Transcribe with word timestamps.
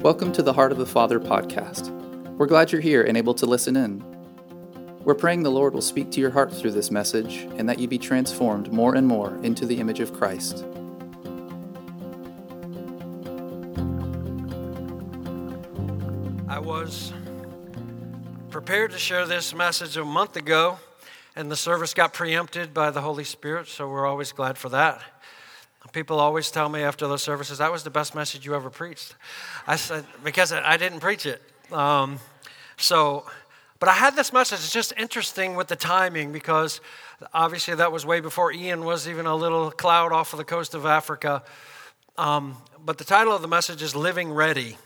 Welcome 0.00 0.32
to 0.32 0.42
the 0.42 0.54
Heart 0.54 0.72
of 0.72 0.78
the 0.78 0.86
Father 0.86 1.20
podcast. 1.20 1.90
We're 2.38 2.46
glad 2.46 2.72
you're 2.72 2.80
here 2.80 3.02
and 3.02 3.18
able 3.18 3.34
to 3.34 3.44
listen 3.44 3.76
in. 3.76 4.02
We're 5.04 5.14
praying 5.14 5.42
the 5.42 5.50
Lord 5.50 5.74
will 5.74 5.82
speak 5.82 6.10
to 6.12 6.22
your 6.22 6.30
heart 6.30 6.50
through 6.50 6.70
this 6.70 6.90
message 6.90 7.46
and 7.58 7.68
that 7.68 7.78
you 7.78 7.86
be 7.86 7.98
transformed 7.98 8.72
more 8.72 8.94
and 8.94 9.06
more 9.06 9.36
into 9.42 9.66
the 9.66 9.78
image 9.78 10.00
of 10.00 10.14
Christ. 10.14 10.64
I 16.48 16.58
was 16.58 17.12
prepared 18.48 18.92
to 18.92 18.98
share 18.98 19.26
this 19.26 19.54
message 19.54 19.98
a 19.98 20.04
month 20.06 20.34
ago, 20.36 20.78
and 21.36 21.50
the 21.50 21.56
service 21.56 21.92
got 21.92 22.14
preempted 22.14 22.72
by 22.72 22.90
the 22.90 23.02
Holy 23.02 23.24
Spirit, 23.24 23.68
so 23.68 23.86
we're 23.86 24.06
always 24.06 24.32
glad 24.32 24.56
for 24.56 24.70
that. 24.70 25.02
People 25.92 26.20
always 26.20 26.50
tell 26.50 26.68
me 26.68 26.82
after 26.82 27.08
those 27.08 27.22
services, 27.22 27.58
that 27.58 27.72
was 27.72 27.82
the 27.82 27.90
best 27.90 28.14
message 28.14 28.46
you 28.46 28.54
ever 28.54 28.70
preached. 28.70 29.14
I 29.66 29.76
said, 29.76 30.04
because 30.22 30.52
I 30.52 30.76
didn't 30.76 31.00
preach 31.00 31.26
it. 31.26 31.42
Um, 31.72 32.20
so, 32.76 33.26
but 33.80 33.88
I 33.88 33.92
had 33.92 34.14
this 34.14 34.32
message. 34.32 34.60
It's 34.60 34.72
just 34.72 34.92
interesting 34.96 35.56
with 35.56 35.68
the 35.68 35.76
timing 35.76 36.32
because 36.32 36.80
obviously 37.34 37.74
that 37.74 37.90
was 37.90 38.06
way 38.06 38.20
before 38.20 38.52
Ian 38.52 38.84
was 38.84 39.08
even 39.08 39.26
a 39.26 39.34
little 39.34 39.70
cloud 39.70 40.12
off 40.12 40.32
of 40.32 40.38
the 40.38 40.44
coast 40.44 40.74
of 40.74 40.86
Africa. 40.86 41.42
Um, 42.16 42.56
but 42.84 42.98
the 42.98 43.04
title 43.04 43.34
of 43.34 43.42
the 43.42 43.48
message 43.48 43.82
is 43.82 43.96
Living 43.96 44.32
Ready. 44.32 44.76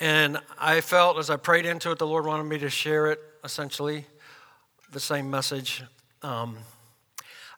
And 0.00 0.38
I 0.58 0.80
felt 0.80 1.18
as 1.18 1.30
I 1.30 1.36
prayed 1.36 1.66
into 1.66 1.90
it, 1.90 1.98
the 1.98 2.06
Lord 2.06 2.26
wanted 2.26 2.44
me 2.44 2.58
to 2.58 2.70
share 2.70 3.10
it 3.10 3.20
essentially, 3.44 4.06
the 4.92 5.00
same 5.00 5.30
message. 5.30 5.82
Um, 6.22 6.58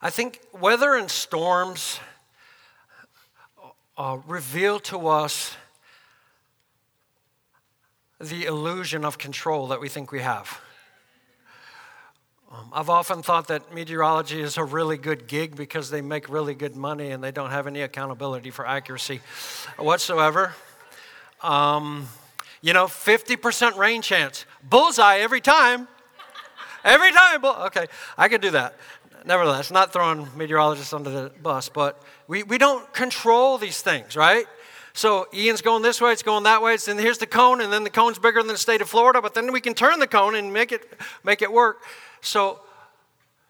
I 0.01 0.09
think 0.09 0.39
weather 0.53 0.95
and 0.95 1.11
storms 1.11 1.99
uh, 3.97 4.19
reveal 4.27 4.79
to 4.79 5.09
us 5.09 5.57
the 8.21 8.45
illusion 8.45 9.03
of 9.03 9.17
control 9.17 9.67
that 9.67 9.81
we 9.81 9.89
think 9.89 10.13
we 10.13 10.21
have. 10.21 10.61
Um, 12.49 12.69
I've 12.71 12.89
often 12.89 13.21
thought 13.21 13.49
that 13.49 13.73
meteorology 13.73 14.39
is 14.39 14.55
a 14.55 14.63
really 14.63 14.95
good 14.95 15.27
gig 15.27 15.57
because 15.57 15.89
they 15.89 16.01
make 16.01 16.29
really 16.29 16.55
good 16.55 16.77
money 16.77 17.11
and 17.11 17.21
they 17.21 17.31
don't 17.31 17.51
have 17.51 17.67
any 17.67 17.81
accountability 17.81 18.51
for 18.51 18.65
accuracy 18.65 19.19
whatsoever. 19.77 20.55
Um, 21.43 22.07
you 22.61 22.71
know, 22.71 22.85
50% 22.85 23.75
rain 23.75 24.01
chance, 24.01 24.45
bullseye 24.63 25.17
every 25.17 25.41
time. 25.41 25.89
Every 26.85 27.11
time. 27.11 27.43
Okay, 27.43 27.87
I 28.17 28.29
could 28.29 28.39
do 28.39 28.51
that 28.51 28.75
nevertheless, 29.25 29.71
not 29.71 29.93
throwing 29.93 30.27
meteorologists 30.35 30.93
under 30.93 31.09
the 31.09 31.31
bus, 31.41 31.69
but 31.69 32.01
we, 32.27 32.43
we 32.43 32.57
don't 32.57 32.91
control 32.93 33.57
these 33.57 33.81
things, 33.81 34.15
right? 34.15 34.45
So 34.93 35.27
Ian's 35.33 35.61
going 35.61 35.81
this 35.81 36.01
way, 36.01 36.11
it's 36.11 36.23
going 36.23 36.43
that 36.43 36.61
way, 36.61 36.73
it's 36.73 36.87
and 36.87 36.99
here's 36.99 37.19
the 37.19 37.27
cone, 37.27 37.61
and 37.61 37.71
then 37.71 37.83
the 37.83 37.89
cone's 37.89 38.19
bigger 38.19 38.41
than 38.41 38.47
the 38.47 38.57
state 38.57 38.81
of 38.81 38.89
Florida, 38.89 39.21
but 39.21 39.33
then 39.33 39.51
we 39.51 39.61
can 39.61 39.73
turn 39.73 39.99
the 39.99 40.07
cone 40.07 40.35
and 40.35 40.51
make 40.51 40.71
it, 40.71 40.83
make 41.23 41.41
it 41.41 41.51
work. 41.51 41.83
So 42.21 42.59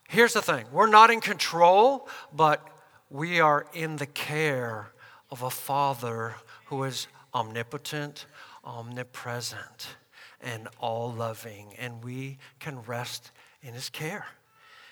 here's 0.07 0.33
the 0.33 0.41
thing 0.41 0.65
we're 0.71 0.87
not 0.89 1.09
in 1.09 1.21
control, 1.21 2.07
but 2.33 2.65
we 3.09 3.39
are 3.39 3.65
in 3.73 3.97
the 3.97 4.05
care 4.05 4.91
of 5.31 5.41
a 5.41 5.49
Father 5.49 6.35
who 6.65 6.83
is 6.83 7.07
omnipotent, 7.33 8.25
omnipresent, 8.63 9.95
and 10.41 10.67
all 10.79 11.11
loving, 11.11 11.73
and 11.79 12.03
we 12.03 12.37
can 12.59 12.81
rest 12.83 13.31
in 13.61 13.73
his 13.73 13.89
care. 13.89 14.25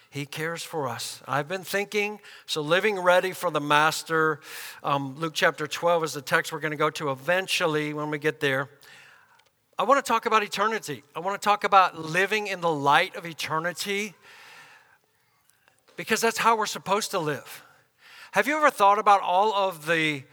He 0.09 0.25
cares 0.25 0.63
for 0.63 0.87
us. 0.87 1.21
I've 1.27 1.47
been 1.47 1.63
thinking, 1.63 2.19
so 2.45 2.61
living 2.61 2.97
ready 2.99 3.33
for 3.33 3.51
the 3.51 3.59
Master. 3.59 4.39
Um, 4.83 5.15
Luke 5.19 5.33
chapter 5.35 5.67
12 5.67 6.05
is 6.05 6.13
the 6.13 6.21
text 6.21 6.51
we're 6.51 6.59
going 6.59 6.71
to 6.71 6.77
go 6.77 6.89
to 6.91 7.11
eventually 7.11 7.93
when 7.93 8.09
we 8.09 8.17
get 8.17 8.39
there. 8.39 8.69
I 9.77 9.83
want 9.83 10.03
to 10.03 10.07
talk 10.07 10.25
about 10.25 10.43
eternity. 10.43 11.03
I 11.15 11.19
want 11.19 11.39
to 11.39 11.45
talk 11.45 11.63
about 11.63 11.99
living 11.99 12.47
in 12.47 12.61
the 12.61 12.71
light 12.71 13.15
of 13.15 13.25
eternity 13.25 14.15
because 15.97 16.21
that's 16.21 16.37
how 16.37 16.57
we're 16.57 16.65
supposed 16.65 17.11
to 17.11 17.19
live. 17.19 17.63
Have 18.31 18.47
you 18.47 18.57
ever 18.57 18.71
thought 18.71 18.99
about 18.99 19.21
all 19.21 19.53
of 19.53 19.85
the 19.85 20.23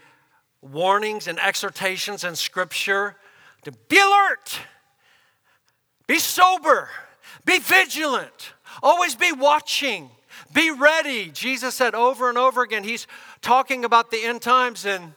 warnings 0.61 1.27
and 1.27 1.39
exhortations 1.39 2.23
in 2.23 2.35
Scripture 2.35 3.17
to 3.63 3.71
be 3.71 3.99
alert, 3.99 4.61
be 6.07 6.17
sober, 6.17 6.89
be 7.43 7.59
vigilant? 7.59 8.54
Always 8.83 9.15
be 9.15 9.31
watching. 9.31 10.09
Be 10.53 10.71
ready. 10.71 11.29
Jesus 11.29 11.75
said 11.75 11.95
over 11.95 12.29
and 12.29 12.37
over 12.37 12.61
again, 12.61 12.83
he's 12.83 13.07
talking 13.41 13.85
about 13.85 14.11
the 14.11 14.23
end 14.23 14.41
times 14.41 14.85
in 14.85 15.13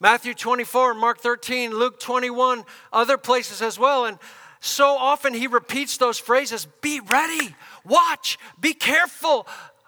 Matthew 0.00 0.34
24, 0.34 0.94
Mark 0.94 1.20
13, 1.20 1.72
Luke 1.72 1.98
21, 1.98 2.64
other 2.92 3.16
places 3.16 3.62
as 3.62 3.78
well. 3.78 4.04
And 4.04 4.18
so 4.60 4.96
often 4.96 5.34
he 5.34 5.46
repeats 5.46 5.96
those 5.96 6.18
phrases 6.18 6.66
be 6.80 7.00
ready, 7.00 7.54
watch, 7.84 8.38
be 8.60 8.74
careful. 8.74 9.46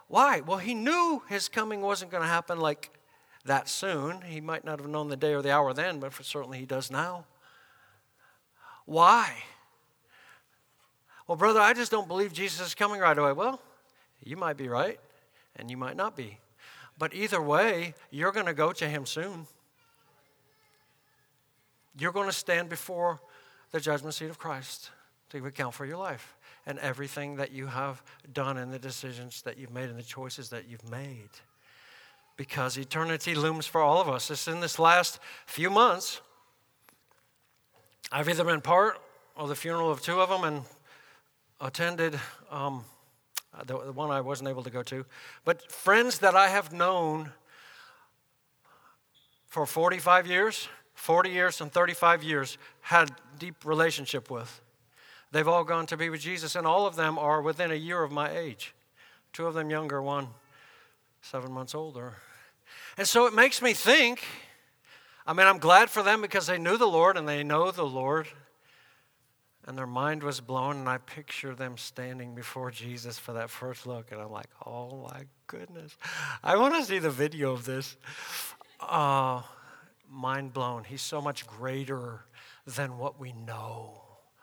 Why? 0.08 0.40
Well, 0.40 0.58
he 0.58 0.74
knew 0.74 1.22
his 1.28 1.48
coming 1.48 1.80
wasn't 1.80 2.10
going 2.10 2.22
to 2.22 2.28
happen 2.28 2.60
like 2.60 2.90
that 3.44 3.68
soon. 3.68 4.22
He 4.22 4.40
might 4.40 4.64
not 4.64 4.78
have 4.80 4.88
known 4.88 5.08
the 5.08 5.16
day 5.16 5.34
or 5.34 5.42
the 5.42 5.52
hour 5.52 5.72
then, 5.72 5.98
but 5.98 6.12
certainly 6.24 6.58
he 6.58 6.66
does 6.66 6.90
now. 6.90 7.24
Why? 8.84 9.34
Well, 11.26 11.36
brother, 11.36 11.60
I 11.60 11.72
just 11.72 11.90
don't 11.90 12.06
believe 12.06 12.32
Jesus 12.32 12.66
is 12.66 12.74
coming 12.74 13.00
right 13.00 13.16
away. 13.16 13.32
Well, 13.32 13.60
you 14.22 14.36
might 14.36 14.56
be 14.56 14.68
right, 14.68 14.98
and 15.56 15.70
you 15.70 15.76
might 15.76 15.96
not 15.96 16.16
be. 16.16 16.38
But 16.98 17.14
either 17.14 17.42
way, 17.42 17.94
you're 18.10 18.32
going 18.32 18.46
to 18.46 18.54
go 18.54 18.72
to 18.72 18.88
him 18.88 19.06
soon. 19.06 19.46
You're 21.98 22.12
going 22.12 22.28
to 22.28 22.32
stand 22.32 22.68
before 22.68 23.20
the 23.72 23.80
judgment 23.80 24.14
seat 24.14 24.30
of 24.30 24.38
Christ 24.38 24.90
to 25.30 25.44
account 25.44 25.74
for 25.74 25.84
your 25.84 25.98
life 25.98 26.36
and 26.66 26.78
everything 26.78 27.36
that 27.36 27.52
you 27.52 27.66
have 27.66 28.02
done 28.32 28.56
and 28.56 28.72
the 28.72 28.78
decisions 28.78 29.42
that 29.42 29.58
you've 29.58 29.72
made 29.72 29.88
and 29.88 29.98
the 29.98 30.02
choices 30.02 30.50
that 30.50 30.68
you've 30.68 30.88
made. 30.90 31.30
Because 32.36 32.76
eternity 32.76 33.34
looms 33.34 33.66
for 33.66 33.80
all 33.80 34.00
of 34.00 34.08
us. 34.08 34.30
It's 34.30 34.46
in 34.46 34.60
this 34.60 34.78
last 34.78 35.18
few 35.46 35.70
months. 35.70 36.20
I've 38.12 38.28
either 38.28 38.44
been 38.44 38.60
part 38.60 39.00
of 39.36 39.48
the 39.48 39.54
funeral 39.54 39.90
of 39.90 40.02
two 40.02 40.20
of 40.20 40.28
them 40.28 40.44
and 40.44 40.62
attended 41.60 42.18
um, 42.50 42.84
the, 43.66 43.78
the 43.78 43.92
one 43.92 44.10
I 44.10 44.20
wasn't 44.20 44.48
able 44.48 44.62
to 44.62 44.70
go 44.70 44.82
to, 44.84 45.04
but 45.44 45.70
friends 45.70 46.18
that 46.18 46.34
I 46.34 46.48
have 46.48 46.72
known 46.72 47.32
for 49.46 49.66
45 49.66 50.26
years, 50.26 50.68
40 50.94 51.30
years, 51.30 51.60
and 51.60 51.72
35 51.72 52.22
years 52.22 52.58
had 52.80 53.10
deep 53.38 53.64
relationship 53.64 54.30
with. 54.30 54.60
They've 55.32 55.48
all 55.48 55.64
gone 55.64 55.86
to 55.86 55.96
be 55.96 56.10
with 56.10 56.20
Jesus, 56.20 56.56
and 56.56 56.66
all 56.66 56.86
of 56.86 56.96
them 56.96 57.18
are 57.18 57.40
within 57.40 57.70
a 57.70 57.74
year 57.74 58.02
of 58.02 58.12
my 58.12 58.30
age. 58.30 58.74
Two 59.32 59.46
of 59.46 59.54
them 59.54 59.70
younger, 59.70 60.02
one 60.02 60.28
seven 61.22 61.50
months 61.50 61.74
older. 61.74 62.14
And 62.96 63.06
so 63.06 63.26
it 63.26 63.34
makes 63.34 63.60
me 63.60 63.72
think 63.72 64.22
I 65.26 65.32
mean, 65.32 65.46
I'm 65.46 65.58
glad 65.58 65.90
for 65.90 66.04
them 66.04 66.22
because 66.22 66.46
they 66.46 66.56
knew 66.56 66.78
the 66.78 66.86
Lord 66.86 67.16
and 67.16 67.28
they 67.28 67.42
know 67.42 67.72
the 67.72 67.84
Lord 67.84 68.28
and 69.66 69.76
their 69.76 69.86
mind 69.86 70.22
was 70.22 70.40
blown, 70.40 70.76
and 70.76 70.88
I 70.88 70.98
picture 70.98 71.54
them 71.54 71.76
standing 71.76 72.34
before 72.34 72.70
Jesus 72.70 73.18
for 73.18 73.32
that 73.32 73.50
first 73.50 73.86
look, 73.86 74.12
and 74.12 74.20
I'm 74.20 74.30
like, 74.30 74.48
oh 74.64 75.08
my 75.10 75.24
goodness. 75.46 75.96
I 76.42 76.56
want 76.56 76.74
to 76.74 76.84
see 76.84 76.98
the 76.98 77.10
video 77.10 77.52
of 77.52 77.64
this. 77.64 77.96
Uh, 78.80 79.42
mind 80.08 80.52
blown. 80.52 80.84
He's 80.84 81.02
so 81.02 81.20
much 81.20 81.46
greater 81.46 82.20
than 82.66 82.98
what 82.98 83.18
we 83.18 83.32
know 83.32 84.02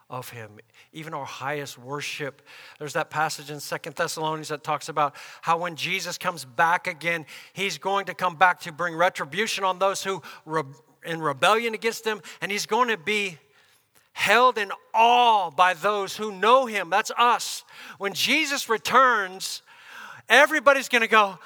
of 0.10 0.30
him 0.30 0.60
even 0.92 1.14
our 1.14 1.26
highest 1.26 1.78
worship 1.78 2.44
there's 2.78 2.94
that 2.94 3.10
passage 3.10 3.50
in 3.50 3.60
Second 3.60 3.96
thessalonians 3.96 4.50
that 4.50 4.64
talks 4.64 4.88
about 4.88 5.16
how 5.42 5.58
when 5.58 5.76
jesus 5.76 6.18
comes 6.20 6.46
back 6.46 6.86
again 6.88 7.26
he's 7.54 7.78
going 7.80 8.06
to 8.06 8.14
come 8.14 8.36
back 8.36 8.60
to 8.60 8.72
bring 8.72 8.96
retribution 8.96 9.64
on 9.64 9.80
those 9.80 10.04
who 10.04 10.22
re- 10.46 10.62
in 11.06 11.20
rebellion 11.20 11.74
against 11.74 12.06
him 12.06 12.22
and 12.42 12.52
he's 12.52 12.66
going 12.66 12.90
to 12.90 12.98
be 12.98 13.40
held 14.14 14.58
in 14.58 14.72
awe 14.94 15.50
by 15.50 15.74
those 15.74 16.16
who 16.16 16.32
know 16.32 16.66
him. 16.66 16.90
That's 16.90 17.12
us. 17.18 17.64
When 17.98 18.14
Jesus 18.14 18.70
returns, 18.70 19.62
everybody's 20.30 20.88
going 20.88 21.02
to 21.02 21.08
go, 21.08 21.38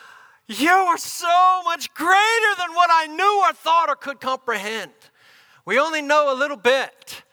You 0.47 0.69
are 0.69 0.97
so 0.97 1.61
much 1.63 1.93
greater 1.93 2.55
than 2.57 2.73
what 2.75 2.89
I 2.91 3.07
knew 3.07 3.41
or 3.43 3.53
thought 3.53 3.89
or 3.89 3.95
could 3.95 4.19
comprehend. 4.19 4.91
We 5.65 5.79
only 5.79 6.01
know 6.01 6.33
a 6.33 6.37
little 6.37 6.57
bit. 6.57 7.23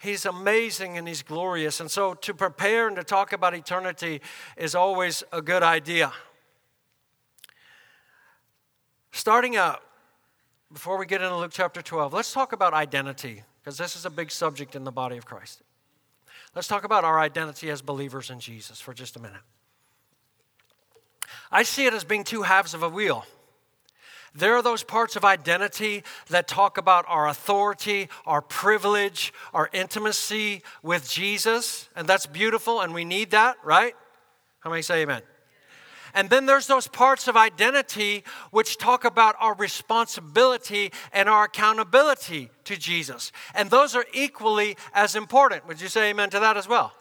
He's 0.00 0.26
amazing 0.26 0.96
and 0.96 1.08
he's 1.08 1.22
glorious. 1.22 1.80
And 1.80 1.90
so 1.90 2.14
to 2.14 2.34
prepare 2.34 2.86
and 2.86 2.96
to 2.96 3.04
talk 3.04 3.32
about 3.32 3.54
eternity 3.54 4.20
is 4.56 4.74
always 4.74 5.24
a 5.32 5.42
good 5.42 5.62
idea. 5.62 6.12
Starting 9.10 9.56
out, 9.56 9.82
before 10.72 10.98
we 10.98 11.06
get 11.06 11.22
into 11.22 11.36
Luke 11.36 11.50
chapter 11.52 11.82
12, 11.82 12.12
let's 12.12 12.32
talk 12.32 12.52
about 12.52 12.74
identity 12.74 13.42
because 13.68 13.76
this 13.76 13.96
is 13.96 14.06
a 14.06 14.10
big 14.10 14.30
subject 14.30 14.74
in 14.74 14.84
the 14.84 14.90
body 14.90 15.18
of 15.18 15.26
Christ. 15.26 15.60
Let's 16.54 16.68
talk 16.68 16.84
about 16.84 17.04
our 17.04 17.20
identity 17.20 17.68
as 17.68 17.82
believers 17.82 18.30
in 18.30 18.40
Jesus 18.40 18.80
for 18.80 18.94
just 18.94 19.14
a 19.14 19.18
minute. 19.18 19.42
I 21.52 21.64
see 21.64 21.84
it 21.84 21.92
as 21.92 22.02
being 22.02 22.24
two 22.24 22.44
halves 22.44 22.72
of 22.72 22.82
a 22.82 22.88
wheel. 22.88 23.26
There 24.34 24.54
are 24.54 24.62
those 24.62 24.82
parts 24.82 25.16
of 25.16 25.24
identity 25.26 26.02
that 26.30 26.48
talk 26.48 26.78
about 26.78 27.04
our 27.08 27.28
authority, 27.28 28.08
our 28.24 28.40
privilege, 28.40 29.34
our 29.52 29.68
intimacy 29.74 30.62
with 30.82 31.06
Jesus, 31.06 31.90
and 31.94 32.08
that's 32.08 32.24
beautiful, 32.24 32.80
and 32.80 32.94
we 32.94 33.04
need 33.04 33.32
that, 33.32 33.58
right? 33.62 33.94
How 34.60 34.70
many 34.70 34.80
say 34.80 35.02
amen? 35.02 35.20
And 36.18 36.28
then 36.30 36.46
there's 36.46 36.66
those 36.66 36.88
parts 36.88 37.28
of 37.28 37.36
identity 37.36 38.24
which 38.50 38.76
talk 38.76 39.04
about 39.04 39.36
our 39.38 39.54
responsibility 39.54 40.90
and 41.12 41.28
our 41.28 41.44
accountability 41.44 42.50
to 42.64 42.76
Jesus. 42.76 43.30
And 43.54 43.70
those 43.70 43.94
are 43.94 44.04
equally 44.12 44.76
as 44.92 45.14
important. 45.14 45.68
Would 45.68 45.80
you 45.80 45.86
say 45.86 46.10
amen 46.10 46.30
to 46.30 46.40
that 46.40 46.56
as 46.56 46.66
well? 46.66 46.92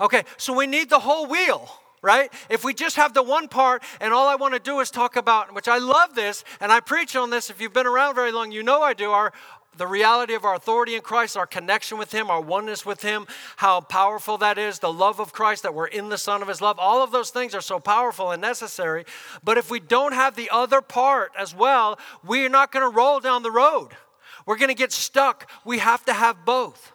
Okay, 0.00 0.22
so 0.36 0.52
we 0.52 0.68
need 0.68 0.90
the 0.90 1.00
whole 1.00 1.26
wheel 1.26 1.68
right? 2.04 2.32
If 2.50 2.64
we 2.64 2.74
just 2.74 2.96
have 2.96 3.14
the 3.14 3.22
one 3.22 3.46
part 3.46 3.80
and 4.00 4.12
all 4.12 4.28
I 4.28 4.34
want 4.34 4.54
to 4.54 4.58
do 4.58 4.80
is 4.80 4.90
talk 4.90 5.14
about, 5.14 5.54
which 5.54 5.68
I 5.68 5.78
love 5.78 6.16
this, 6.16 6.42
and 6.60 6.72
I 6.72 6.80
preach 6.80 7.14
on 7.14 7.30
this, 7.30 7.48
if 7.48 7.60
you've 7.60 7.72
been 7.72 7.86
around 7.86 8.16
very 8.16 8.32
long, 8.32 8.50
you 8.50 8.64
know 8.64 8.82
I 8.82 8.92
do, 8.92 9.12
our, 9.12 9.32
the 9.76 9.86
reality 9.86 10.34
of 10.34 10.44
our 10.44 10.54
authority 10.54 10.94
in 10.94 11.00
Christ, 11.00 11.36
our 11.36 11.46
connection 11.46 11.98
with 11.98 12.12
Him, 12.12 12.30
our 12.30 12.40
oneness 12.40 12.84
with 12.84 13.02
Him, 13.02 13.26
how 13.56 13.80
powerful 13.80 14.38
that 14.38 14.58
is, 14.58 14.78
the 14.78 14.92
love 14.92 15.18
of 15.18 15.32
Christ, 15.32 15.62
that 15.62 15.74
we're 15.74 15.86
in 15.86 16.08
the 16.08 16.18
Son 16.18 16.42
of 16.42 16.48
His 16.48 16.60
love. 16.60 16.78
All 16.78 17.02
of 17.02 17.10
those 17.10 17.30
things 17.30 17.54
are 17.54 17.60
so 17.60 17.80
powerful 17.80 18.30
and 18.30 18.42
necessary. 18.42 19.04
But 19.42 19.58
if 19.58 19.70
we 19.70 19.80
don't 19.80 20.12
have 20.12 20.36
the 20.36 20.50
other 20.50 20.80
part 20.82 21.32
as 21.38 21.54
well, 21.54 21.98
we're 22.24 22.50
not 22.50 22.70
going 22.70 22.88
to 22.88 22.94
roll 22.94 23.20
down 23.20 23.42
the 23.42 23.50
road. 23.50 23.90
We're 24.46 24.58
going 24.58 24.68
to 24.68 24.74
get 24.74 24.92
stuck. 24.92 25.50
We 25.64 25.78
have 25.78 26.04
to 26.04 26.12
have 26.12 26.44
both. 26.44 26.92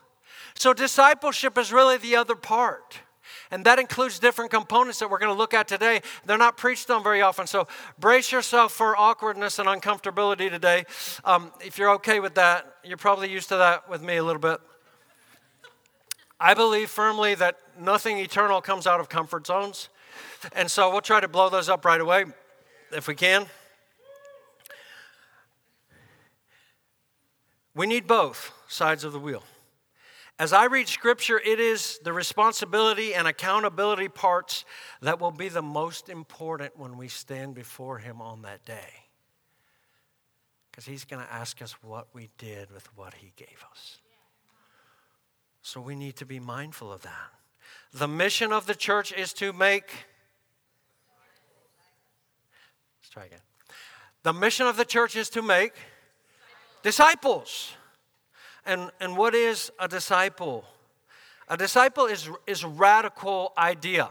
So, 0.55 0.73
discipleship 0.73 1.57
is 1.57 1.71
really 1.71 1.97
the 1.97 2.15
other 2.15 2.35
part. 2.35 2.99
And 3.51 3.65
that 3.65 3.79
includes 3.79 4.19
different 4.19 4.51
components 4.51 4.99
that 4.99 5.09
we're 5.09 5.19
going 5.19 5.31
to 5.31 5.37
look 5.37 5.53
at 5.53 5.67
today. 5.67 6.01
They're 6.25 6.37
not 6.37 6.57
preached 6.57 6.89
on 6.89 7.03
very 7.03 7.21
often. 7.21 7.47
So 7.47 7.67
brace 7.99 8.31
yourself 8.31 8.71
for 8.71 8.97
awkwardness 8.97 9.59
and 9.59 9.67
uncomfortability 9.67 10.49
today. 10.49 10.85
Um, 11.23 11.51
if 11.63 11.77
you're 11.77 11.91
okay 11.95 12.19
with 12.19 12.35
that, 12.35 12.75
you're 12.83 12.97
probably 12.97 13.29
used 13.29 13.49
to 13.49 13.57
that 13.57 13.89
with 13.89 14.01
me 14.01 14.17
a 14.17 14.23
little 14.23 14.41
bit. 14.41 14.59
I 16.39 16.53
believe 16.53 16.89
firmly 16.89 17.35
that 17.35 17.57
nothing 17.79 18.19
eternal 18.19 18.61
comes 18.61 18.85
out 18.85 18.99
of 18.99 19.09
comfort 19.09 19.47
zones. 19.47 19.89
And 20.53 20.69
so 20.69 20.91
we'll 20.91 21.01
try 21.01 21.19
to 21.19 21.27
blow 21.27 21.49
those 21.49 21.69
up 21.69 21.83
right 21.85 21.99
away 21.99 22.25
if 22.91 23.07
we 23.07 23.15
can. 23.15 23.47
We 27.73 27.85
need 27.85 28.07
both 28.07 28.51
sides 28.67 29.03
of 29.03 29.13
the 29.13 29.19
wheel. 29.19 29.43
As 30.39 30.53
I 30.53 30.65
read 30.65 30.87
scripture, 30.87 31.41
it 31.43 31.59
is 31.59 31.99
the 32.03 32.13
responsibility 32.13 33.15
and 33.15 33.27
accountability 33.27 34.07
parts 34.07 34.65
that 35.01 35.19
will 35.19 35.31
be 35.31 35.49
the 35.49 35.63
most 35.63 36.09
important 36.09 36.77
when 36.77 36.95
we 36.95 37.07
stand 37.07 37.55
before 37.55 37.97
Him 37.97 38.21
on 38.21 38.43
that 38.43 38.63
day. 38.63 39.07
Because 40.69 40.85
He's 40.85 41.05
going 41.05 41.25
to 41.25 41.33
ask 41.33 41.59
us 41.63 41.73
what 41.81 42.09
we 42.13 42.29
did 42.37 42.69
with 42.69 42.87
what 42.95 43.15
He 43.15 43.33
gave 43.35 43.65
us. 43.71 43.97
So 45.63 45.81
we 45.81 45.95
need 45.95 46.15
to 46.17 46.25
be 46.25 46.39
mindful 46.39 46.93
of 46.93 47.01
that. 47.01 47.31
The 47.91 48.07
mission 48.07 48.53
of 48.53 48.67
the 48.67 48.75
church 48.75 49.11
is 49.11 49.33
to 49.33 49.51
make. 49.51 49.89
Let's 53.01 53.09
try 53.09 53.25
again. 53.25 53.41
The 54.21 54.33
mission 54.33 54.67
of 54.67 54.77
the 54.77 54.85
church 54.85 55.15
is 55.15 55.29
to 55.31 55.41
make 55.41 55.73
disciples. 56.83 57.71
And, 58.67 58.91
and 58.99 59.15
what 59.15 59.33
is 59.33 59.71
a 59.79 59.87
disciple? 59.87 60.65
A 61.47 61.55
disciple 61.55 62.05
is, 62.05 62.29
is 62.45 62.65
radical 62.65 63.53
idea. 63.57 64.09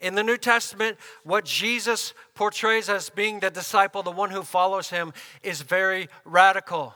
In 0.00 0.14
the 0.14 0.22
New 0.22 0.36
Testament, 0.36 0.98
what 1.24 1.44
Jesus 1.44 2.14
portrays 2.34 2.88
as 2.88 3.10
being 3.10 3.40
the 3.40 3.50
disciple, 3.50 4.04
the 4.04 4.12
one 4.12 4.30
who 4.30 4.42
follows 4.42 4.90
him, 4.90 5.12
is 5.42 5.62
very 5.62 6.08
radical. 6.24 6.94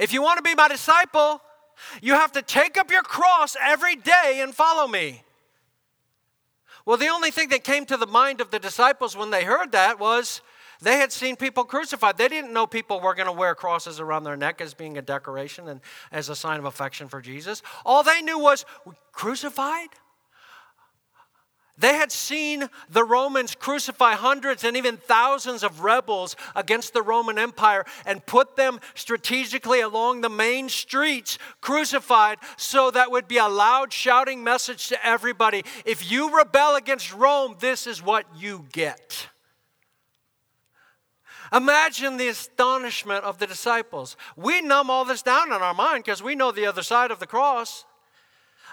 If 0.00 0.14
you 0.14 0.22
want 0.22 0.38
to 0.38 0.42
be 0.42 0.54
my 0.54 0.68
disciple, 0.68 1.42
you 2.00 2.14
have 2.14 2.32
to 2.32 2.42
take 2.42 2.78
up 2.78 2.90
your 2.90 3.02
cross 3.02 3.54
every 3.60 3.96
day 3.96 4.40
and 4.40 4.54
follow 4.54 4.88
me. 4.88 5.22
Well, 6.86 6.96
the 6.96 7.08
only 7.08 7.30
thing 7.30 7.50
that 7.50 7.62
came 7.62 7.84
to 7.86 7.98
the 7.98 8.06
mind 8.06 8.40
of 8.40 8.50
the 8.50 8.58
disciples 8.58 9.16
when 9.16 9.30
they 9.30 9.44
heard 9.44 9.72
that 9.72 9.98
was 9.98 10.40
they 10.80 10.96
had 10.96 11.12
seen 11.12 11.36
people 11.36 11.64
crucified. 11.64 12.16
They 12.16 12.28
didn't 12.28 12.52
know 12.52 12.66
people 12.66 13.00
were 13.00 13.14
going 13.14 13.26
to 13.26 13.32
wear 13.32 13.54
crosses 13.54 14.00
around 14.00 14.24
their 14.24 14.36
neck 14.36 14.60
as 14.60 14.74
being 14.74 14.98
a 14.98 15.02
decoration 15.02 15.68
and 15.68 15.80
as 16.12 16.28
a 16.28 16.36
sign 16.36 16.58
of 16.58 16.64
affection 16.64 17.08
for 17.08 17.20
Jesus. 17.20 17.62
All 17.84 18.02
they 18.02 18.22
knew 18.22 18.38
was 18.38 18.64
crucified? 19.12 19.88
They 21.76 21.94
had 21.94 22.12
seen 22.12 22.68
the 22.88 23.02
Romans 23.02 23.56
crucify 23.56 24.12
hundreds 24.12 24.62
and 24.62 24.76
even 24.76 24.96
thousands 24.96 25.64
of 25.64 25.82
rebels 25.82 26.36
against 26.54 26.92
the 26.92 27.02
Roman 27.02 27.36
Empire 27.36 27.84
and 28.06 28.24
put 28.24 28.54
them 28.54 28.78
strategically 28.94 29.80
along 29.80 30.20
the 30.20 30.28
main 30.28 30.68
streets, 30.68 31.36
crucified, 31.60 32.38
so 32.56 32.92
that 32.92 33.10
would 33.10 33.26
be 33.26 33.38
a 33.38 33.48
loud 33.48 33.92
shouting 33.92 34.44
message 34.44 34.88
to 34.88 35.06
everybody 35.06 35.64
if 35.84 36.08
you 36.08 36.36
rebel 36.36 36.76
against 36.76 37.12
Rome, 37.12 37.56
this 37.58 37.88
is 37.88 38.00
what 38.00 38.24
you 38.36 38.66
get. 38.72 39.28
Imagine 41.54 42.16
the 42.16 42.28
astonishment 42.28 43.24
of 43.24 43.38
the 43.38 43.46
disciples. 43.46 44.16
We 44.36 44.60
numb 44.60 44.90
all 44.90 45.04
this 45.04 45.22
down 45.22 45.52
in 45.52 45.62
our 45.62 45.74
mind 45.74 46.04
because 46.04 46.22
we 46.22 46.34
know 46.34 46.50
the 46.50 46.66
other 46.66 46.82
side 46.82 47.10
of 47.10 47.20
the 47.20 47.26
cross. 47.26 47.84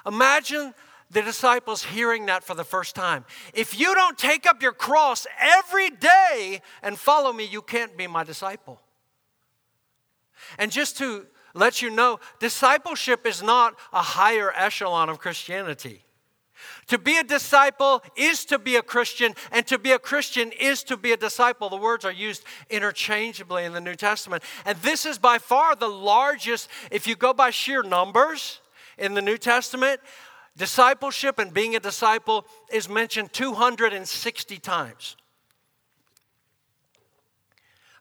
Imagine 0.05 0.73
the 1.11 1.21
disciples 1.21 1.83
hearing 1.83 2.25
that 2.25 2.43
for 2.43 2.55
the 2.55 2.63
first 2.63 2.95
time. 2.95 3.25
If 3.53 3.79
you 3.79 3.93
don't 3.93 4.17
take 4.17 4.47
up 4.47 4.61
your 4.63 4.71
cross 4.71 5.27
every 5.39 5.89
day 5.91 6.61
and 6.81 6.97
follow 6.97 7.31
me, 7.31 7.45
you 7.45 7.61
can't 7.61 7.95
be 7.95 8.07
my 8.07 8.23
disciple. 8.23 8.81
And 10.57 10.71
just 10.71 10.97
to 10.97 11.27
let 11.53 11.81
you 11.81 11.89
know, 11.89 12.19
discipleship 12.39 13.27
is 13.27 13.43
not 13.43 13.75
a 13.93 14.01
higher 14.01 14.51
echelon 14.55 15.09
of 15.09 15.19
Christianity. 15.19 16.03
To 16.91 16.97
be 16.97 17.15
a 17.15 17.23
disciple 17.23 18.03
is 18.17 18.43
to 18.47 18.59
be 18.59 18.75
a 18.75 18.81
Christian, 18.81 19.33
and 19.53 19.65
to 19.67 19.79
be 19.79 19.93
a 19.93 19.97
Christian 19.97 20.51
is 20.51 20.83
to 20.83 20.97
be 20.97 21.13
a 21.13 21.17
disciple. 21.17 21.69
The 21.69 21.77
words 21.77 22.03
are 22.03 22.11
used 22.11 22.43
interchangeably 22.69 23.63
in 23.63 23.71
the 23.71 23.79
New 23.79 23.95
Testament. 23.95 24.43
And 24.65 24.77
this 24.79 25.05
is 25.05 25.17
by 25.17 25.37
far 25.37 25.73
the 25.73 25.87
largest, 25.87 26.67
if 26.91 27.07
you 27.07 27.15
go 27.15 27.31
by 27.31 27.49
sheer 27.49 27.81
numbers 27.81 28.59
in 28.97 29.13
the 29.13 29.21
New 29.21 29.37
Testament, 29.37 30.01
discipleship 30.57 31.39
and 31.39 31.53
being 31.53 31.77
a 31.77 31.79
disciple 31.79 32.45
is 32.73 32.89
mentioned 32.89 33.31
260 33.31 34.57
times. 34.57 35.15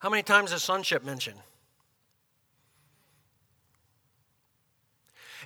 How 0.01 0.11
many 0.11 0.25
times 0.25 0.51
is 0.51 0.65
sonship 0.65 1.05
mentioned? 1.05 1.39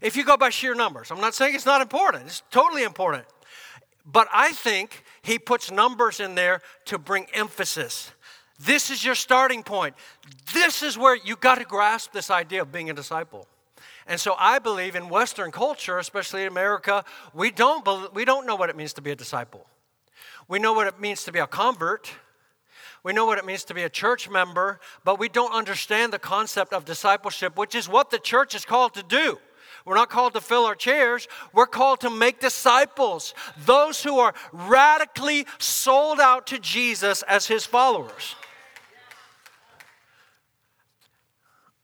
If 0.01 0.17
you 0.17 0.25
go 0.25 0.39
by 0.39 0.49
sheer 0.49 0.75
numbers, 0.75 1.11
I'm 1.11 1.21
not 1.21 1.35
saying 1.35 1.55
it's 1.55 1.67
not 1.67 1.83
important, 1.83 2.25
it's 2.27 2.43
totally 2.51 2.85
important. 2.85 3.25
But 4.05 4.29
I 4.33 4.53
think 4.53 5.03
he 5.23 5.39
puts 5.39 5.71
numbers 5.71 6.21
in 6.21 6.35
there 6.35 6.61
to 6.87 6.99
bring 6.99 7.27
emphasis. 7.33 8.13
This 8.59 8.91
is 8.91 9.05
your 9.05 9.15
starting 9.15 9.63
point. 9.63 9.95
This 10.53 10.83
is 10.83 10.97
where 10.97 11.17
you 11.17 11.37
got 11.37 11.57
to 11.57 11.65
grasp 11.65 12.13
this 12.13 12.31
idea 12.31 12.63
of 12.63 12.71
being 12.71 12.91
a 12.91 12.95
disciple. 12.95 13.49
And 14.07 14.21
so 14.21 14.35
I 14.39 14.59
believe 14.59 14.95
in 14.95 15.09
Western 15.09 15.51
culture, 15.51 15.99
especially 15.99 16.43
in 16.43 16.49
America, 16.49 17.05
we 17.33 17.51
don't, 17.51 17.85
believe, 17.85 18.11
we 18.13 18.25
don't 18.25 18.47
know 18.47 18.55
what 18.55 18.69
it 18.69 18.77
means 18.77 18.93
to 18.95 19.03
be 19.03 19.11
a 19.11 19.17
disciple. 19.17 19.67
We 20.47 20.59
know 20.59 20.75
what 20.75 20.87
it 20.87 21.01
means 21.01 21.25
to 21.25 21.33
be 21.33 21.39
a 21.39 21.47
convert. 21.47 22.13
We 23.03 23.13
know 23.13 23.25
what 23.25 23.39
it 23.39 23.47
means 23.47 23.65
to 23.65 23.75
be 23.75 23.83
a 23.83 23.89
church 23.89 24.29
member, 24.29 24.81
but 25.05 25.19
we 25.19 25.29
don't 25.29 25.53
understand 25.53 26.13
the 26.13 26.19
concept 26.19 26.73
of 26.73 26.85
discipleship, 26.85 27.57
which 27.57 27.75
is 27.75 27.89
what 27.89 28.11
the 28.11 28.19
church 28.19 28.55
is 28.55 28.65
called 28.65 28.95
to 28.95 29.03
do. 29.03 29.39
We're 29.85 29.97
not 29.97 30.09
called 30.09 30.33
to 30.35 30.41
fill 30.41 30.65
our 30.65 30.75
chairs. 30.75 31.29
We're 31.53 31.67
called 31.67 32.01
to 32.01 32.11
make 32.11 32.41
disciples, 32.41 33.35
those 33.67 34.03
who 34.03 34.19
are 34.19 34.35
radically 34.53 35.47
sold 35.59 36.21
out 36.21 36.47
to 36.49 36.59
Jesus 36.59 37.23
as 37.23 37.47
his 37.47 37.67
followers. 37.67 38.35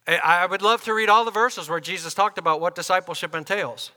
I 0.06 0.46
would 0.46 0.62
love 0.62 0.82
to 0.84 0.94
read 0.94 1.08
all 1.08 1.24
the 1.24 1.30
verses 1.30 1.68
where 1.68 1.78
Jesus 1.78 2.14
talked 2.14 2.38
about 2.38 2.60
what 2.60 2.74
discipleship 2.74 3.34
entails. 3.34 3.92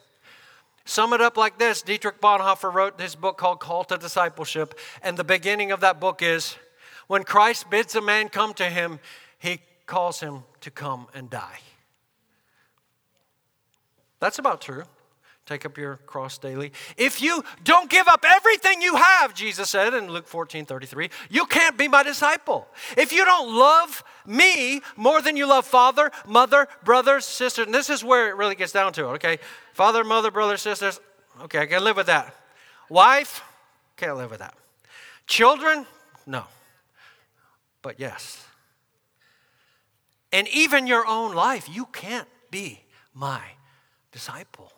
Sum 0.85 1.13
it 1.13 1.21
up 1.21 1.37
like 1.37 1.57
this 1.57 1.81
Dietrich 1.81 2.19
Bonhoeffer 2.19 2.71
wrote 2.71 2.97
this 2.97 3.15
book 3.15 3.37
called 3.37 3.59
Call 3.61 3.85
to 3.85 3.97
Discipleship, 3.97 4.77
and 5.01 5.17
the 5.17 5.23
beginning 5.23 5.71
of 5.71 5.79
that 5.79 5.99
book 5.99 6.21
is 6.21 6.55
when 7.07 7.23
Christ 7.23 7.69
bids 7.69 7.95
a 7.95 8.01
man 8.01 8.29
come 8.29 8.53
to 8.55 8.65
him, 8.65 8.99
he 9.39 9.61
calls 9.85 10.19
him 10.19 10.43
to 10.61 10.69
come 10.69 11.07
and 11.13 11.29
die. 11.29 11.59
That's 14.23 14.39
about 14.39 14.61
true. 14.61 14.85
Take 15.45 15.65
up 15.65 15.77
your 15.77 15.97
cross 15.97 16.37
daily. 16.37 16.71
If 16.95 17.21
you 17.21 17.43
don't 17.65 17.89
give 17.89 18.07
up 18.07 18.23
everything 18.25 18.81
you 18.81 18.95
have, 18.95 19.33
Jesus 19.33 19.69
said 19.69 19.93
in 19.93 20.07
Luke 20.07 20.27
14 20.27 20.65
33, 20.65 21.09
you 21.29 21.45
can't 21.45 21.77
be 21.77 21.89
my 21.89 22.03
disciple. 22.03 22.65
If 22.95 23.11
you 23.11 23.25
don't 23.25 23.53
love 23.53 24.01
me 24.25 24.79
more 24.95 25.21
than 25.21 25.35
you 25.35 25.45
love 25.45 25.65
father, 25.65 26.09
mother, 26.25 26.69
brothers, 26.85 27.25
sisters, 27.25 27.65
and 27.65 27.75
this 27.75 27.89
is 27.89 28.01
where 28.01 28.29
it 28.29 28.37
really 28.37 28.55
gets 28.55 28.71
down 28.71 28.93
to 28.93 29.09
it, 29.09 29.15
okay? 29.15 29.39
Father, 29.73 30.05
mother, 30.05 30.31
brothers, 30.31 30.61
sisters, 30.61 31.01
okay, 31.41 31.59
I 31.59 31.65
can 31.65 31.83
live 31.83 31.97
with 31.97 32.07
that. 32.07 32.33
Wife, 32.87 33.43
can't 33.97 34.15
live 34.15 34.31
with 34.31 34.39
that. 34.39 34.55
Children, 35.27 35.85
no. 36.25 36.45
But 37.81 37.99
yes, 37.99 38.41
and 40.31 40.47
even 40.47 40.87
your 40.87 41.05
own 41.05 41.35
life, 41.35 41.67
you 41.69 41.87
can't 41.87 42.29
be 42.49 42.85
my 43.13 43.41
disciple. 44.13 44.71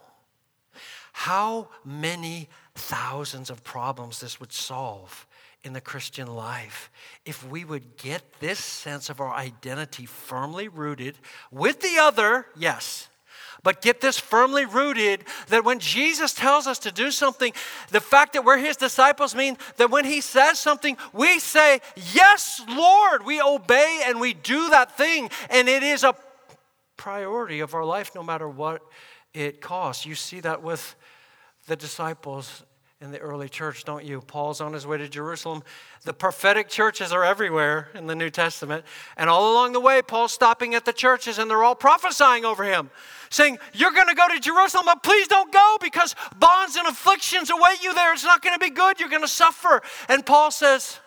How 1.14 1.70
many 1.86 2.50
thousands 2.74 3.52
of 3.52 3.64
problems 3.64 4.20
this 4.20 4.40
would 4.40 4.52
solve 4.52 5.28
in 5.64 5.74
the 5.74 5.82
Christian 5.82 6.28
life 6.28 6.92
if 7.26 7.48
we 7.48 7.64
would 7.64 7.98
get 7.98 8.22
this 8.40 8.60
sense 8.60 9.10
of 9.10 9.20
our 9.20 9.34
identity 9.34 10.06
firmly 10.06 10.68
rooted 10.68 11.18
with 11.52 11.82
the 11.82 11.98
other, 12.00 12.48
yes, 12.58 13.08
but 13.66 13.82
get 13.82 14.00
this 14.00 14.20
firmly 14.20 14.66
rooted 14.66 15.24
that 15.48 15.66
when 15.66 15.80
Jesus 15.80 16.34
tells 16.34 16.68
us 16.68 16.78
to 16.80 16.92
do 16.92 17.10
something, 17.10 17.52
the 17.90 18.00
fact 18.00 18.34
that 18.34 18.46
we're 18.46 18.60
his 18.60 18.78
disciples 18.78 19.34
means 19.34 19.58
that 19.78 19.90
when 19.90 20.06
he 20.06 20.22
says 20.22 20.60
something, 20.60 20.98
we 21.14 21.40
say, 21.40 21.80
Yes, 22.14 22.62
Lord. 22.70 23.26
We 23.26 23.42
obey 23.42 24.04
and 24.06 24.22
we 24.22 24.36
do 24.36 24.70
that 24.70 24.96
thing. 24.96 25.32
And 25.50 25.68
it 25.68 25.82
is 25.82 26.04
a 26.04 26.14
priority 26.96 27.60
of 27.60 27.74
our 27.74 27.84
life 27.84 28.14
no 28.14 28.22
matter 28.22 28.48
what 28.48 28.84
it 29.36 29.62
costs. 29.62 30.06
You 30.06 30.16
see 30.16 30.40
that 30.40 30.64
with 30.64 30.96
the 31.68 31.76
disciples 31.76 32.64
in 33.02 33.12
the 33.12 33.20
early 33.20 33.50
church, 33.50 33.84
don't 33.84 34.06
you? 34.06 34.22
Paul's 34.22 34.62
on 34.62 34.72
his 34.72 34.88
way 34.88 34.98
to 34.98 35.10
Jerusalem. 35.10 35.64
The 36.04 36.14
prophetic 36.14 36.70
churches 36.70 37.12
are 37.12 37.26
everywhere 37.26 37.90
in 37.94 38.08
the 38.08 38.16
New 38.16 38.30
Testament. 38.30 38.86
And 39.18 39.30
all 39.30 39.52
along 39.52 39.74
the 39.74 39.82
way, 39.82 40.02
Paul's 40.02 40.32
stopping 40.32 40.74
at 40.74 40.86
the 40.86 40.94
churches 40.94 41.38
and 41.38 41.52
they're 41.52 41.64
all 41.64 41.76
prophesying 41.76 42.46
over 42.46 42.64
him, 42.64 42.90
saying, 43.30 43.58
You're 43.74 43.92
going 43.92 44.08
to 44.08 44.16
go 44.16 44.28
to 44.30 44.40
Jerusalem, 44.40 44.86
but 44.86 45.04
please 45.04 45.28
don't 45.28 45.52
go 45.52 45.78
because 45.82 46.16
bonds 46.38 46.78
and 46.78 46.88
afflictions 46.88 47.50
await 47.50 47.84
you 47.84 47.94
there. 47.94 48.14
It's 48.14 48.24
not 48.24 48.42
going 48.42 48.56
to 48.56 48.60
be 48.60 48.72
good. 48.72 49.00
You're 49.00 49.10
going 49.10 49.22
to 49.22 49.28
suffer. 49.28 49.82
And 50.08 50.26
Paul 50.26 50.50
says, 50.50 51.00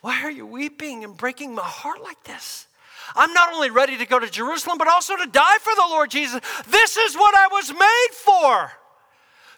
Why 0.00 0.22
are 0.22 0.30
you 0.30 0.46
weeping 0.46 1.02
and 1.02 1.16
breaking 1.16 1.54
my 1.54 1.62
heart 1.62 2.00
like 2.02 2.22
this? 2.22 2.68
I'm 3.14 3.32
not 3.32 3.52
only 3.52 3.70
ready 3.70 3.98
to 3.98 4.06
go 4.06 4.18
to 4.18 4.28
Jerusalem, 4.28 4.78
but 4.78 4.88
also 4.88 5.16
to 5.16 5.26
die 5.26 5.58
for 5.58 5.74
the 5.74 5.86
Lord 5.88 6.10
Jesus. 6.10 6.40
This 6.68 6.96
is 6.96 7.14
what 7.14 7.34
I 7.36 7.48
was 7.48 7.72
made 7.72 8.08
for 8.12 8.72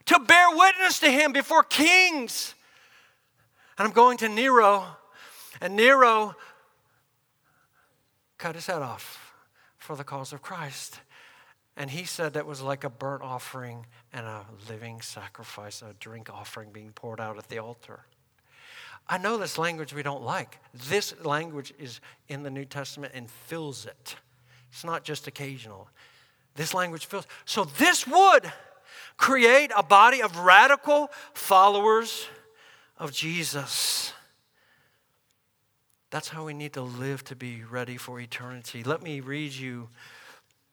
to 0.07 0.19
bear 0.19 0.57
witness 0.57 1.01
to 1.01 1.11
him 1.11 1.33
before 1.33 1.63
kings. 1.63 2.55
And 3.79 3.87
I'm 3.89 3.95
going 3.95 4.19
to 4.19 4.29
Nero, 4.29 4.87
and 5.61 5.77
Nero 5.77 6.37
cut 8.39 8.55
his 8.55 8.67
head 8.67 8.83
off 8.83 9.33
for 9.79 9.97
the 9.97 10.05
cause 10.05 10.33
of 10.33 10.43
Christ. 10.43 11.01
And 11.77 11.91
he 11.91 12.05
said 12.05 12.35
that 12.35 12.47
was 12.47 12.63
like 12.63 12.85
a 12.85 12.91
burnt 12.91 13.23
offering 13.23 13.87
and 14.13 14.27
a 14.27 14.45
living 14.69 15.01
sacrifice, 15.01 15.83
a 15.83 15.95
drink 15.99 16.31
offering 16.33 16.71
being 16.71 16.93
poured 16.93 17.21
out 17.21 17.37
at 17.37 17.49
the 17.49 17.59
altar. 17.59 18.05
I 19.07 19.19
know 19.19 19.37
this 19.37 19.59
language 19.59 19.93
we 19.93 20.03
don't 20.03 20.23
like. 20.23 20.59
This 20.89 21.15
language 21.23 21.75
is 21.79 22.01
in 22.29 22.43
the 22.43 22.51
New 22.51 22.65
Testament 22.65 23.13
and 23.15 23.31
fills 23.31 23.85
it. 23.85 24.17
It's 24.73 24.85
not 24.85 25.05
just 25.05 25.27
occasional. 25.27 25.89
This 26.55 26.73
language 26.73 27.07
fills. 27.07 27.27
So 27.45 27.65
this 27.65 28.07
would 28.07 28.51
create 29.17 29.71
a 29.77 29.83
body 29.83 30.23
of 30.23 30.39
radical 30.39 31.11
followers 31.35 32.27
of 32.99 33.13
Jesus. 33.13 34.13
That's 36.11 36.29
how 36.29 36.45
we 36.45 36.55
need 36.55 36.73
to 36.73 36.83
live 36.83 37.25
to 37.25 37.37
be 37.37 37.63
ready 37.65 37.97
for 37.97 38.21
eternity. 38.21 38.85
Let 38.85 39.03
me 39.03 39.21
read 39.21 39.53
you 39.53 39.89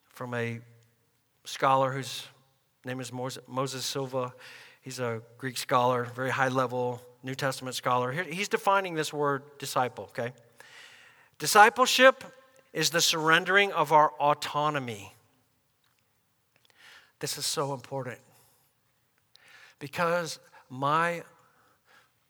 from 0.05 0.33
a 0.33 0.59
scholar 1.45 1.91
whose 1.91 2.27
name 2.85 2.99
is 3.01 3.11
Moses 3.11 3.85
Silva. 3.85 4.33
He's 4.81 4.99
a 4.99 5.21
Greek 5.37 5.57
scholar, 5.57 6.05
very 6.15 6.29
high 6.29 6.47
level 6.47 7.01
New 7.23 7.35
Testament 7.35 7.75
scholar. 7.75 8.11
He's 8.11 8.47
defining 8.47 8.95
this 8.95 9.13
word 9.13 9.43
disciple, 9.57 10.05
okay? 10.05 10.33
Discipleship 11.39 12.23
is 12.73 12.89
the 12.89 13.01
surrendering 13.01 13.71
of 13.71 13.91
our 13.91 14.11
autonomy. 14.19 15.13
This 17.19 17.37
is 17.37 17.45
so 17.45 17.73
important 17.73 18.19
because 19.79 20.39
my 20.69 21.23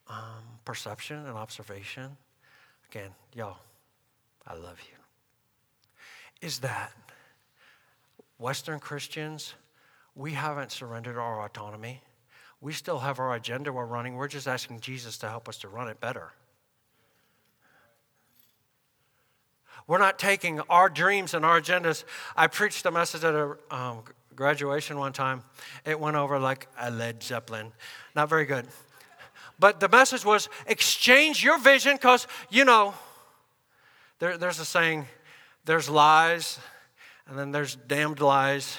um, 0.08 0.44
perception 0.66 1.18
and 1.26 1.38
observation, 1.38 2.18
again, 2.90 3.12
y'all, 3.34 3.58
I 4.48 4.56
love 4.56 4.80
you, 4.90 4.98
is 6.42 6.60
that 6.60 6.92
Western 8.38 8.80
Christians, 8.80 9.54
we 10.16 10.32
haven't 10.32 10.72
surrendered 10.72 11.18
our 11.18 11.46
autonomy. 11.46 12.02
We 12.62 12.74
still 12.74 13.00
have 13.00 13.20
our 13.20 13.34
agenda 13.34 13.74
we're 13.74 13.86
running. 13.86 14.16
We're 14.16 14.28
just 14.28 14.48
asking 14.48 14.82
Jesus 14.82 15.18
to 15.20 15.28
help 15.28 15.50
us 15.50 15.58
to 15.58 15.68
run 15.68 15.88
it 15.88 16.00
better. 16.00 16.32
We're 19.88 19.98
not 19.98 20.20
taking 20.20 20.60
our 20.62 20.88
dreams 20.88 21.34
and 21.34 21.44
our 21.44 21.60
agendas. 21.60 22.04
I 22.36 22.48
preached 22.48 22.86
a 22.86 22.92
message 22.92 23.24
at 23.24 23.34
a 23.34 23.58
um, 23.72 24.04
graduation 24.36 25.00
one 25.00 25.12
time. 25.12 25.44
It 25.86 26.00
went 26.00 26.16
over 26.16 26.40
like 26.40 26.68
a 26.80 26.92
Led 26.92 27.24
Zeppelin. 27.24 27.72
Not 28.16 28.30
very 28.30 28.46
good. 28.46 28.68
But 29.60 29.80
the 29.80 29.90
message 29.90 30.24
was 30.24 30.50
exchange 30.68 31.44
your 31.44 31.60
vision 31.60 31.96
because, 31.96 32.28
you 32.50 32.64
know, 32.64 32.94
there, 34.20 34.38
there's 34.38 34.60
a 34.60 34.66
saying 34.66 35.08
there's 35.66 35.90
lies, 35.90 36.60
and 37.28 37.38
then 37.38 37.52
there's 37.52 37.76
damned 37.76 38.20
lies, 38.20 38.78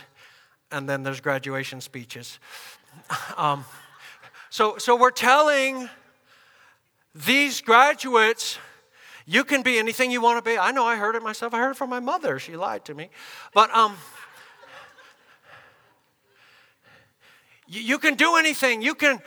and 0.70 0.88
then 0.88 1.02
there's 1.02 1.20
graduation 1.20 1.80
speeches. 1.80 2.38
Um, 3.37 3.64
so, 4.50 4.78
so 4.78 4.96
we're 4.96 5.11
telling 5.11 5.88
these 7.14 7.61
graduates, 7.61 8.58
you 9.26 9.44
can 9.44 9.62
be 9.62 9.78
anything 9.78 10.11
you 10.11 10.20
want 10.20 10.42
to 10.42 10.50
be. 10.50 10.58
I 10.58 10.70
know 10.70 10.84
I 10.84 10.96
heard 10.96 11.14
it 11.14 11.22
myself. 11.22 11.54
I 11.54 11.58
heard 11.58 11.70
it 11.72 11.76
from 11.76 11.90
my 11.90 12.00
mother. 12.00 12.38
She 12.38 12.56
lied 12.56 12.84
to 12.87 12.94
me. 12.94 13.11
But 13.54 13.75
um, 13.75 13.96
You 17.75 17.99
can 17.99 18.16
do 18.16 18.37
anything. 18.37 18.82
You 18.82 18.94
can, 18.94 19.18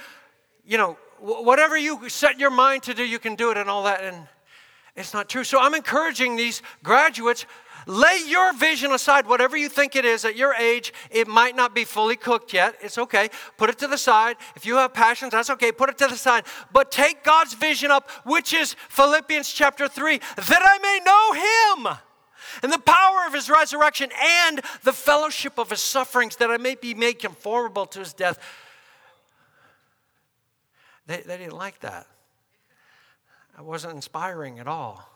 you 0.67 0.77
know, 0.77 0.99
whatever 1.19 1.75
you 1.75 2.07
set 2.09 2.39
your 2.39 2.51
mind 2.51 2.83
to 2.83 2.93
do, 2.93 3.03
you 3.03 3.17
can 3.17 3.33
do 3.33 3.49
it 3.49 3.57
and 3.57 3.67
all 3.67 3.83
that. 3.85 4.03
And 4.03 4.27
it's 4.95 5.15
not 5.15 5.29
true. 5.29 5.43
So 5.43 5.59
I'm 5.59 5.73
encouraging 5.73 6.35
these 6.35 6.61
graduates 6.83 7.47
lay 7.85 8.19
your 8.27 8.53
vision 8.53 8.91
aside, 8.91 9.27
whatever 9.27 9.55
you 9.57 9.69
think 9.69 9.95
it 9.95 10.05
is 10.05 10.25
at 10.25 10.35
your 10.35 10.53
age. 10.53 10.93
It 11.11 11.27
might 11.27 11.55
not 11.55 11.75
be 11.75 11.83
fully 11.83 12.15
cooked 12.15 12.53
yet. 12.53 12.75
It's 12.81 12.97
okay. 12.97 13.29
Put 13.57 13.69
it 13.69 13.77
to 13.79 13.87
the 13.87 13.97
side. 13.97 14.37
If 14.55 14.65
you 14.65 14.75
have 14.75 14.93
passions, 14.93 15.31
that's 15.31 15.49
okay. 15.51 15.71
Put 15.71 15.89
it 15.89 15.97
to 15.99 16.07
the 16.07 16.17
side. 16.17 16.45
But 16.71 16.91
take 16.91 17.23
God's 17.23 17.53
vision 17.53 17.91
up, 17.91 18.09
which 18.25 18.53
is 18.53 18.75
Philippians 18.89 19.51
chapter 19.51 19.87
3, 19.87 20.17
that 20.17 20.61
I 20.61 20.77
may 20.79 20.99
know 21.05 21.87
Him 21.87 21.97
and 22.63 22.71
the 22.71 22.79
power 22.79 23.25
of 23.27 23.33
his 23.33 23.49
resurrection 23.49 24.09
and 24.21 24.61
the 24.83 24.93
fellowship 24.93 25.57
of 25.57 25.69
his 25.69 25.81
sufferings, 25.81 26.37
that 26.37 26.49
I 26.51 26.57
may 26.57 26.75
be 26.75 26.93
made 26.93 27.19
conformable 27.19 27.85
to 27.87 27.99
his 27.99 28.13
death. 28.13 28.39
They, 31.07 31.17
they 31.17 31.37
didn't 31.37 31.57
like 31.57 31.79
that. 31.81 32.07
I 33.57 33.61
wasn't 33.61 33.95
inspiring 33.95 34.59
at 34.59 34.67
all. 34.67 35.07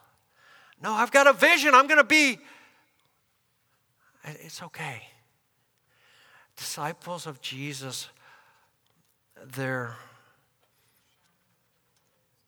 No, 0.82 0.94
I've 0.94 1.12
got 1.12 1.28
a 1.28 1.34
vision. 1.34 1.74
I'm 1.74 1.88
going 1.88 1.98
to 1.98 2.04
be. 2.04 2.40
It's 4.24 4.62
okay. 4.64 5.04
Disciples 6.56 7.26
of 7.26 7.42
Jesus, 7.42 8.10
they're, 9.56 9.96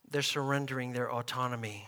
they're 0.09 0.21
surrendering 0.21 0.93
their 0.93 1.11
autonomy 1.11 1.87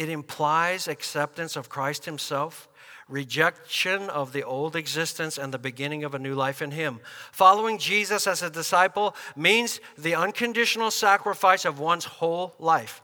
it 0.00 0.08
implies 0.08 0.88
acceptance 0.88 1.56
of 1.56 1.68
Christ 1.68 2.06
Himself, 2.06 2.70
rejection 3.06 4.08
of 4.08 4.32
the 4.32 4.42
old 4.42 4.74
existence, 4.74 5.36
and 5.36 5.52
the 5.52 5.58
beginning 5.58 6.04
of 6.04 6.14
a 6.14 6.18
new 6.18 6.34
life 6.34 6.62
in 6.62 6.70
Him. 6.70 7.00
Following 7.32 7.76
Jesus 7.76 8.26
as 8.26 8.42
a 8.42 8.48
disciple 8.48 9.14
means 9.36 9.78
the 9.98 10.14
unconditional 10.14 10.90
sacrifice 10.90 11.66
of 11.66 11.78
one's 11.78 12.06
whole 12.06 12.54
life. 12.58 13.02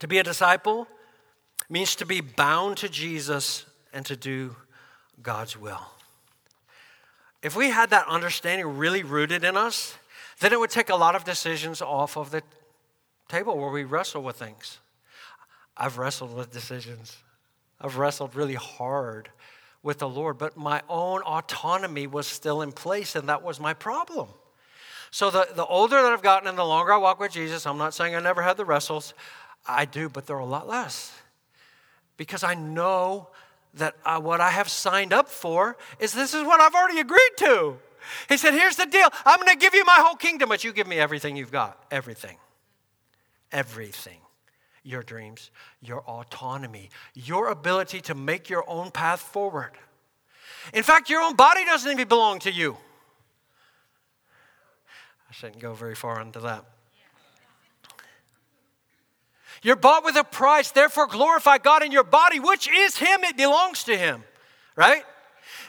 To 0.00 0.06
be 0.06 0.18
a 0.18 0.22
disciple 0.22 0.86
means 1.70 1.94
to 1.96 2.04
be 2.04 2.20
bound 2.20 2.76
to 2.78 2.90
Jesus 2.90 3.64
and 3.92 4.04
to 4.06 4.16
do 4.16 4.56
God's 5.22 5.56
will. 5.56 5.80
If 7.42 7.54
we 7.54 7.70
had 7.70 7.90
that 7.90 8.06
understanding 8.08 8.78
really 8.78 9.02
rooted 9.02 9.44
in 9.44 9.56
us, 9.56 9.96
then 10.40 10.52
it 10.52 10.58
would 10.58 10.70
take 10.70 10.88
a 10.88 10.96
lot 10.96 11.14
of 11.14 11.24
decisions 11.24 11.80
off 11.80 12.16
of 12.16 12.30
the 12.30 12.42
table 13.28 13.56
where 13.56 13.70
we 13.70 13.84
wrestle 13.84 14.22
with 14.22 14.36
things. 14.36 14.78
I've 15.76 15.98
wrestled 15.98 16.34
with 16.36 16.52
decisions. 16.52 17.16
I've 17.80 17.96
wrestled 17.96 18.34
really 18.34 18.54
hard 18.54 19.28
with 19.82 19.98
the 19.98 20.08
Lord, 20.08 20.38
but 20.38 20.56
my 20.56 20.82
own 20.88 21.22
autonomy 21.22 22.06
was 22.06 22.26
still 22.26 22.62
in 22.62 22.72
place, 22.72 23.14
and 23.14 23.28
that 23.28 23.42
was 23.42 23.60
my 23.60 23.74
problem. 23.74 24.28
So, 25.10 25.30
the, 25.30 25.48
the 25.54 25.64
older 25.64 26.02
that 26.02 26.12
I've 26.12 26.22
gotten 26.22 26.48
and 26.48 26.58
the 26.58 26.64
longer 26.64 26.92
I 26.92 26.96
walk 26.96 27.20
with 27.20 27.32
Jesus, 27.32 27.64
I'm 27.66 27.78
not 27.78 27.94
saying 27.94 28.14
I 28.14 28.20
never 28.20 28.42
had 28.42 28.56
the 28.56 28.64
wrestles. 28.64 29.14
I 29.66 29.84
do, 29.84 30.08
but 30.08 30.26
they're 30.26 30.36
a 30.38 30.44
lot 30.44 30.68
less. 30.68 31.12
Because 32.16 32.42
I 32.42 32.54
know 32.54 33.28
that 33.78 33.96
uh, 34.04 34.20
what 34.20 34.40
I 34.40 34.50
have 34.50 34.68
signed 34.68 35.12
up 35.12 35.28
for 35.28 35.76
is 35.98 36.12
this 36.12 36.34
is 36.34 36.44
what 36.44 36.60
I've 36.60 36.74
already 36.74 37.00
agreed 37.00 37.36
to. 37.38 37.78
He 38.28 38.36
said, 38.36 38.54
Here's 38.54 38.76
the 38.76 38.86
deal 38.86 39.08
I'm 39.26 39.40
going 39.40 39.50
to 39.50 39.56
give 39.56 39.74
you 39.74 39.84
my 39.84 39.96
whole 39.98 40.16
kingdom, 40.16 40.50
but 40.50 40.62
you 40.62 40.72
give 40.72 40.86
me 40.86 40.98
everything 40.98 41.36
you've 41.36 41.52
got. 41.52 41.82
Everything 41.90 42.36
everything. 43.52 44.18
your 44.84 45.02
dreams, 45.02 45.50
your 45.82 46.00
autonomy, 46.02 46.88
your 47.12 47.48
ability 47.48 48.00
to 48.00 48.14
make 48.14 48.48
your 48.48 48.64
own 48.66 48.90
path 48.90 49.20
forward. 49.20 49.72
In 50.72 50.82
fact, 50.82 51.10
your 51.10 51.20
own 51.20 51.34
body 51.34 51.62
doesn't 51.66 51.90
even 51.90 52.08
belong 52.08 52.38
to 52.40 52.50
you. 52.50 52.78
I 55.28 55.32
shouldn't 55.32 55.60
go 55.60 55.74
very 55.74 55.94
far 55.94 56.22
into 56.22 56.40
that. 56.40 56.64
You're 59.62 59.76
bought 59.76 60.04
with 60.04 60.16
a 60.16 60.24
price, 60.24 60.70
therefore 60.70 61.06
glorify 61.06 61.58
God 61.58 61.82
in 61.82 61.92
your 61.92 62.04
body, 62.04 62.40
which 62.40 62.68
is 62.68 62.96
Him, 62.96 63.24
it 63.24 63.36
belongs 63.36 63.84
to 63.84 63.96
Him, 63.96 64.24
right? 64.76 65.02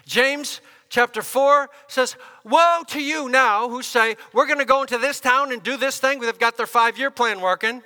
James 0.06 0.62
chapter 0.90 1.22
4 1.22 1.70
says, 1.88 2.16
Woe 2.44 2.84
to 2.88 3.02
you 3.02 3.30
now 3.30 3.70
who 3.70 3.82
say, 3.82 4.16
We're 4.34 4.48
going 4.48 4.60
to 4.60 4.66
go 4.66 4.82
into 4.82 4.98
this 4.98 5.20
town 5.20 5.52
and 5.52 5.64
do 5.64 5.78
this 5.78 6.00
thing. 6.00 6.20
They've 6.20 6.38
got 6.38 6.58
their 6.58 6.68
five 6.68 6.98
year 6.98 7.12
plan 7.12 7.42
working. 7.42 7.82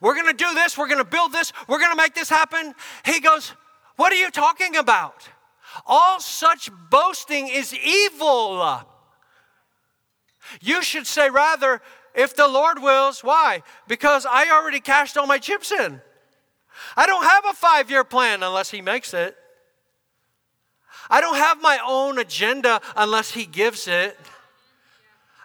We're 0.00 0.14
going 0.14 0.26
to 0.26 0.44
do 0.44 0.52
this. 0.54 0.76
We're 0.76 0.88
going 0.88 0.98
to 0.98 1.04
build 1.04 1.32
this. 1.32 1.52
We're 1.68 1.78
going 1.78 1.92
to 1.92 1.96
make 1.96 2.14
this 2.14 2.28
happen. 2.28 2.74
He 3.04 3.20
goes, 3.20 3.52
What 3.96 4.12
are 4.12 4.16
you 4.16 4.30
talking 4.30 4.76
about? 4.76 5.28
All 5.86 6.20
such 6.20 6.70
boasting 6.90 7.48
is 7.48 7.72
evil. 7.72 8.82
You 10.60 10.82
should 10.82 11.06
say 11.06 11.30
rather, 11.30 11.80
if 12.14 12.34
the 12.34 12.48
Lord 12.48 12.82
wills. 12.82 13.22
Why? 13.22 13.62
Because 13.88 14.26
I 14.26 14.50
already 14.50 14.80
cashed 14.80 15.16
all 15.16 15.26
my 15.26 15.38
chips 15.38 15.72
in. 15.72 16.00
I 16.96 17.06
don't 17.06 17.24
have 17.24 17.44
a 17.46 17.52
five 17.52 17.90
year 17.90 18.04
plan 18.04 18.42
unless 18.42 18.70
He 18.70 18.80
makes 18.80 19.14
it. 19.14 19.36
I 21.10 21.20
don't 21.20 21.36
have 21.36 21.60
my 21.60 21.78
own 21.86 22.18
agenda 22.18 22.80
unless 22.96 23.30
He 23.32 23.46
gives 23.46 23.88
it. 23.88 24.18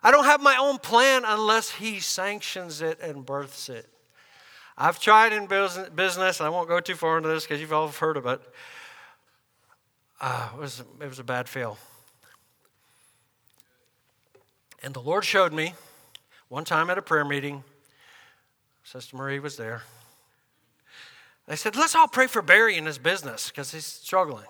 I 0.03 0.11
don't 0.11 0.25
have 0.25 0.41
my 0.41 0.57
own 0.57 0.77
plan 0.77 1.23
unless 1.25 1.71
He 1.71 1.99
sanctions 1.99 2.81
it 2.81 2.99
and 3.01 3.25
births 3.25 3.69
it. 3.69 3.89
I've 4.77 4.99
tried 4.99 5.33
in 5.33 5.47
business, 5.47 6.39
and 6.39 6.45
I 6.45 6.49
won't 6.49 6.67
go 6.67 6.79
too 6.79 6.93
far 6.93 7.17
into 7.17 7.29
this 7.29 7.43
because 7.43 7.59
you've 7.59 7.73
all 7.73 7.87
heard 7.87 8.15
of 8.15 8.27
it. 8.27 8.39
Uh, 10.21 10.49
it, 10.53 10.59
was, 10.59 10.83
it 11.01 11.07
was 11.07 11.19
a 11.19 11.23
bad 11.23 11.49
fail. 11.49 11.77
And 14.83 14.93
the 14.93 15.01
Lord 15.01 15.25
showed 15.25 15.51
me 15.51 15.73
one 16.49 16.63
time 16.63 16.89
at 16.89 16.97
a 16.97 17.01
prayer 17.01 17.25
meeting, 17.25 17.63
Sister 18.83 19.17
Marie 19.17 19.39
was 19.39 19.57
there. 19.57 19.83
They 21.47 21.55
said, 21.55 21.75
let's 21.75 21.95
all 21.95 22.07
pray 22.07 22.27
for 22.27 22.41
Barry 22.41 22.77
in 22.77 22.85
his 22.85 22.97
business 22.97 23.49
because 23.49 23.71
he's 23.71 23.85
struggling. 23.85 24.45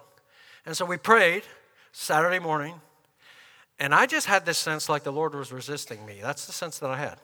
And 0.66 0.76
so 0.76 0.86
we 0.86 0.98
prayed 0.98 1.44
Saturday 1.92 2.40
morning, 2.40 2.82
and 3.80 3.94
I 3.94 4.06
just 4.06 4.28
had 4.28 4.46
this 4.46 4.58
sense 4.58 4.90
like 4.90 5.04
the 5.04 5.12
Lord 5.12 5.34
was 5.34 5.52
resisting 5.52 6.06
me. 6.06 6.20
That's 6.22 6.46
the 6.46 6.52
sense 6.52 6.80
that 6.80 6.90
I 6.90 6.98
had. 6.98 7.18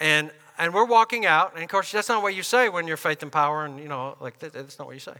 And 0.00 0.30
and 0.56 0.72
we're 0.72 0.84
walking 0.84 1.26
out, 1.26 1.54
and 1.54 1.62
of 1.62 1.68
course 1.68 1.90
that's 1.92 2.08
not 2.08 2.22
what 2.22 2.34
you 2.34 2.42
say 2.42 2.68
when 2.68 2.86
you're 2.86 2.96
faith 2.96 3.22
and 3.22 3.30
power, 3.30 3.64
and 3.64 3.78
you 3.78 3.88
know, 3.88 4.16
like 4.20 4.38
that's 4.38 4.78
not 4.78 4.86
what 4.86 4.94
you 4.94 5.00
say. 5.00 5.14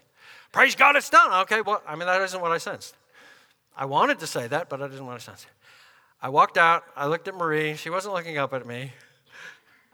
Praise 0.53 0.75
God, 0.75 0.97
it's 0.97 1.11
done. 1.11 1.33
Okay, 1.43 1.61
well, 1.61 1.83
I 1.87 1.95
mean 1.97 2.07
that 2.07 2.21
isn't 2.23 2.41
what 2.41 2.53
I 2.53 2.59
sensed. 2.59 2.95
I 3.77 3.85
wanted 3.85 4.19
to 4.21 4.27
say 4.27 4.47
that, 4.49 4.69
but 4.69 4.83
I 4.83 4.89
didn't 4.89 5.07
want 5.07 5.19
to 5.19 5.25
sense. 5.25 5.47
I 6.25 6.31
walked 6.31 6.57
out. 6.57 6.85
I 6.97 7.07
looked 7.07 7.29
at 7.29 7.35
Marie. 7.35 7.77
She 7.77 7.91
wasn't 7.91 8.15
looking 8.15 8.39
up 8.39 8.55
at 8.55 8.67
me. 8.67 8.93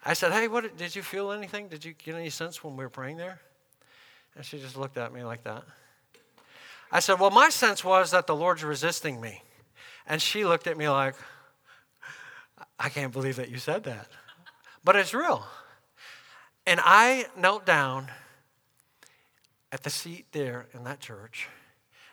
I 0.04 0.14
said, 0.14 0.30
"Hey, 0.30 0.46
what 0.46 0.76
did 0.76 0.94
you 0.94 1.02
feel 1.02 1.32
anything? 1.32 1.66
Did 1.66 1.84
you 1.84 1.92
get 1.92 2.14
any 2.14 2.30
sense 2.30 2.62
when 2.62 2.76
we 2.76 2.84
were 2.84 2.90
praying 2.90 3.16
there?" 3.16 3.40
And 4.36 4.44
she 4.44 4.60
just 4.60 4.76
looked 4.76 4.96
at 4.96 5.12
me 5.12 5.24
like 5.24 5.42
that. 5.42 5.64
I 6.92 7.00
said, 7.00 7.20
Well, 7.20 7.30
my 7.30 7.48
sense 7.50 7.84
was 7.84 8.10
that 8.10 8.26
the 8.26 8.34
Lord's 8.34 8.64
resisting 8.64 9.20
me. 9.20 9.42
And 10.06 10.20
she 10.20 10.44
looked 10.44 10.66
at 10.66 10.76
me 10.76 10.88
like, 10.88 11.14
I 12.78 12.88
can't 12.88 13.12
believe 13.12 13.36
that 13.36 13.48
you 13.48 13.58
said 13.58 13.84
that. 13.84 14.08
But 14.82 14.96
it's 14.96 15.14
real. 15.14 15.46
And 16.66 16.80
I 16.82 17.26
knelt 17.36 17.64
down 17.64 18.08
at 19.70 19.82
the 19.82 19.90
seat 19.90 20.26
there 20.32 20.66
in 20.74 20.84
that 20.84 21.00
church 21.00 21.48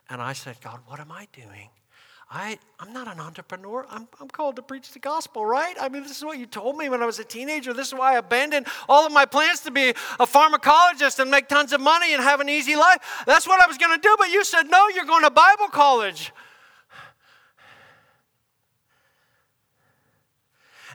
and 0.09 0.21
I 0.21 0.33
said, 0.33 0.57
God, 0.61 0.79
what 0.85 0.99
am 0.99 1.11
I 1.11 1.27
doing? 1.33 1.69
I, 2.29 2.59
I'm 2.79 2.91
not 2.91 3.07
an 3.07 3.21
entrepreneur. 3.21 3.85
I'm, 3.89 4.07
I'm 4.19 4.27
called 4.27 4.57
to 4.57 4.61
preach 4.61 4.91
the 4.91 4.99
gospel, 4.99 5.45
right? 5.45 5.75
I 5.79 5.87
mean, 5.87 6.03
this 6.03 6.17
is 6.17 6.25
what 6.25 6.37
you 6.37 6.45
told 6.45 6.77
me 6.77 6.89
when 6.89 7.01
I 7.01 7.05
was 7.05 7.19
a 7.19 7.23
teenager. 7.23 7.73
This 7.73 7.87
is 7.87 7.93
why 7.93 8.15
I 8.15 8.17
abandoned 8.17 8.67
all 8.89 9.05
of 9.05 9.13
my 9.13 9.25
plans 9.25 9.61
to 9.61 9.71
be 9.71 9.89
a 9.89 10.25
pharmacologist 10.25 11.19
and 11.19 11.31
make 11.31 11.47
tons 11.47 11.71
of 11.71 11.79
money 11.79 12.13
and 12.13 12.21
have 12.21 12.41
an 12.41 12.49
easy 12.49 12.75
life. 12.75 13.23
That's 13.25 13.47
what 13.47 13.61
I 13.61 13.67
was 13.67 13.77
going 13.77 13.97
to 13.97 14.01
do, 14.01 14.13
but 14.19 14.29
you 14.29 14.43
said, 14.43 14.63
no, 14.63 14.89
you're 14.89 15.05
going 15.05 15.23
to 15.23 15.29
Bible 15.29 15.69
college. 15.69 16.33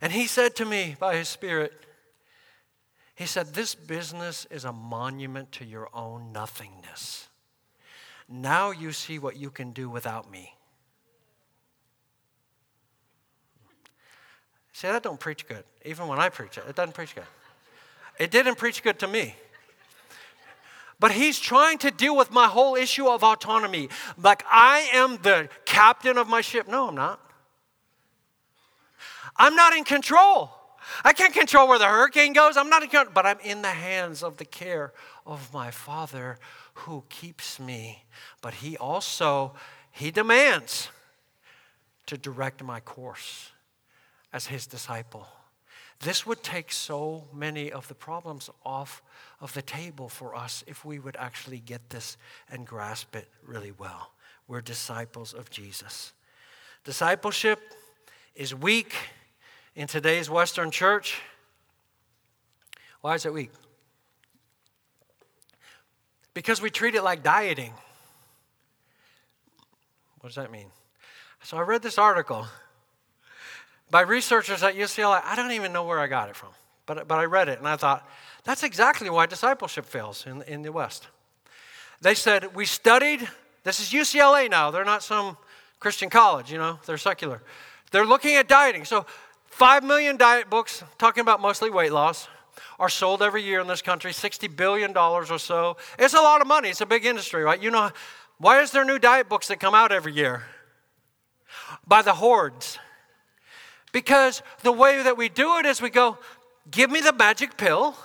And 0.03 0.13
he 0.13 0.27
said 0.27 0.57
to 0.57 0.65
me 0.67 0.97
by 0.99 1.17
his 1.17 1.29
Spirit, 1.29 1.73
he 3.15 3.25
said, 3.25 3.55
This 3.55 3.75
business 3.75 4.47
is 4.51 4.65
a 4.65 4.73
monument 4.73 5.53
to 5.53 5.65
your 5.65 5.89
own 5.95 6.33
nothingness. 6.33 7.29
Now 8.29 8.73
you 8.73 8.91
see 8.91 9.21
what 9.21 9.37
you 9.37 9.49
can 9.49 9.71
do 9.71 9.89
without 9.89 10.29
me. 10.29 10.55
See, 14.73 14.89
that 14.89 15.03
don't 15.03 15.21
preach 15.21 15.47
good. 15.47 15.65
Even 15.85 16.09
when 16.09 16.19
I 16.19 16.29
preach 16.29 16.59
it, 16.59 16.65
it 16.69 16.75
doesn't 16.75 16.95
preach 16.95 17.15
good. 17.15 17.25
It 18.19 18.31
didn't 18.31 18.57
preach 18.57 18.83
good 18.83 18.99
to 19.01 19.09
me. 19.09 19.35
But 20.99 21.13
he's 21.13 21.39
trying 21.39 21.79
to 21.79 21.91
deal 21.91 22.17
with 22.17 22.31
my 22.31 22.47
whole 22.47 22.77
issue 22.77 23.09
of 23.09 23.25
autonomy. 23.25 23.89
Like 24.17 24.45
I 24.49 24.89
am 24.93 25.19
the 25.23 25.49
captain 25.65 26.17
of 26.17 26.29
my 26.29 26.41
ship. 26.41 26.69
No, 26.69 26.89
I'm 26.89 26.95
not. 26.95 27.21
I'm 29.37 29.57
not 29.57 29.75
in 29.77 29.85
control. 29.85 30.51
I 31.05 31.13
can't 31.13 31.33
control 31.33 31.69
where 31.69 31.79
the 31.79 31.87
hurricane 31.87 32.33
goes. 32.33 32.57
I'm 32.57 32.69
not 32.69 32.83
in 32.83 32.89
control, 32.89 33.13
but 33.15 33.27
I'm 33.27 33.41
in 33.41 33.63
the 33.63 33.71
hands 33.71 34.23
of 34.23 34.37
the 34.37 34.45
care 34.45 34.93
of 35.27 35.53
my 35.53 35.71
Father 35.71 36.39
who 36.75 37.05
keeps 37.09 37.59
me. 37.59 38.05
But 38.41 38.55
he 38.55 38.77
also 38.77 39.55
he 39.91 40.11
demands 40.11 40.89
to 42.07 42.17
direct 42.17 42.63
my 42.63 42.81
course 42.81 43.52
as 44.33 44.47
his 44.47 44.67
disciple. 44.67 45.29
This 46.01 46.27
would 46.27 46.43
take 46.43 46.73
so 46.73 47.25
many 47.33 47.71
of 47.71 47.87
the 47.87 47.95
problems 47.95 48.51
off 48.67 49.03
of 49.41 49.55
the 49.55 49.63
table 49.63 50.09
for 50.09 50.35
us 50.35 50.65
if 50.67 50.85
we 50.85 50.99
would 50.99 51.17
actually 51.17 51.61
get 51.61 51.91
this 51.91 52.17
and 52.51 52.67
grasp 52.67 53.15
it 53.15 53.29
really 53.47 53.73
well. 53.73 54.13
We're 54.49 54.63
disciples 54.63 55.33
of 55.33 55.51
Jesus. 55.51 56.13
Discipleship 56.85 57.61
is 58.35 58.55
weak 58.55 58.95
in 59.77 59.87
today's 59.87 60.29
Western 60.29 60.73
church. 60.73 61.21
Why 63.01 63.15
is 63.15 63.25
it 63.25 63.33
weak? 63.33 63.51
Because 66.35 66.61
we 66.61 66.71
treat 66.71 66.95
it 66.95 67.03
like 67.03 67.23
dieting. 67.23 67.73
What 70.21 70.29
does 70.29 70.37
that 70.37 70.51
mean? 70.51 70.67
So 71.43 71.57
I 71.57 71.63
read 71.63 71.83
this 71.83 71.99
article 71.99 72.47
by 73.93 74.01
researchers 74.01 74.63
at 74.63 74.75
UCLA. 74.75 75.21
I 75.23 75.37
don't 75.37 75.53
even 75.53 75.71
know 75.71 75.85
where 75.85 76.01
I 76.01 76.07
got 76.07 76.31
it 76.31 76.35
from, 76.35 76.49
but, 76.87 77.07
but 77.07 77.19
I 77.19 77.27
read 77.27 77.51
it 77.51 77.59
and 77.59 77.69
I 77.69 77.77
thought, 77.77 78.09
that's 78.43 78.63
exactly 78.63 79.11
why 79.11 79.27
discipleship 79.27 79.85
fails 79.85 80.27
in, 80.27 80.41
in 80.43 80.63
the 80.63 80.73
West. 80.73 81.09
They 82.01 82.15
said, 82.15 82.57
We 82.57 82.65
studied, 82.65 83.29
this 83.65 83.81
is 83.81 83.91
UCLA 83.91 84.51
now, 84.51 84.71
they're 84.71 84.83
not 84.83 85.03
some 85.03 85.37
Christian 85.79 86.09
college, 86.09 86.51
you 86.51 86.57
know, 86.57 86.81
they're 86.87 86.97
secular. 86.97 87.43
They're 87.91 88.07
looking 88.07 88.35
at 88.37 88.49
dieting. 88.49 88.87
So, 88.87 89.05
five 89.45 89.85
million 89.85 90.17
diet 90.17 90.49
books, 90.49 90.83
talking 90.97 91.21
about 91.21 91.43
mostly 91.43 91.69
weight 91.69 91.93
loss, 91.93 92.29
are 92.81 92.89
sold 92.89 93.21
every 93.21 93.43
year 93.43 93.61
in 93.61 93.67
this 93.67 93.83
country, 93.83 94.13
$60 94.13 94.57
billion 94.57 94.97
or 94.97 95.39
so. 95.39 95.77
It's 95.99 96.15
a 96.15 96.23
lot 96.23 96.41
of 96.41 96.47
money, 96.47 96.71
it's 96.71 96.81
a 96.81 96.87
big 96.87 97.05
industry, 97.05 97.45
right? 97.45 97.63
You 97.63 97.71
know, 97.71 97.91
why 98.39 98.63
is 98.63 98.71
there 98.71 98.87
new 98.87 98.99
diet 98.99 99.29
books 99.29 99.49
that 99.49 99.61
come 99.61 99.75
out 99.75 99.93
every 99.93 100.15
year? 100.15 100.45
By 101.87 102.01
the 102.01 102.15
hordes. 102.15 102.79
Because 103.93 104.43
the 104.63 104.73
way 104.73 105.03
that 105.03 105.17
we 105.17 105.29
do 105.29 105.59
it 105.59 105.67
is 105.67 105.81
we 105.81 105.91
go, 105.91 106.19
give 106.71 106.91
me 106.91 107.01
the 107.01 107.13
magic 107.13 107.57
pill. 107.57 107.97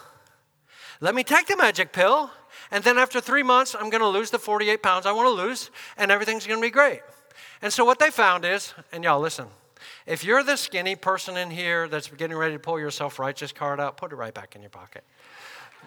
Let 0.99 1.15
me 1.15 1.23
take 1.23 1.47
the 1.47 1.55
magic 1.55 1.93
pill. 1.93 2.29
And 2.71 2.83
then 2.83 2.97
after 2.97 3.21
three 3.21 3.43
months, 3.43 3.75
I'm 3.75 3.89
going 3.89 4.01
to 4.01 4.07
lose 4.07 4.29
the 4.29 4.39
48 4.39 4.83
pounds 4.83 5.05
I 5.05 5.13
want 5.13 5.27
to 5.27 5.43
lose, 5.43 5.71
and 5.97 6.11
everything's 6.11 6.45
going 6.45 6.59
to 6.59 6.65
be 6.65 6.71
great. 6.71 6.99
And 7.61 7.71
so 7.71 7.85
what 7.85 7.99
they 7.99 8.09
found 8.09 8.43
is, 8.43 8.73
and 8.91 9.03
y'all 9.03 9.21
listen, 9.21 9.47
if 10.05 10.23
you're 10.23 10.43
the 10.43 10.57
skinny 10.57 10.95
person 10.95 11.37
in 11.37 11.49
here 11.49 11.87
that's 11.87 12.07
getting 12.09 12.35
ready 12.35 12.55
to 12.55 12.59
pull 12.59 12.79
your 12.79 12.91
self 12.91 13.19
righteous 13.19 13.51
card 13.51 13.79
out, 13.79 13.95
put 13.95 14.11
it 14.11 14.15
right 14.15 14.33
back 14.33 14.55
in 14.55 14.61
your 14.61 14.69
pocket. 14.69 15.03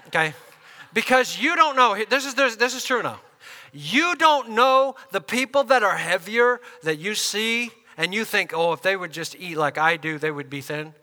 Okay? 0.06 0.32
Because 0.92 1.38
you 1.38 1.54
don't 1.54 1.76
know, 1.76 2.02
this 2.08 2.24
is, 2.24 2.34
this 2.34 2.74
is 2.74 2.84
true 2.84 3.02
now. 3.02 3.20
You 3.72 4.16
don't 4.16 4.50
know 4.50 4.96
the 5.12 5.20
people 5.20 5.64
that 5.64 5.82
are 5.82 5.96
heavier 5.96 6.60
that 6.82 6.98
you 6.98 7.14
see 7.14 7.70
and 8.00 8.14
you 8.14 8.24
think, 8.24 8.52
oh, 8.54 8.72
if 8.72 8.80
they 8.80 8.96
would 8.96 9.12
just 9.12 9.36
eat 9.38 9.58
like 9.58 9.76
I 9.76 9.98
do, 9.98 10.18
they 10.18 10.30
would 10.30 10.48
be 10.48 10.62
thin. 10.62 10.94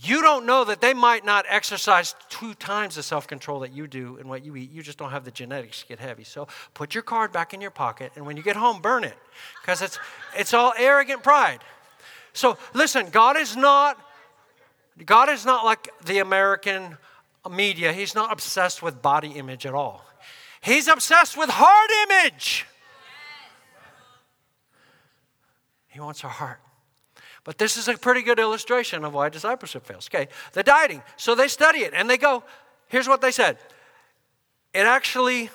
You 0.00 0.22
don't 0.22 0.46
know 0.46 0.64
that 0.64 0.80
they 0.80 0.94
might 0.94 1.24
not 1.24 1.44
exercise 1.48 2.14
two 2.28 2.54
times 2.54 2.94
the 2.94 3.02
self 3.02 3.26
control 3.26 3.58
that 3.60 3.72
you 3.72 3.88
do 3.88 4.18
in 4.18 4.28
what 4.28 4.44
you 4.44 4.54
eat. 4.54 4.70
You 4.70 4.80
just 4.80 4.98
don't 4.98 5.10
have 5.10 5.24
the 5.24 5.32
genetics 5.32 5.80
to 5.80 5.88
get 5.88 5.98
heavy. 5.98 6.22
So 6.22 6.46
put 6.74 6.94
your 6.94 7.02
card 7.02 7.32
back 7.32 7.54
in 7.54 7.60
your 7.60 7.72
pocket, 7.72 8.12
and 8.14 8.24
when 8.24 8.36
you 8.36 8.44
get 8.44 8.54
home, 8.54 8.80
burn 8.80 9.02
it 9.02 9.16
because 9.60 9.82
it's, 9.82 9.98
it's 10.36 10.54
all 10.54 10.72
arrogant 10.78 11.24
pride. 11.24 11.58
So 12.34 12.56
listen, 12.72 13.10
God 13.10 13.36
is 13.36 13.56
not 13.56 13.98
God 15.04 15.28
is 15.30 15.44
not 15.44 15.64
like 15.64 15.88
the 16.04 16.20
American 16.20 16.98
media, 17.50 17.92
He's 17.92 18.14
not 18.14 18.32
obsessed 18.32 18.80
with 18.80 19.02
body 19.02 19.32
image 19.32 19.66
at 19.66 19.74
all. 19.74 20.04
He's 20.60 20.86
obsessed 20.86 21.36
with 21.36 21.50
heart 21.50 21.90
image. 22.08 22.64
He 25.98 26.00
wants 26.00 26.22
our 26.22 26.30
heart. 26.30 26.60
But 27.42 27.58
this 27.58 27.76
is 27.76 27.88
a 27.88 27.98
pretty 27.98 28.22
good 28.22 28.38
illustration 28.38 29.04
of 29.04 29.14
why 29.14 29.30
discipleship 29.30 29.84
fails. 29.84 30.08
Okay, 30.08 30.28
the 30.52 30.62
dieting. 30.62 31.02
So 31.16 31.34
they 31.34 31.48
study 31.48 31.80
it 31.80 31.92
and 31.92 32.08
they 32.08 32.16
go, 32.16 32.44
here's 32.86 33.08
what 33.08 33.20
they 33.20 33.32
said. 33.32 33.58
It 34.72 34.86
actually, 34.86 35.50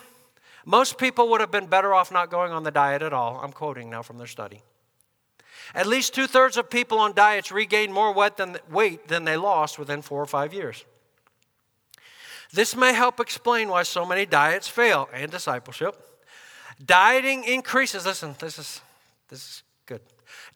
most 0.65 0.97
people 0.97 1.29
would 1.29 1.39
have 1.39 1.49
been 1.49 1.67
better 1.67 1.93
off 1.93 2.11
not 2.11 2.29
going 2.29 2.51
on 2.51 2.63
the 2.63 2.71
diet 2.71 3.01
at 3.01 3.13
all. 3.13 3.39
I'm 3.41 3.53
quoting 3.53 3.89
now 3.89 4.01
from 4.01 4.17
their 4.17 4.27
study. 4.27 4.63
At 5.73 5.87
least 5.87 6.13
two 6.13 6.27
thirds 6.27 6.57
of 6.57 6.69
people 6.69 6.99
on 6.99 7.13
diets 7.13 7.49
regain 7.49 7.93
more 7.93 8.13
weight 8.13 8.35
than, 8.35 9.23
they 9.23 9.37
lost 9.37 9.79
within 9.79 10.01
four 10.01 10.21
or 10.21 10.25
five 10.25 10.53
years. 10.53 10.83
This 12.51 12.75
may 12.75 12.91
help 12.93 13.21
explain 13.21 13.69
why 13.69 13.83
so 13.83 14.05
many 14.05 14.25
diets 14.25 14.67
fail 14.67 15.07
and 15.13 15.31
discipleship. 15.31 15.95
Dieting 16.85 17.45
increases, 17.45 18.05
listen, 18.05 18.35
this 18.39 18.59
is, 18.59 18.81
this 19.29 19.39
is. 19.39 19.63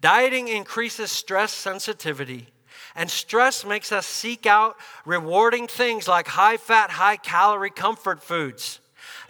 Dieting 0.01 0.47
increases 0.47 1.11
stress 1.11 1.51
sensitivity, 1.51 2.47
and 2.95 3.09
stress 3.09 3.65
makes 3.65 3.91
us 3.91 4.05
seek 4.05 4.45
out 4.45 4.75
rewarding 5.05 5.67
things 5.67 6.07
like 6.07 6.27
high 6.27 6.57
fat, 6.57 6.91
high 6.91 7.17
calorie 7.17 7.69
comfort 7.69 8.21
foods. 8.21 8.79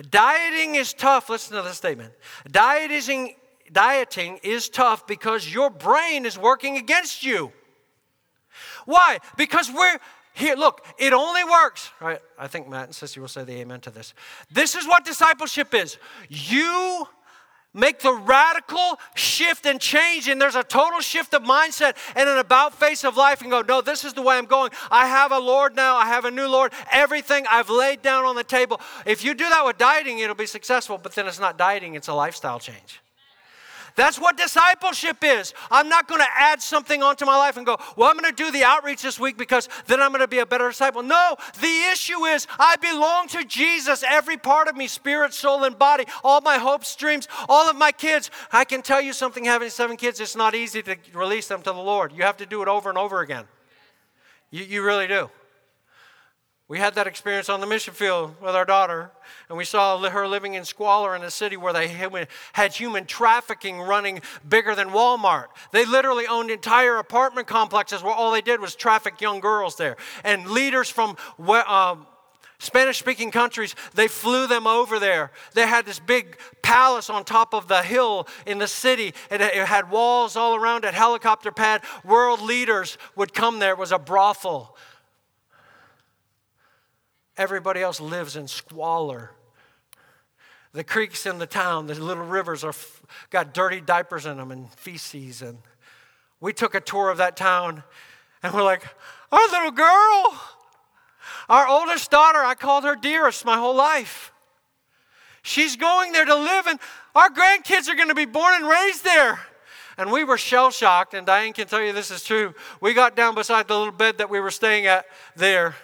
Dieting 0.10 0.76
is 0.76 0.94
tough. 0.94 1.30
Listen 1.30 1.58
to 1.58 1.64
this 1.64 1.78
statement. 1.78 2.14
Dieting, 2.50 3.36
dieting 3.72 4.40
is 4.44 4.70
tough 4.70 5.08
because 5.08 5.52
your 5.52 5.70
brain 5.70 6.26
is 6.26 6.38
working 6.38 6.78
against 6.78 7.24
you. 7.24 7.52
Why? 8.86 9.20
Because 9.38 9.72
we're 9.72 10.00
here, 10.34 10.56
look, 10.56 10.86
it 11.00 11.14
only 11.14 11.44
works, 11.44 11.90
right? 12.00 12.20
I 12.38 12.48
think 12.48 12.70
Matt 12.70 12.86
and 12.86 12.94
Sissy 12.94 13.18
will 13.18 13.28
say 13.28 13.44
the 13.44 13.54
amen 13.54 13.82
to 13.82 13.90
this. 13.90 14.14
This 14.52 14.76
is 14.76 14.86
what 14.86 15.04
discipleship 15.04 15.74
is. 15.74 15.98
You 16.30 17.08
make 17.74 18.00
the 18.00 18.14
radical 18.14 19.00
shift 19.16 19.66
and 19.66 19.80
change, 19.80 20.28
and 20.28 20.42
there's 20.42 20.56
a 20.56 20.64
total 20.64 21.00
shift 21.00 21.34
of 21.34 21.44
mindset 21.44 21.96
and 22.16 22.30
an 22.30 22.38
about 22.38 22.74
face 22.74 23.04
of 23.04 23.18
life, 23.18 23.42
and 23.42 23.52
go, 23.52 23.62
No, 23.62 23.82
this 23.82 24.04
is 24.04 24.14
the 24.14 24.22
way 24.22 24.38
I'm 24.38 24.46
going. 24.46 24.72
I 24.90 25.08
have 25.08 25.32
a 25.32 25.40
Lord 25.40 25.76
now, 25.76 25.96
I 25.96 26.06
have 26.06 26.26
a 26.26 26.32
new 26.32 26.48
Lord. 26.48 26.74
Everything 26.92 27.46
I've 27.50 27.70
laid 27.70 28.02
down 28.02 28.26
on 28.26 28.36
the 28.36 28.44
table. 28.44 28.80
If 29.06 29.24
you 29.24 29.34
do 29.34 29.48
that 29.50 29.66
with 29.66 29.78
dieting, 29.78 30.20
it'll 30.20 30.36
be 30.36 30.46
successful, 30.46 30.98
but 30.98 31.16
then 31.16 31.28
it's 31.28 31.40
not 31.40 31.58
dieting, 31.58 31.96
it's 31.96 32.08
a 32.08 32.14
lifestyle 32.14 32.60
change. 32.60 33.02
That's 33.98 34.20
what 34.20 34.38
discipleship 34.38 35.18
is. 35.24 35.56
I'm 35.72 35.90
not 35.90 36.08
going 36.08 36.22
to 36.22 36.28
add 36.38 36.62
something 36.62 37.02
onto 37.02 37.26
my 37.26 37.36
life 37.36 37.58
and 37.58 37.66
go, 37.66 37.78
well, 37.96 38.08
I'm 38.10 38.16
going 38.16 38.32
to 38.32 38.44
do 38.44 38.52
the 38.52 38.64
outreach 38.64 39.02
this 39.02 39.20
week 39.20 39.40
because 39.40 39.68
then 39.88 40.00
I'm 40.00 40.12
going 40.12 40.22
to 40.22 40.28
be 40.28 40.38
a 40.38 40.46
better 40.46 40.70
disciple. 40.70 41.02
No, 41.02 41.36
the 41.60 41.90
issue 41.92 42.24
is 42.26 42.46
I 42.60 42.76
belong 42.76 43.28
to 43.30 43.44
Jesus, 43.44 44.04
every 44.08 44.38
part 44.38 44.68
of 44.68 44.78
me, 44.78 44.86
spirit, 44.86 45.34
soul, 45.34 45.64
and 45.64 45.78
body, 45.78 46.06
all 46.24 46.42
my 46.42 46.60
hopes, 46.60 46.96
dreams, 46.96 47.28
all 47.50 47.68
of 47.68 47.76
my 47.76 47.92
kids. 47.92 48.30
I 48.52 48.66
can 48.66 48.84
tell 48.84 49.02
you 49.02 49.14
something 49.14 49.44
having 49.46 49.72
seven 49.72 49.98
kids, 49.98 50.20
it's 50.20 50.36
not 50.36 50.54
easy 50.54 50.84
to 50.84 50.96
release 51.16 51.48
them 51.48 51.64
to 51.64 51.72
the 51.72 51.74
Lord. 51.74 52.12
You 52.12 52.22
have 52.22 52.38
to 52.38 52.46
do 52.46 52.62
it 52.62 52.68
over 52.68 52.90
and 52.90 53.00
over 53.00 53.22
again. 53.22 53.46
You, 54.52 54.64
you 54.64 54.84
really 54.84 55.08
do. 55.08 55.32
We 56.70 56.80
had 56.80 56.96
that 56.96 57.08
experience 57.08 57.48
on 57.48 57.62
the 57.62 57.66
mission 57.66 57.94
field 57.94 58.36
with 58.42 58.54
our 58.54 58.66
daughter, 58.66 59.10
and 59.48 59.58
we 59.58 59.64
saw 59.64 59.98
her 59.98 60.28
living 60.28 60.56
in 60.56 60.66
squalor 60.66 61.16
in 61.16 61.24
a 61.24 61.32
city 61.32 61.56
where 61.56 61.72
they 61.72 61.88
had 62.52 62.74
human 62.74 63.06
trafficking 63.06 63.80
running 63.80 64.22
bigger 64.48 64.76
than 64.76 64.90
Walmart. 64.90 65.46
They 65.72 65.86
literally 65.86 66.28
owned 66.28 66.52
entire 66.52 66.98
apartment 66.98 67.48
complexes 67.48 68.04
where 68.04 68.14
all 68.14 68.32
they 68.32 68.42
did 68.42 68.60
was 68.60 68.76
traffic 68.76 69.22
young 69.22 69.40
girls 69.40 69.78
there. 69.78 69.96
And 70.26 70.48
leaders 70.48 70.90
from 70.90 71.16
uh, 71.40 71.96
Spanish 72.60 73.00
speaking 73.00 73.32
countries, 73.32 73.74
they 73.94 74.10
flew 74.10 74.46
them 74.46 74.68
over 74.68 75.00
there. 75.00 75.32
They 75.54 75.66
had 75.66 75.86
this 75.86 76.00
big 76.00 76.38
palace 76.64 77.10
on 77.10 77.24
top 77.24 77.54
of 77.54 77.70
the 77.70 77.82
hill 77.82 78.28
in 78.46 78.58
the 78.58 78.68
city. 78.68 79.14
It, 79.32 79.40
it 79.40 79.56
had 79.56 79.90
walls 79.90 80.36
all 80.36 80.54
around 80.54 80.84
it, 80.84 80.94
helicopter 80.94 81.54
pad. 81.54 81.84
World 82.04 82.42
leaders 82.42 82.98
would 83.16 83.34
come 83.34 83.60
there. 83.60 83.72
It 83.72 83.78
was 83.78 83.94
a 83.94 84.00
brothel. 84.00 84.76
Everybody 87.38 87.82
else 87.82 88.02
lives 88.02 88.36
in 88.36 88.48
squalor. 88.48 89.32
The 90.74 90.84
creeks 90.84 91.26
in 91.26 91.40
the 91.40 91.46
town, 91.48 91.88
the 91.88 91.96
little 91.96 92.24
rivers 92.24 92.64
are 92.64 92.74
got 93.30 93.54
dirty 93.54 93.82
diapers 93.82 94.26
in 94.26 94.38
them 94.38 94.52
and 94.52 94.72
feces. 94.74 95.42
And 95.42 95.60
we 96.40 96.54
took 96.54 96.76
a 96.76 96.82
tour 96.82 97.10
of 97.10 97.18
that 97.18 97.36
town, 97.36 97.84
and 98.44 98.54
we're 98.54 98.64
like, 98.64 98.84
our 99.32 99.48
little 99.50 99.72
girl, 99.72 100.40
our 101.50 101.68
oldest 101.68 102.12
daughter, 102.12 102.40
I 102.40 102.56
called 102.56 102.84
her 102.84 102.96
dearest 102.96 103.46
my 103.46 103.58
whole 103.58 103.76
life. 103.76 104.32
She's 105.42 105.76
going 105.76 106.12
there 106.12 106.26
to 106.26 106.36
live, 106.36 106.68
and 106.68 106.80
our 107.16 107.30
grandkids 107.30 107.88
are 107.88 107.96
going 107.96 108.10
to 108.10 108.16
be 108.16 108.26
born 108.26 108.54
and 108.56 108.68
raised 108.68 109.04
there. 109.04 109.40
And 109.98 110.12
we 110.12 110.24
were 110.24 110.38
shell 110.38 110.70
shocked, 110.70 111.14
and 111.14 111.26
Diane 111.26 111.54
can 111.54 111.68
tell 111.68 111.82
you 111.82 111.92
this 111.94 112.12
is 112.12 112.24
true. 112.24 112.54
We 112.82 112.94
got 112.94 113.16
down 113.16 113.34
beside 113.34 113.68
the 113.68 113.78
little 113.78 113.94
bed 113.94 114.20
that 114.20 114.30
we 114.30 114.40
were 114.40 114.52
staying 114.52 114.86
at 114.86 115.06
there, 115.36 115.76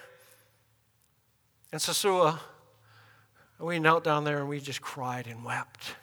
in 1.74 1.80
Sosua. 1.80 2.40
We 3.60 3.80
knelt 3.80 4.04
down 4.04 4.24
there 4.24 4.40
and 4.40 4.48
we 4.48 4.60
just 4.60 4.82
cried 4.82 5.28
and 5.28 5.44
wept. 5.44 5.96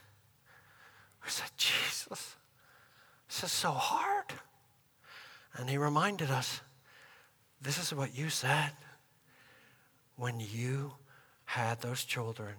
We 1.25 1.31
said, 1.31 1.51
Jesus, 1.57 2.37
this 3.29 3.45
is 3.45 3.53
so 3.53 3.71
hard. 3.71 4.27
And 5.55 5.71
he 5.71 5.77
reminded 5.77 6.31
us, 6.31 6.61
this 7.63 7.79
is 7.79 7.95
what 7.95 8.17
you 8.17 8.31
said 8.31 8.73
when 10.17 10.41
you 10.41 10.93
had 11.45 11.81
those 11.81 12.05
children. 12.05 12.55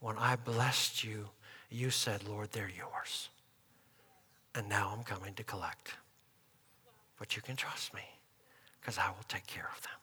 When 0.00 0.16
I 0.18 0.36
blessed 0.36 1.02
you, 1.02 1.30
you 1.70 1.90
said, 1.90 2.28
Lord, 2.28 2.52
they're 2.52 2.70
yours. 2.70 3.30
And 4.54 4.68
now 4.68 4.92
I'm 4.94 5.04
coming 5.04 5.34
to 5.34 5.44
collect. 5.44 5.94
But 7.18 7.34
you 7.34 7.42
can 7.42 7.56
trust 7.56 7.94
me 7.94 8.02
because 8.80 8.98
I 8.98 9.08
will 9.08 9.24
take 9.28 9.46
care 9.46 9.68
of 9.74 9.82
them. 9.82 10.01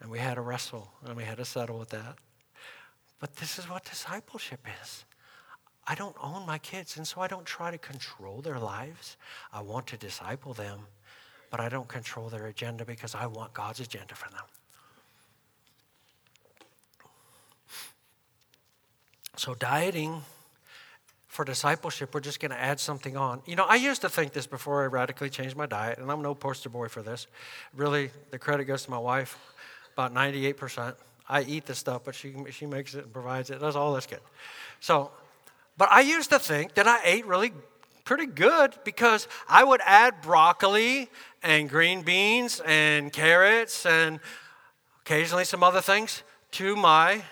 And 0.00 0.10
we 0.10 0.18
had 0.18 0.34
to 0.34 0.40
wrestle 0.40 0.92
and 1.04 1.16
we 1.16 1.24
had 1.24 1.38
to 1.38 1.44
settle 1.44 1.78
with 1.78 1.90
that. 1.90 2.16
But 3.18 3.36
this 3.36 3.58
is 3.58 3.68
what 3.68 3.84
discipleship 3.84 4.60
is. 4.82 5.04
I 5.86 5.94
don't 5.94 6.16
own 6.20 6.44
my 6.46 6.58
kids, 6.58 6.96
and 6.96 7.06
so 7.06 7.20
I 7.20 7.28
don't 7.28 7.46
try 7.46 7.70
to 7.70 7.78
control 7.78 8.40
their 8.40 8.58
lives. 8.58 9.16
I 9.52 9.62
want 9.62 9.86
to 9.88 9.96
disciple 9.96 10.52
them, 10.52 10.80
but 11.50 11.60
I 11.60 11.68
don't 11.68 11.86
control 11.86 12.28
their 12.28 12.46
agenda 12.46 12.84
because 12.84 13.14
I 13.14 13.26
want 13.26 13.54
God's 13.54 13.80
agenda 13.80 14.14
for 14.16 14.28
them. 14.30 14.42
So, 19.36 19.54
dieting 19.54 20.22
for 21.28 21.44
discipleship, 21.44 22.14
we're 22.14 22.20
just 22.20 22.40
going 22.40 22.50
to 22.50 22.60
add 22.60 22.80
something 22.80 23.16
on. 23.16 23.42
You 23.46 23.54
know, 23.54 23.66
I 23.66 23.76
used 23.76 24.00
to 24.00 24.08
think 24.08 24.32
this 24.32 24.46
before 24.46 24.82
I 24.82 24.86
radically 24.86 25.30
changed 25.30 25.54
my 25.54 25.66
diet, 25.66 25.98
and 25.98 26.10
I'm 26.10 26.22
no 26.22 26.34
poster 26.34 26.70
boy 26.70 26.88
for 26.88 27.02
this. 27.02 27.26
Really, 27.74 28.10
the 28.30 28.38
credit 28.38 28.64
goes 28.64 28.84
to 28.86 28.90
my 28.90 28.98
wife 28.98 29.38
about 29.96 30.12
98%. 30.14 30.94
I 31.28 31.42
eat 31.42 31.64
the 31.64 31.74
stuff, 31.74 32.02
but 32.04 32.14
she, 32.14 32.34
she 32.50 32.66
makes 32.66 32.94
it 32.94 33.04
and 33.04 33.12
provides 33.12 33.50
it, 33.50 33.60
does 33.60 33.76
all 33.76 33.94
this 33.94 34.06
good. 34.06 34.20
So, 34.80 35.10
but 35.78 35.90
I 35.90 36.00
used 36.00 36.30
to 36.30 36.38
think 36.38 36.74
that 36.74 36.86
I 36.86 37.00
ate 37.02 37.26
really 37.26 37.52
pretty 38.04 38.26
good 38.26 38.74
because 38.84 39.26
I 39.48 39.64
would 39.64 39.80
add 39.84 40.20
broccoli 40.20 41.08
and 41.42 41.68
green 41.68 42.02
beans 42.02 42.60
and 42.64 43.12
carrots 43.12 43.86
and 43.86 44.20
occasionally 45.00 45.44
some 45.44 45.62
other 45.62 45.80
things 45.80 46.22
to 46.52 46.76
my 46.76 47.22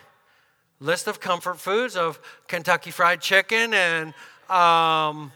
list 0.81 1.07
of 1.07 1.21
comfort 1.21 1.61
foods 1.61 1.97
of 1.97 2.19
Kentucky 2.49 2.91
Fried 2.91 3.21
Chicken 3.21 3.75
and 3.75 4.15
um, 4.51 5.33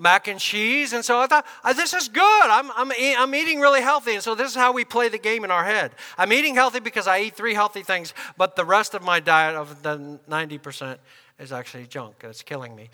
mac 0.00 0.28
and 0.28 0.40
cheese. 0.40 0.94
And 0.94 1.04
so 1.04 1.20
I 1.20 1.26
thought, 1.26 1.46
uh, 1.62 1.74
this 1.74 1.92
is 1.92 2.08
good. 2.08 2.22
I'm, 2.22 2.70
I'm, 2.72 2.90
I'm 3.18 3.34
eating 3.34 3.60
really 3.60 3.82
healthy. 3.82 4.14
And 4.14 4.22
so 4.22 4.34
this 4.34 4.50
is 4.50 4.56
how 4.56 4.72
we 4.72 4.84
play 4.84 5.08
the 5.10 5.18
game 5.18 5.44
in 5.44 5.50
our 5.50 5.64
head. 5.64 5.92
I'm 6.16 6.32
eating 6.32 6.54
healthy 6.54 6.80
because 6.80 7.06
I 7.06 7.20
eat 7.20 7.36
three 7.36 7.54
healthy 7.54 7.82
things, 7.82 8.14
but 8.36 8.56
the 8.56 8.64
rest 8.64 8.94
of 8.94 9.02
my 9.02 9.20
diet 9.20 9.54
of 9.54 9.82
the 9.82 10.18
90% 10.28 10.98
is 11.38 11.52
actually 11.52 11.86
junk. 11.86 12.16
It's 12.24 12.42
killing 12.42 12.74
me. 12.74 12.88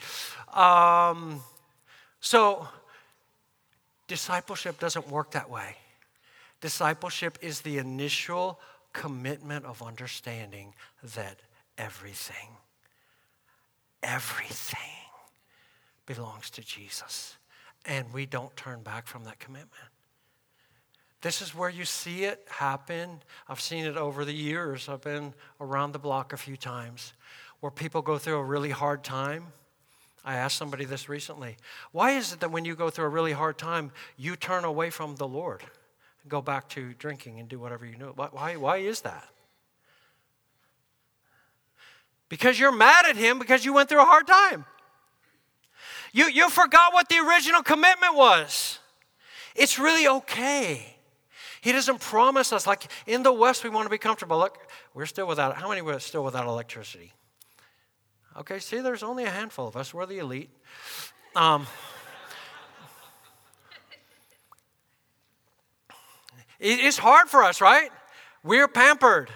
Um, 0.52 1.40
so 2.20 2.66
discipleship 4.08 4.80
doesn't 4.80 5.08
work 5.08 5.30
that 5.30 5.48
way. 5.48 5.76
Discipleship 6.60 7.38
is 7.40 7.60
the 7.60 7.78
initial 7.78 8.58
commitment 8.92 9.64
of 9.64 9.80
understanding 9.80 10.74
that 11.14 11.38
everything, 11.78 12.48
everything 14.02 15.05
belongs 16.06 16.50
to 16.50 16.62
Jesus. 16.62 17.36
And 17.84 18.12
we 18.12 18.26
don't 18.26 18.54
turn 18.56 18.82
back 18.82 19.06
from 19.06 19.24
that 19.24 19.38
commitment. 19.38 19.72
This 21.20 21.42
is 21.42 21.54
where 21.54 21.70
you 21.70 21.84
see 21.84 22.24
it 22.24 22.46
happen. 22.48 23.20
I've 23.48 23.60
seen 23.60 23.84
it 23.84 23.96
over 23.96 24.24
the 24.24 24.34
years. 24.34 24.88
I've 24.88 25.02
been 25.02 25.34
around 25.60 25.92
the 25.92 25.98
block 25.98 26.32
a 26.32 26.36
few 26.36 26.56
times 26.56 27.12
where 27.60 27.70
people 27.70 28.02
go 28.02 28.18
through 28.18 28.36
a 28.36 28.44
really 28.44 28.70
hard 28.70 29.02
time. 29.02 29.46
I 30.24 30.36
asked 30.36 30.56
somebody 30.56 30.84
this 30.84 31.08
recently. 31.08 31.56
Why 31.92 32.12
is 32.12 32.32
it 32.32 32.40
that 32.40 32.50
when 32.50 32.64
you 32.64 32.74
go 32.74 32.90
through 32.90 33.06
a 33.06 33.10
really 33.10 33.32
hard 33.32 33.58
time, 33.58 33.92
you 34.16 34.36
turn 34.36 34.64
away 34.64 34.90
from 34.90 35.16
the 35.16 35.28
Lord? 35.28 35.62
go 36.28 36.40
back 36.40 36.68
to 36.70 36.92
drinking 36.94 37.38
and 37.38 37.48
do 37.48 37.58
whatever 37.58 37.86
you 37.86 37.96
know. 37.96 38.12
Why, 38.14 38.56
why 38.56 38.78
is 38.78 39.02
that? 39.02 39.28
Because 42.28 42.58
you're 42.58 42.72
mad 42.72 43.06
at 43.06 43.16
him 43.16 43.38
because 43.38 43.64
you 43.64 43.72
went 43.72 43.88
through 43.88 44.02
a 44.02 44.06
hard 44.06 44.26
time. 44.26 44.64
You, 46.16 46.28
you 46.30 46.48
forgot 46.48 46.94
what 46.94 47.10
the 47.10 47.18
original 47.18 47.62
commitment 47.62 48.14
was. 48.14 48.78
It's 49.54 49.78
really 49.78 50.08
okay. 50.08 50.96
He 51.60 51.72
doesn't 51.72 52.00
promise 52.00 52.54
us, 52.54 52.66
like 52.66 52.90
in 53.06 53.22
the 53.22 53.34
West, 53.34 53.62
we 53.62 53.68
want 53.68 53.84
to 53.84 53.90
be 53.90 53.98
comfortable. 53.98 54.38
Look, 54.38 54.56
we're 54.94 55.04
still 55.04 55.26
without, 55.26 55.58
how 55.58 55.68
many 55.68 55.82
are 55.82 55.98
still 55.98 56.24
without 56.24 56.46
electricity? 56.46 57.12
Okay, 58.34 58.60
see, 58.60 58.80
there's 58.80 59.02
only 59.02 59.24
a 59.24 59.30
handful 59.30 59.68
of 59.68 59.76
us. 59.76 59.92
We're 59.92 60.06
the 60.06 60.16
elite. 60.20 60.48
Um, 61.34 61.66
it's 66.58 66.96
hard 66.96 67.28
for 67.28 67.42
us, 67.42 67.60
right? 67.60 67.90
We're 68.42 68.68
pampered 68.68 69.28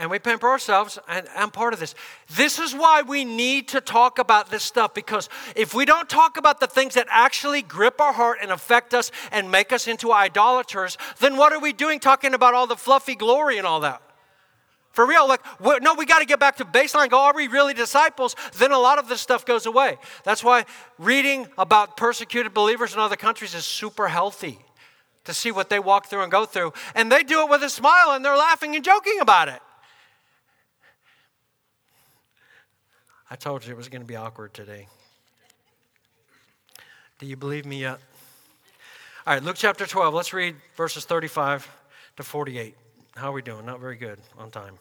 and 0.00 0.10
we 0.10 0.18
pamper 0.18 0.48
ourselves, 0.48 0.98
and 1.06 1.28
I'm 1.36 1.50
part 1.50 1.74
of 1.74 1.78
this. 1.78 1.94
This 2.34 2.58
is 2.58 2.74
why 2.74 3.02
we 3.02 3.26
need 3.26 3.68
to 3.68 3.82
talk 3.82 4.18
about 4.18 4.50
this 4.50 4.62
stuff 4.62 4.94
because 4.94 5.28
if 5.54 5.74
we 5.74 5.84
don't 5.84 6.08
talk 6.08 6.38
about 6.38 6.58
the 6.58 6.66
things 6.66 6.94
that 6.94 7.06
actually 7.10 7.60
grip 7.60 8.00
our 8.00 8.14
heart 8.14 8.38
and 8.40 8.50
affect 8.50 8.94
us 8.94 9.12
and 9.30 9.50
make 9.50 9.72
us 9.72 9.86
into 9.86 10.10
idolaters, 10.10 10.96
then 11.18 11.36
what 11.36 11.52
are 11.52 11.60
we 11.60 11.74
doing 11.74 12.00
talking 12.00 12.32
about 12.32 12.54
all 12.54 12.66
the 12.66 12.76
fluffy 12.76 13.14
glory 13.14 13.58
and 13.58 13.66
all 13.66 13.80
that? 13.80 14.00
For 14.92 15.06
real, 15.06 15.28
like, 15.28 15.42
no, 15.82 15.92
we 15.92 16.06
got 16.06 16.20
to 16.20 16.24
get 16.24 16.40
back 16.40 16.56
to 16.56 16.64
baseline. 16.64 17.10
Go, 17.10 17.20
are 17.20 17.34
we 17.34 17.46
really 17.46 17.74
disciples? 17.74 18.34
Then 18.56 18.72
a 18.72 18.78
lot 18.78 18.98
of 18.98 19.06
this 19.06 19.20
stuff 19.20 19.44
goes 19.44 19.66
away. 19.66 19.98
That's 20.24 20.42
why 20.42 20.64
reading 20.98 21.46
about 21.58 21.98
persecuted 21.98 22.54
believers 22.54 22.94
in 22.94 23.00
other 23.00 23.16
countries 23.16 23.54
is 23.54 23.66
super 23.66 24.08
healthy 24.08 24.58
to 25.24 25.34
see 25.34 25.52
what 25.52 25.68
they 25.68 25.78
walk 25.78 26.06
through 26.06 26.22
and 26.22 26.32
go 26.32 26.46
through. 26.46 26.72
And 26.94 27.12
they 27.12 27.22
do 27.22 27.42
it 27.42 27.50
with 27.50 27.62
a 27.62 27.68
smile 27.68 28.12
and 28.12 28.24
they're 28.24 28.34
laughing 28.34 28.74
and 28.74 28.82
joking 28.82 29.18
about 29.20 29.48
it. 29.48 29.60
I 33.30 33.36
told 33.36 33.64
you 33.64 33.72
it 33.72 33.76
was 33.76 33.88
going 33.88 34.02
to 34.02 34.06
be 34.06 34.16
awkward 34.16 34.52
today. 34.52 34.88
Do 37.20 37.26
you 37.26 37.36
believe 37.36 37.64
me 37.64 37.80
yet? 37.82 38.00
All 39.24 39.34
right, 39.34 39.42
Luke 39.42 39.54
chapter 39.56 39.86
12. 39.86 40.12
Let's 40.12 40.32
read 40.32 40.56
verses 40.74 41.04
35 41.04 41.70
to 42.16 42.24
48. 42.24 42.74
How 43.14 43.28
are 43.28 43.32
we 43.32 43.42
doing? 43.42 43.64
Not 43.66 43.78
very 43.78 43.96
good 43.96 44.18
on 44.36 44.50
time. 44.50 44.74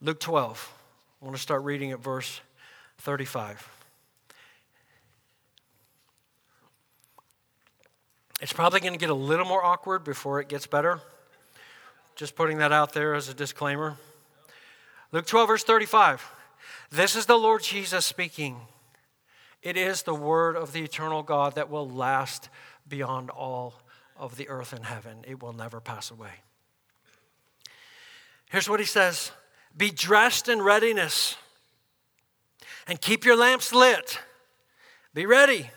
Luke 0.00 0.18
12. 0.18 0.72
I 1.20 1.24
want 1.24 1.36
to 1.36 1.42
start 1.42 1.62
reading 1.62 1.92
at 1.92 2.00
verse 2.00 2.40
35. 2.98 3.68
It's 8.40 8.52
probably 8.52 8.80
going 8.80 8.94
to 8.94 8.98
get 8.98 9.10
a 9.10 9.14
little 9.14 9.46
more 9.46 9.62
awkward 9.62 10.02
before 10.02 10.40
it 10.40 10.48
gets 10.48 10.66
better. 10.66 11.00
Just 12.16 12.34
putting 12.34 12.58
that 12.58 12.72
out 12.72 12.94
there 12.94 13.14
as 13.14 13.28
a 13.28 13.34
disclaimer. 13.34 13.96
Luke 15.12 15.26
12, 15.26 15.48
verse 15.48 15.64
35. 15.64 16.32
This 16.90 17.16
is 17.16 17.26
the 17.26 17.36
Lord 17.36 17.62
Jesus 17.62 18.06
speaking. 18.06 18.60
It 19.62 19.76
is 19.76 20.02
the 20.02 20.14
word 20.14 20.56
of 20.56 20.72
the 20.72 20.82
eternal 20.82 21.22
God 21.22 21.56
that 21.56 21.68
will 21.68 21.88
last 21.88 22.48
beyond 22.88 23.30
all 23.30 23.74
of 24.16 24.36
the 24.36 24.48
earth 24.48 24.72
and 24.72 24.84
heaven. 24.84 25.24
It 25.26 25.42
will 25.42 25.52
never 25.52 25.80
pass 25.80 26.10
away. 26.10 26.42
Here's 28.50 28.68
what 28.68 28.80
he 28.80 28.86
says 28.86 29.32
Be 29.76 29.90
dressed 29.90 30.48
in 30.48 30.62
readiness 30.62 31.36
and 32.86 33.00
keep 33.00 33.24
your 33.24 33.36
lamps 33.36 33.74
lit. 33.74 34.20
Be 35.12 35.26
ready. 35.26 35.70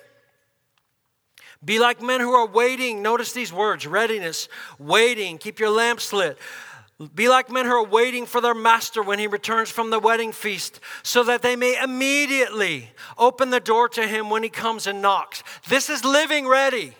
Be 1.65 1.79
like 1.79 2.01
men 2.01 2.19
who 2.19 2.33
are 2.33 2.47
waiting. 2.47 3.01
Notice 3.01 3.33
these 3.33 3.53
words 3.53 3.87
readiness, 3.87 4.47
waiting. 4.77 5.37
Keep 5.37 5.59
your 5.59 5.69
lamps 5.69 6.11
lit. 6.13 6.37
Be 7.13 7.29
like 7.29 7.49
men 7.49 7.65
who 7.65 7.71
are 7.71 7.85
waiting 7.85 8.25
for 8.25 8.41
their 8.41 8.53
master 8.53 9.01
when 9.01 9.19
he 9.19 9.27
returns 9.27 9.69
from 9.69 9.89
the 9.89 9.99
wedding 9.99 10.31
feast, 10.31 10.79
so 11.01 11.23
that 11.23 11.41
they 11.41 11.55
may 11.55 11.81
immediately 11.81 12.91
open 13.17 13.49
the 13.49 13.59
door 13.59 13.89
to 13.89 14.07
him 14.07 14.29
when 14.29 14.43
he 14.43 14.49
comes 14.49 14.87
and 14.87 15.01
knocks. 15.01 15.43
This 15.67 15.89
is 15.89 16.05
living 16.05 16.47
ready. 16.47 16.93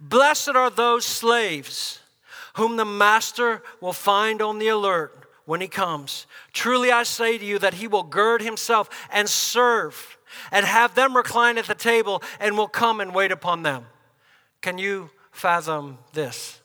Blessed 0.00 0.50
are 0.50 0.70
those 0.70 1.04
slaves 1.04 2.00
whom 2.54 2.76
the 2.76 2.84
master 2.84 3.62
will 3.80 3.92
find 3.92 4.42
on 4.42 4.58
the 4.58 4.68
alert 4.68 5.28
when 5.44 5.60
he 5.60 5.68
comes. 5.68 6.26
Truly 6.52 6.90
I 6.90 7.04
say 7.04 7.38
to 7.38 7.44
you 7.44 7.58
that 7.60 7.74
he 7.74 7.86
will 7.86 8.02
gird 8.02 8.42
himself 8.42 8.90
and 9.10 9.28
serve 9.28 10.18
and 10.52 10.66
have 10.66 10.94
them 10.94 11.16
recline 11.16 11.56
at 11.56 11.66
the 11.66 11.74
table 11.74 12.22
and 12.38 12.56
will 12.56 12.68
come 12.68 13.00
and 13.00 13.14
wait 13.14 13.32
upon 13.32 13.62
them. 13.62 13.86
Can 14.60 14.76
you 14.76 15.10
fathom 15.30 15.98
this? 16.12 16.60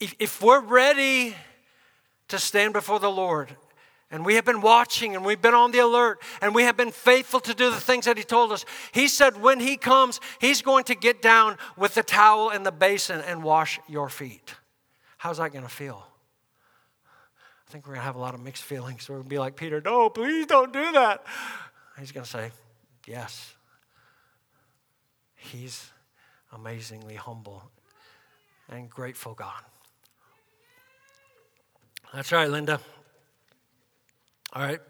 If, 0.00 0.14
if 0.18 0.42
we're 0.42 0.60
ready 0.60 1.36
to 2.28 2.38
stand 2.38 2.72
before 2.72 2.98
the 2.98 3.10
Lord, 3.10 3.54
and 4.10 4.24
we 4.24 4.34
have 4.34 4.44
been 4.44 4.60
watching 4.60 5.14
and 5.14 5.24
we've 5.24 5.40
been 5.40 5.54
on 5.54 5.70
the 5.70 5.78
alert 5.78 6.20
and 6.42 6.52
we 6.54 6.64
have 6.64 6.76
been 6.76 6.90
faithful 6.90 7.38
to 7.40 7.54
do 7.54 7.70
the 7.70 7.80
things 7.80 8.06
that 8.06 8.16
He 8.16 8.24
told 8.24 8.50
us. 8.50 8.64
He 8.92 9.06
said, 9.06 9.40
when 9.40 9.60
He 9.60 9.76
comes, 9.76 10.20
He's 10.40 10.62
going 10.62 10.84
to 10.84 10.96
get 10.96 11.22
down 11.22 11.58
with 11.76 11.94
the 11.94 12.02
towel 12.02 12.50
and 12.50 12.66
the 12.66 12.72
basin 12.72 13.20
and 13.20 13.44
wash 13.44 13.78
your 13.88 14.08
feet. 14.08 14.54
How's 15.18 15.38
that 15.38 15.52
going 15.52 15.64
to 15.64 15.70
feel? 15.70 16.04
I 17.68 17.70
think 17.70 17.86
we're 17.86 17.94
going 17.94 18.00
to 18.00 18.06
have 18.06 18.16
a 18.16 18.20
lot 18.20 18.34
of 18.34 18.40
mixed 18.40 18.64
feelings. 18.64 19.08
We're 19.08 19.16
going 19.16 19.26
to 19.26 19.30
be 19.30 19.38
like, 19.38 19.54
Peter, 19.54 19.80
no, 19.80 20.10
please 20.10 20.46
don't 20.46 20.72
do 20.72 20.90
that. 20.92 21.24
He's 21.98 22.10
going 22.10 22.24
to 22.24 22.30
say, 22.30 22.50
yes. 23.06 23.54
He's 25.36 25.88
amazingly 26.52 27.14
humble 27.14 27.62
and 28.68 28.90
grateful 28.90 29.34
God. 29.34 29.62
That's 32.12 32.32
right, 32.32 32.50
Linda. 32.50 32.80
All 34.52 34.62
right. 34.62 34.80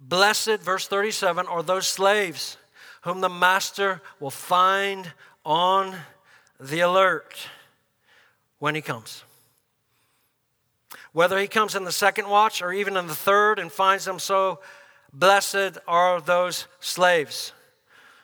Blessed, 0.00 0.60
verse 0.60 0.88
37, 0.88 1.46
are 1.46 1.62
those 1.62 1.86
slaves 1.86 2.56
whom 3.02 3.20
the 3.20 3.28
master 3.28 4.00
will 4.18 4.30
find 4.30 5.12
on 5.44 5.94
the 6.58 6.80
alert 6.80 7.36
when 8.58 8.74
he 8.74 8.80
comes. 8.80 9.22
Whether 11.12 11.38
he 11.38 11.46
comes 11.46 11.74
in 11.74 11.84
the 11.84 11.92
second 11.92 12.28
watch 12.28 12.62
or 12.62 12.72
even 12.72 12.96
in 12.96 13.06
the 13.06 13.14
third 13.14 13.58
and 13.58 13.70
finds 13.70 14.04
them 14.04 14.18
so, 14.18 14.60
blessed 15.12 15.78
are 15.86 16.20
those 16.20 16.66
slaves. 16.80 17.52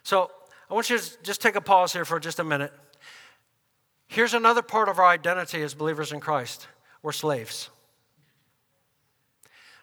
So 0.02 0.30
I 0.70 0.74
want 0.74 0.88
you 0.90 0.98
to 0.98 1.22
just 1.22 1.40
take 1.40 1.56
a 1.56 1.60
pause 1.60 1.92
here 1.92 2.04
for 2.04 2.18
just 2.18 2.38
a 2.38 2.44
minute. 2.44 2.72
Here's 4.06 4.34
another 4.34 4.62
part 4.62 4.88
of 4.88 4.98
our 4.98 5.06
identity 5.06 5.60
as 5.62 5.74
believers 5.74 6.12
in 6.12 6.20
Christ 6.20 6.66
we're 7.02 7.12
slaves. 7.12 7.68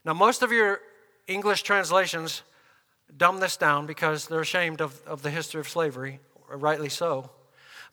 Now, 0.04 0.14
most 0.14 0.42
of 0.42 0.52
your 0.52 0.82
English 1.28 1.64
translations 1.64 2.44
dumb 3.16 3.40
this 3.40 3.58
down 3.58 3.86
because 3.86 4.28
they're 4.28 4.42
ashamed 4.42 4.82
of, 4.82 5.02
of 5.06 5.22
the 5.22 5.30
history 5.30 5.60
of 5.60 5.70
slavery, 5.70 6.20
rightly 6.50 6.90
so. 6.90 7.30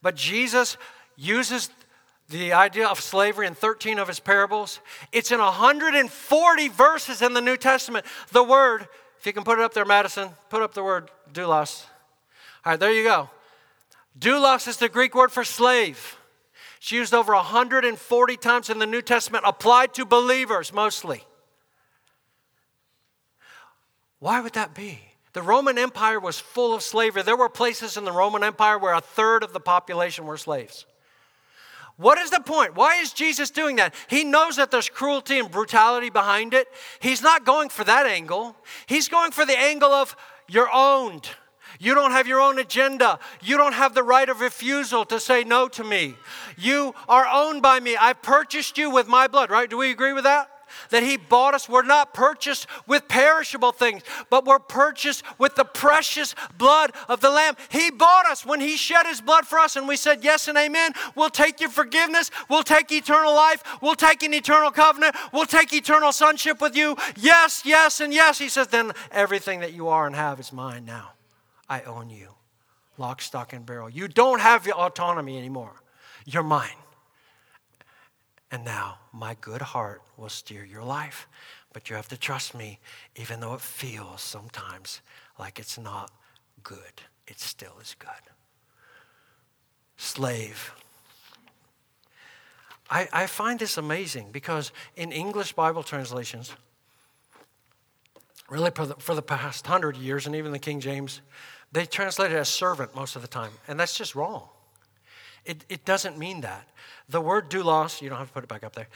But 0.01 0.15
Jesus 0.15 0.77
uses 1.17 1.71
the 2.29 2.53
idea 2.53 2.87
of 2.87 3.01
slavery 3.01 3.47
in 3.47 3.55
13 3.55 3.99
of 3.99 4.09
his 4.09 4.21
parables. 4.21 4.81
It's 5.13 5.33
in 5.33 5.39
140 5.39 6.69
verses 6.69 7.23
in 7.23 7.33
the 7.35 7.41
New 7.41 7.57
Testament. 7.57 8.05
The 8.33 8.43
word, 8.43 8.87
if 9.19 9.27
you 9.27 9.33
can 9.33 9.45
put 9.45 9.59
it 9.59 9.65
up 9.65 9.75
there, 9.75 9.85
Madison, 9.85 10.31
put 10.51 10.63
up 10.63 10.75
the 10.75 10.85
word 10.85 11.11
doulos. 11.33 11.85
All 12.65 12.73
right, 12.73 12.81
there 12.81 12.93
you 12.93 13.05
go. 13.05 13.31
Doulos 14.19 14.69
is 14.69 14.77
the 14.77 14.89
Greek 14.89 15.15
word 15.15 15.33
for 15.33 15.45
slave. 15.45 16.19
It's 16.79 16.93
used 16.93 17.15
over 17.15 17.35
140 17.35 18.37
times 18.37 18.71
in 18.71 18.79
the 18.79 18.87
New 18.87 19.03
Testament, 19.03 19.45
applied 19.47 19.95
to 19.95 20.05
believers 20.05 20.73
mostly. 20.73 21.25
Why 24.21 24.41
would 24.41 24.55
that 24.55 24.75
be? 24.75 25.01
The 25.33 25.43
Roman 25.43 25.79
Empire 25.79 26.19
was 26.19 26.39
full 26.39 26.75
of 26.75 26.83
slavery. 26.83 27.23
There 27.23 27.37
were 27.37 27.49
places 27.49 27.97
in 27.97 28.05
the 28.05 28.13
Roman 28.13 28.43
Empire 28.43 28.79
where 28.79 28.95
a 28.95 29.01
third 29.01 29.43
of 29.43 29.53
the 29.53 29.61
population 29.61 30.27
were 30.27 30.37
slaves. 30.37 30.87
What 31.97 32.19
is 32.19 32.31
the 32.31 32.41
point? 32.41 32.77
Why 32.77 32.97
is 32.97 33.13
Jesus 33.13 33.51
doing 33.51 33.77
that? 33.77 33.95
He 34.09 34.23
knows 34.23 34.57
that 34.57 34.71
there's 34.71 34.89
cruelty 34.89 35.39
and 35.39 35.51
brutality 35.51 36.11
behind 36.11 36.55
it. 36.55 36.69
He's 37.01 37.23
not 37.23 37.45
going 37.45 37.69
for 37.69 37.85
that 37.85 38.07
angle. 38.07 38.57
He's 38.87 39.09
going 39.09 39.33
for 39.33 39.45
the 39.45 39.59
angle 39.59 39.93
of 39.93 40.17
you're 40.49 40.71
owned. 40.73 41.29
You 41.81 41.95
don't 41.95 42.13
have 42.13 42.27
your 42.27 42.41
own 42.41 42.59
agenda. 42.59 43.19
You 43.43 43.57
don't 43.57 43.75
have 43.75 43.95
the 43.95 44.03
right 44.03 44.29
of 44.29 44.41
refusal 44.41 45.05
to 45.07 45.21
say 45.21 45.45
no 45.45 45.69
to 45.69 45.85
me. 45.85 46.15
You 46.57 46.95
are 47.09 47.27
owned 47.31 47.63
by 47.63 47.81
me. 47.81 47.97
I 48.01 48.13
purchased 48.13 48.79
you 48.79 48.91
with 48.91 49.09
my 49.09 49.27
blood, 49.27 49.51
right? 49.51 49.69
Do 49.69 49.77
we 49.77 49.91
agree 49.91 50.13
with 50.13 50.25
that? 50.25 50.51
That 50.91 51.03
He 51.03 51.17
bought 51.17 51.55
us. 51.55 51.69
We're 51.69 51.83
not 51.83 52.15
purchased 52.15 52.67
with 52.87 53.09
perishable 53.09 53.73
things, 53.73 54.03
but 54.31 54.45
we're 54.45 54.59
purchased 54.59 55.23
with 55.39 55.55
the 55.55 55.65
precious 55.65 56.35
blood 56.57 56.93
of 57.09 57.21
the 57.21 57.31
Lamb. 57.31 57.57
He 57.71 57.91
bought 57.91 58.27
us 58.27 58.45
when 58.45 58.61
He 58.61 58.77
shed 58.77 59.07
His 59.07 59.21
blood 59.21 59.47
for 59.47 59.59
us, 59.59 59.77
and 59.77 59.89
we 59.89 59.97
said 59.97 60.25
yes 60.25 60.49
and 60.49 60.59
amen. 60.59 60.93
We'll 61.15 61.31
take 61.31 61.61
your 61.61 61.71
forgiveness. 61.71 62.31
We'll 62.49 62.63
take 62.63 62.91
eternal 62.93 63.35
life. 63.35 63.63
We'll 63.81 63.95
take 63.95 64.23
an 64.23 64.35
eternal 64.35 64.71
covenant. 64.71 65.17
We'll 65.33 65.47
take 65.47 65.73
eternal 65.73 66.13
sonship 66.13 66.61
with 66.61 66.77
you. 66.77 66.97
Yes, 67.17 67.63
yes, 67.65 68.01
and 68.01 68.13
yes. 68.13 68.39
He 68.39 68.49
says, 68.49 68.69
then 68.69 68.93
everything 69.11 69.61
that 69.61 69.73
you 69.73 69.89
are 69.89 70.07
and 70.07 70.17
have 70.17 70.41
is 70.41 70.53
mine 70.53 70.85
now. 70.85 71.13
I 71.69 71.83
own 71.83 72.11
you. 72.11 72.29
Lock, 72.97 73.23
stock, 73.23 73.53
and 73.53 73.65
barrel. 73.65 73.89
You 73.89 74.09
don't 74.09 74.41
have 74.41 74.67
your 74.67 74.77
autonomy 74.77 75.39
anymore. 75.39 75.83
You're 76.25 76.43
mine. 76.43 76.77
And 78.51 78.65
now 78.65 78.99
my 79.13 79.37
good 79.41 79.63
heart 79.63 80.03
will 80.19 80.29
steer 80.29 80.65
your 80.65 80.83
life. 80.83 81.29
But 81.73 81.89
you 81.89 81.97
have 81.97 82.09
to 82.09 82.17
trust 82.17 82.55
me, 82.55 82.81
even 83.17 83.41
though 83.41 83.55
it 83.55 83.61
feels 83.61 84.21
sometimes 84.21 85.01
like 85.39 85.59
it's 85.59 85.79
not 85.79 86.11
good. 86.63 87.03
It 87.27 87.41
still 87.41 87.75
is 87.81 87.95
good. 87.99 88.11
Slave. 89.97 90.73
I, 92.91 93.09
I 93.13 93.27
find 93.27 93.59
this 93.59 93.77
amazing 93.77 94.31
because 94.33 94.73
in 94.97 95.13
English 95.13 95.53
Bible 95.53 95.83
translations, 95.83 96.55
really 98.49 98.71
for 98.71 98.87
the, 98.87 98.95
for 98.95 99.15
the 99.15 99.23
past 99.23 99.67
hundred 99.67 99.97
years, 99.97 100.27
and 100.27 100.35
even 100.35 100.53
the 100.53 100.59
King 100.59 100.81
James, 100.81 101.21
they 101.71 101.85
translate 101.85 102.33
it 102.33 102.37
as 102.37 102.49
servant 102.49 102.95
most 102.95 103.15
of 103.15 103.23
the 103.23 103.29
time, 103.29 103.51
and 103.67 103.79
that's 103.79 103.97
just 103.97 104.15
wrong. 104.15 104.49
It, 105.45 105.65
it 105.69 105.85
doesn't 105.85 106.19
mean 106.19 106.41
that. 106.43 106.69
The 107.09 107.21
word 107.21 107.51
doulos, 107.51 108.01
you 108.03 108.09
don't 108.09 108.19
have 108.19 108.29
to 108.29 108.33
put 108.33 108.45
it 108.45 108.49
back 108.49 108.65
up 108.65 108.75
there, 108.75 108.89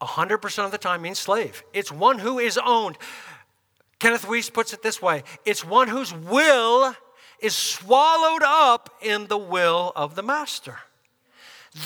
100% 0.00 0.64
of 0.64 0.70
the 0.70 0.78
time 0.78 1.02
means 1.02 1.18
slave. 1.18 1.62
It's 1.72 1.90
one 1.90 2.18
who 2.18 2.38
is 2.38 2.58
owned. 2.64 2.96
Kenneth 3.98 4.26
Wuest 4.26 4.52
puts 4.52 4.72
it 4.72 4.82
this 4.82 5.02
way 5.02 5.24
it's 5.44 5.64
one 5.64 5.88
whose 5.88 6.14
will 6.14 6.94
is 7.40 7.54
swallowed 7.54 8.42
up 8.44 8.90
in 9.02 9.26
the 9.26 9.38
will 9.38 9.92
of 9.94 10.14
the 10.14 10.22
master. 10.22 10.78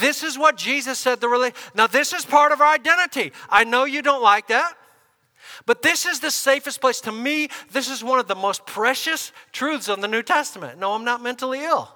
This 0.01 0.23
is 0.23 0.39
what 0.39 0.57
Jesus 0.57 0.99
said 0.99 1.21
the 1.21 1.29
relate. 1.29 1.55
Now, 1.75 1.87
this 1.87 2.13
is 2.13 2.25
part 2.25 2.53
of 2.53 2.61
our 2.61 2.73
identity. 2.73 3.33
I 3.51 3.65
know 3.65 3.85
you 3.85 4.01
don't 4.01 4.23
like 4.23 4.49
that. 4.49 4.75
But 5.67 5.83
this 5.83 6.07
is 6.07 6.21
the 6.21 6.31
safest 6.31 6.81
place. 6.81 7.01
To 7.03 7.13
me, 7.13 7.49
this 7.71 7.91
is 7.91 8.03
one 8.03 8.19
of 8.19 8.27
the 8.27 8.35
most 8.35 8.65
precious 8.65 9.33
truths 9.53 9.89
of 9.89 10.01
the 10.01 10.09
New 10.09 10.23
Testament. 10.23 10.79
No, 10.79 10.93
I'm 10.93 11.05
not 11.05 11.23
mentally 11.23 11.65
ill. 11.65 11.95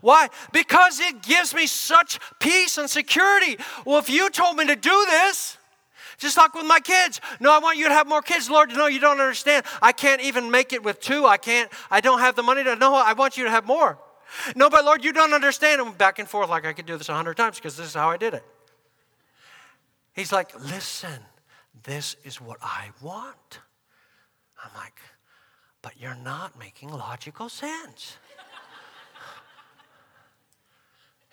Why? 0.00 0.28
Because 0.52 1.00
it 1.00 1.22
gives 1.22 1.54
me 1.54 1.66
such 1.66 2.18
peace 2.38 2.78
and 2.78 2.88
security. 2.88 3.56
Well, 3.84 3.98
if 3.98 4.10
you 4.10 4.30
told 4.30 4.56
me 4.56 4.66
to 4.66 4.76
do 4.76 5.06
this, 5.08 5.58
just 6.18 6.36
like 6.36 6.54
with 6.54 6.66
my 6.66 6.80
kids. 6.80 7.20
No, 7.40 7.52
I 7.52 7.58
want 7.58 7.78
you 7.78 7.88
to 7.88 7.92
have 7.92 8.08
more 8.08 8.22
kids. 8.22 8.48
Lord, 8.48 8.70
no, 8.70 8.86
you 8.86 9.00
don't 9.00 9.20
understand. 9.20 9.66
I 9.82 9.92
can't 9.92 10.22
even 10.22 10.50
make 10.50 10.72
it 10.72 10.82
with 10.82 11.00
two. 11.00 11.26
I 11.26 11.36
can't, 11.36 11.70
I 11.90 12.00
don't 12.00 12.20
have 12.20 12.36
the 12.36 12.42
money 12.42 12.64
to, 12.64 12.76
no, 12.76 12.94
I 12.94 13.12
want 13.12 13.36
you 13.36 13.44
to 13.44 13.50
have 13.50 13.66
more. 13.66 13.98
No, 14.54 14.70
but 14.70 14.84
Lord, 14.84 15.04
you 15.04 15.12
don't 15.12 15.32
understand. 15.32 15.80
I'm 15.80 15.92
back 15.92 16.18
and 16.18 16.28
forth 16.28 16.48
like 16.48 16.66
I 16.66 16.72
could 16.72 16.86
do 16.86 16.96
this 16.96 17.08
a 17.08 17.14
hundred 17.14 17.36
times 17.36 17.56
because 17.56 17.76
this 17.76 17.86
is 17.86 17.94
how 17.94 18.10
I 18.10 18.16
did 18.16 18.34
it. 18.34 18.44
He's 20.14 20.32
like, 20.32 20.58
listen, 20.58 21.20
this 21.84 22.16
is 22.24 22.40
what 22.40 22.58
I 22.62 22.88
want. 23.02 23.60
I'm 24.64 24.70
like, 24.74 24.98
but 25.82 25.92
you're 26.00 26.16
not 26.16 26.58
making 26.58 26.90
logical 26.90 27.48
sense. 27.48 28.16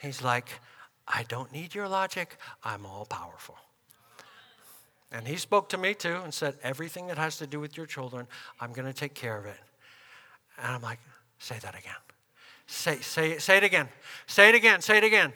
He's 0.03 0.21
like, 0.21 0.49
I 1.07 1.23
don't 1.23 1.51
need 1.51 1.73
your 1.73 1.87
logic. 1.87 2.37
I'm 2.63 2.85
all 2.85 3.05
powerful. 3.05 3.55
And 5.11 5.27
he 5.27 5.37
spoke 5.37 5.69
to 5.69 5.77
me 5.77 5.93
too 5.93 6.17
and 6.23 6.33
said, 6.33 6.55
Everything 6.61 7.07
that 7.07 7.17
has 7.17 7.37
to 7.37 7.47
do 7.47 7.59
with 7.59 7.77
your 7.77 7.85
children, 7.85 8.27
I'm 8.59 8.73
going 8.73 8.87
to 8.87 8.93
take 8.93 9.13
care 9.13 9.37
of 9.37 9.45
it. 9.45 9.57
And 10.61 10.75
I'm 10.75 10.81
like, 10.81 10.99
Say 11.39 11.59
that 11.59 11.77
again. 11.77 11.93
Say, 12.67 12.99
say, 12.99 13.37
say 13.37 13.57
it 13.57 13.65
again. 13.65 13.89
Say 14.27 14.47
it 14.47 14.55
again. 14.55 14.79
Say 14.79 14.97
it 14.97 15.03
again. 15.03 15.33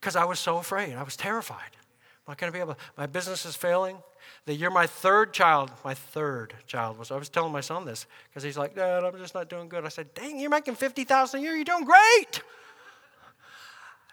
Because 0.00 0.14
I 0.14 0.24
was 0.24 0.38
so 0.38 0.58
afraid. 0.58 0.94
I 0.94 1.02
was 1.02 1.16
terrified. 1.16 1.72
I'm 1.74 2.30
not 2.32 2.38
going 2.38 2.52
to 2.52 2.56
be 2.56 2.60
able, 2.60 2.74
to. 2.74 2.80
my 2.96 3.06
business 3.06 3.44
is 3.44 3.56
failing. 3.56 3.96
The 4.44 4.54
year 4.54 4.70
my 4.70 4.86
third 4.86 5.32
child, 5.32 5.72
my 5.84 5.94
third 5.94 6.54
child 6.68 6.96
was, 6.96 7.10
I 7.10 7.16
was 7.16 7.28
telling 7.28 7.52
my 7.52 7.60
son 7.60 7.84
this 7.84 8.06
because 8.28 8.44
he's 8.44 8.56
like, 8.56 8.76
Dad, 8.76 9.02
I'm 9.02 9.18
just 9.18 9.34
not 9.34 9.50
doing 9.50 9.68
good. 9.68 9.84
I 9.84 9.88
said, 9.88 10.14
Dang, 10.14 10.38
you're 10.38 10.48
making 10.48 10.76
50000 10.76 11.40
a 11.40 11.42
year. 11.42 11.56
You're 11.56 11.64
doing 11.64 11.84
great. 11.84 12.42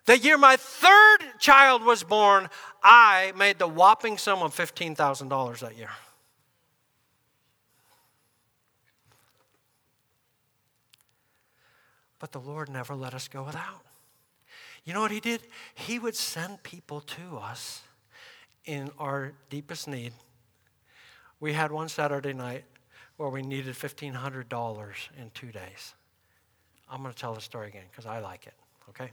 The 0.05 0.17
year 0.17 0.37
my 0.37 0.57
third 0.57 1.39
child 1.39 1.83
was 1.83 2.03
born, 2.03 2.49
I 2.83 3.31
made 3.37 3.57
the 3.59 3.67
whopping 3.67 4.17
sum 4.17 4.41
of 4.41 4.53
$15,000 4.55 5.59
that 5.59 5.77
year. 5.77 5.89
But 12.19 12.31
the 12.31 12.39
Lord 12.39 12.69
never 12.69 12.95
let 12.95 13.13
us 13.13 13.27
go 13.27 13.43
without. 13.43 13.81
You 14.85 14.93
know 14.93 15.01
what 15.01 15.11
He 15.11 15.19
did? 15.21 15.41
He 15.73 15.99
would 15.99 16.15
send 16.15 16.63
people 16.63 17.01
to 17.01 17.37
us 17.37 17.81
in 18.65 18.91
our 18.99 19.33
deepest 19.49 19.87
need. 19.87 20.13
We 21.39 21.53
had 21.53 21.71
one 21.71 21.89
Saturday 21.89 22.33
night 22.33 22.63
where 23.17 23.29
we 23.29 23.41
needed 23.41 23.75
$1,500 23.75 24.93
in 25.17 25.31
two 25.33 25.51
days. 25.51 25.93
I'm 26.89 27.01
going 27.01 27.13
to 27.13 27.19
tell 27.19 27.33
the 27.33 27.41
story 27.41 27.67
again 27.67 27.83
because 27.91 28.05
I 28.05 28.19
like 28.19 28.47
it, 28.47 28.53
okay? 28.89 29.11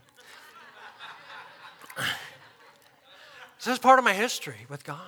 This 1.97 3.67
is 3.67 3.79
part 3.79 3.99
of 3.99 4.05
my 4.05 4.13
history 4.13 4.65
with 4.69 4.83
God. 4.83 4.99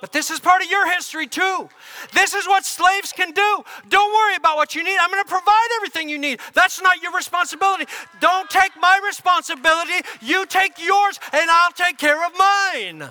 But 0.00 0.12
this 0.12 0.30
is 0.30 0.38
part 0.38 0.62
of 0.62 0.70
your 0.70 0.86
history 0.92 1.26
too. 1.26 1.68
This 2.12 2.34
is 2.34 2.46
what 2.46 2.66
slaves 2.66 3.12
can 3.12 3.30
do. 3.30 3.64
Don't 3.88 4.12
worry 4.12 4.36
about 4.36 4.56
what 4.56 4.74
you 4.74 4.84
need. 4.84 4.98
I'm 5.00 5.10
going 5.10 5.24
to 5.24 5.30
provide 5.30 5.68
everything 5.76 6.10
you 6.10 6.18
need. 6.18 6.40
That's 6.52 6.82
not 6.82 7.00
your 7.02 7.12
responsibility. 7.12 7.86
Don't 8.20 8.50
take 8.50 8.72
my 8.78 9.00
responsibility. 9.06 10.06
You 10.20 10.44
take 10.44 10.84
yours, 10.84 11.18
and 11.32 11.50
I'll 11.50 11.72
take 11.72 11.96
care 11.96 12.22
of 12.22 12.32
mine. 12.36 13.08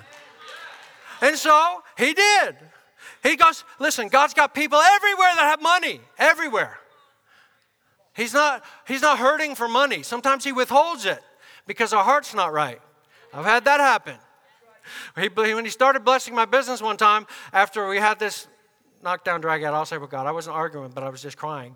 And 1.20 1.36
so 1.36 1.82
he 1.98 2.12
did. 2.12 2.56
He 3.24 3.36
goes, 3.36 3.64
listen, 3.80 4.08
God's 4.08 4.34
got 4.34 4.54
people 4.54 4.78
everywhere 4.78 5.30
that 5.34 5.44
have 5.50 5.62
money, 5.62 6.00
everywhere. 6.18 6.78
He's 8.14 8.34
not, 8.34 8.62
he's 8.86 9.02
not 9.02 9.18
hurting 9.18 9.56
for 9.56 9.66
money. 9.66 10.02
Sometimes 10.04 10.44
he 10.44 10.52
withholds 10.52 11.06
it 11.06 11.20
because 11.66 11.92
our 11.92 12.04
heart's 12.04 12.34
not 12.34 12.52
right. 12.52 12.80
I've 13.34 13.44
had 13.44 13.64
that 13.64 13.80
happen. 13.80 14.16
He, 15.16 15.28
when 15.28 15.64
he 15.64 15.70
started 15.70 16.04
blessing 16.04 16.34
my 16.34 16.44
business 16.44 16.80
one 16.80 16.96
time 16.96 17.26
after 17.52 17.88
we 17.88 17.96
had 17.98 18.18
this 18.18 18.46
knockdown 19.02 19.40
drag 19.40 19.64
out, 19.64 19.74
I'll 19.74 19.84
say 19.84 19.98
with 19.98 20.10
God, 20.10 20.26
I 20.26 20.30
wasn't 20.30 20.56
arguing, 20.56 20.92
but 20.94 21.02
I 21.02 21.08
was 21.08 21.22
just 21.22 21.36
crying 21.36 21.74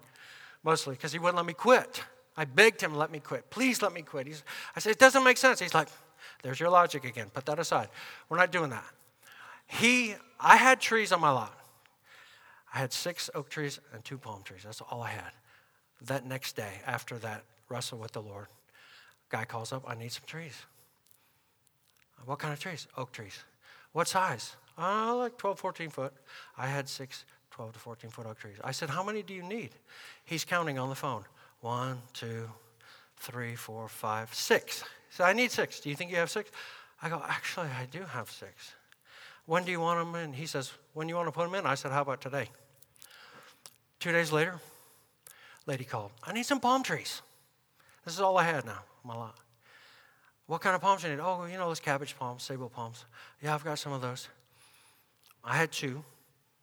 mostly 0.62 0.94
because 0.94 1.12
he 1.12 1.18
wouldn't 1.18 1.36
let 1.36 1.46
me 1.46 1.54
quit. 1.54 2.02
I 2.36 2.44
begged 2.44 2.80
him, 2.80 2.94
let 2.94 3.10
me 3.10 3.18
quit. 3.18 3.50
Please 3.50 3.82
let 3.82 3.92
me 3.92 4.02
quit. 4.02 4.26
He's, 4.26 4.44
I 4.76 4.80
said, 4.80 4.92
it 4.92 4.98
doesn't 4.98 5.24
make 5.24 5.36
sense. 5.36 5.58
He's 5.58 5.74
like, 5.74 5.88
there's 6.42 6.60
your 6.60 6.70
logic 6.70 7.04
again. 7.04 7.30
Put 7.32 7.46
that 7.46 7.58
aside. 7.58 7.88
We're 8.28 8.36
not 8.36 8.52
doing 8.52 8.70
that. 8.70 8.84
He, 9.66 10.14
I 10.38 10.56
had 10.56 10.80
trees 10.80 11.10
on 11.10 11.20
my 11.20 11.30
lot. 11.30 11.58
I 12.72 12.78
had 12.78 12.92
six 12.92 13.30
oak 13.34 13.48
trees 13.48 13.80
and 13.92 14.04
two 14.04 14.18
palm 14.18 14.42
trees. 14.42 14.62
That's 14.64 14.80
all 14.80 15.02
I 15.02 15.10
had. 15.10 15.32
That 16.02 16.26
next 16.26 16.54
day, 16.54 16.80
after 16.86 17.16
that 17.18 17.42
wrestle 17.68 17.98
with 17.98 18.12
the 18.12 18.22
Lord, 18.22 18.46
guy 19.30 19.44
calls 19.44 19.72
up, 19.72 19.84
I 19.88 19.94
need 19.94 20.12
some 20.12 20.24
trees. 20.26 20.54
What 22.24 22.38
kind 22.38 22.52
of 22.52 22.60
trees? 22.60 22.86
Oak 22.96 23.12
trees. 23.12 23.38
What 23.92 24.08
size? 24.08 24.56
Uh, 24.76 25.14
like 25.16 25.36
12, 25.38 25.58
14 25.58 25.90
foot. 25.90 26.12
I 26.56 26.66
had 26.66 26.88
six 26.88 27.24
12 27.58 27.72
to 27.72 27.78
14 27.80 28.10
foot 28.10 28.26
oak 28.26 28.38
trees. 28.38 28.56
I 28.62 28.70
said, 28.70 28.88
How 28.88 29.02
many 29.02 29.20
do 29.20 29.34
you 29.34 29.42
need? 29.42 29.70
He's 30.24 30.44
counting 30.44 30.78
on 30.78 30.88
the 30.88 30.94
phone. 30.94 31.24
One, 31.60 31.98
two, 32.12 32.48
three, 33.16 33.56
four, 33.56 33.88
five, 33.88 34.32
six. 34.32 34.82
He 34.82 34.86
said, 35.10 35.24
I 35.24 35.32
need 35.32 35.50
six. 35.50 35.80
Do 35.80 35.88
you 35.88 35.96
think 35.96 36.12
you 36.12 36.18
have 36.18 36.30
six? 36.30 36.52
I 37.02 37.08
go, 37.08 37.20
Actually, 37.26 37.66
I 37.66 37.86
do 37.90 38.02
have 38.02 38.30
six. 38.30 38.74
When 39.46 39.64
do 39.64 39.72
you 39.72 39.80
want 39.80 39.98
them 39.98 40.14
in? 40.22 40.32
He 40.34 40.46
says, 40.46 40.70
When 40.94 41.08
you 41.08 41.16
want 41.16 41.26
to 41.26 41.32
put 41.32 41.50
them 41.50 41.54
in? 41.56 41.66
I 41.66 41.74
said, 41.74 41.90
How 41.90 42.02
about 42.02 42.20
today? 42.20 42.48
Two 43.98 44.12
days 44.12 44.30
later, 44.30 44.60
lady 45.66 45.82
called. 45.82 46.12
I 46.22 46.32
need 46.32 46.46
some 46.46 46.60
palm 46.60 46.84
trees. 46.84 47.22
This 48.04 48.14
is 48.14 48.20
all 48.20 48.38
I 48.38 48.44
had 48.44 48.64
now, 48.64 48.82
my 49.02 49.16
lot. 49.16 49.34
What 50.48 50.60
kind 50.60 50.74
of 50.74 50.80
palms 50.80 51.04
you 51.04 51.10
need? 51.10 51.20
Oh, 51.20 51.44
you 51.44 51.56
know 51.56 51.68
those 51.68 51.78
cabbage 51.78 52.18
palms, 52.18 52.42
sable 52.42 52.68
palms. 52.68 53.04
Yeah, 53.40 53.54
I've 53.54 53.62
got 53.62 53.78
some 53.78 53.92
of 53.92 54.00
those. 54.00 54.28
I 55.44 55.56
had 55.56 55.70
two. 55.70 56.02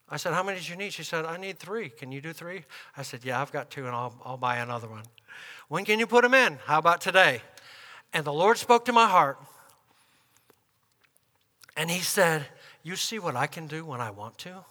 I 0.09 0.17
said, 0.17 0.33
How 0.33 0.43
many 0.43 0.59
did 0.59 0.67
you 0.67 0.75
need? 0.75 0.91
She 0.91 1.03
said, 1.03 1.23
I 1.23 1.37
need 1.37 1.57
three. 1.57 1.89
Can 1.89 2.11
you 2.11 2.19
do 2.19 2.33
three? 2.33 2.65
I 2.97 3.03
said, 3.03 3.23
Yeah, 3.23 3.41
I've 3.41 3.53
got 3.53 3.69
two, 3.69 3.85
and 3.85 3.95
I'll, 3.95 4.13
I'll 4.25 4.37
buy 4.37 4.57
another 4.57 4.89
one. 4.89 5.03
When 5.69 5.85
can 5.85 5.99
you 5.99 6.07
put 6.07 6.23
them 6.23 6.33
in? 6.33 6.57
How 6.65 6.79
about 6.79 6.99
today? 6.99 7.41
And 8.11 8.25
the 8.25 8.33
Lord 8.33 8.57
spoke 8.57 8.83
to 8.85 8.93
my 8.93 9.07
heart. 9.07 9.39
And 11.77 11.89
He 11.89 12.01
said, 12.01 12.45
you 12.85 12.95
see 12.95 13.17
what 13.17 13.35
I 13.35 13.47
can 13.47 13.65
do 13.65 13.83
when 13.83 13.99
I 13.99 14.11
want 14.11 14.37
to? 14.39 14.63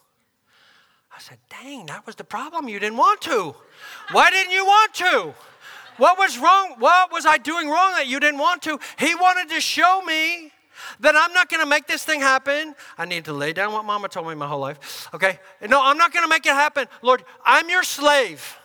I 1.13 1.19
said, 1.19 1.39
Dang, 1.51 1.87
that 1.87 2.07
was 2.07 2.15
the 2.15 2.23
problem. 2.23 2.69
You 2.69 2.79
didn't 2.79 2.97
want 2.97 3.21
to. 3.23 3.57
Why 4.13 4.31
didn't 4.31 4.53
you 4.53 4.65
want 4.65 4.95
to? 4.95 5.35
What 5.97 6.19
was 6.19 6.39
wrong? 6.39 6.77
What 6.79 7.13
was 7.13 7.27
I 7.27 7.39
doing 7.39 7.69
wrong 7.69 7.93
that 7.93 8.07
you 8.07 8.21
didn't 8.21 8.41
want 8.41 8.63
to? 8.63 8.79
He 8.99 9.15
wanted 9.15 9.49
to 9.55 9.61
show 9.61 10.03
me 10.03 10.53
that 11.01 11.15
I'm 11.17 11.33
not 11.33 11.49
going 11.49 11.63
to 11.63 11.69
make 11.69 11.87
this 11.87 12.05
thing 12.05 12.21
happen. 12.21 12.75
I 12.99 13.05
need 13.05 13.25
to 13.27 13.33
lay 13.33 13.53
down 13.53 13.73
what 13.73 13.85
mama 13.85 14.09
told 14.09 14.27
me 14.29 14.35
my 14.35 14.47
whole 14.47 14.61
life. 14.61 15.09
Okay? 15.15 15.39
No, 15.69 15.81
I'm 15.83 15.99
not 15.99 16.13
going 16.13 16.25
to 16.25 16.29
make 16.29 16.47
it 16.47 16.53
happen. 16.53 16.87
Lord, 17.03 17.25
I'm 17.45 17.69
your 17.69 17.83
slave. 17.83 18.59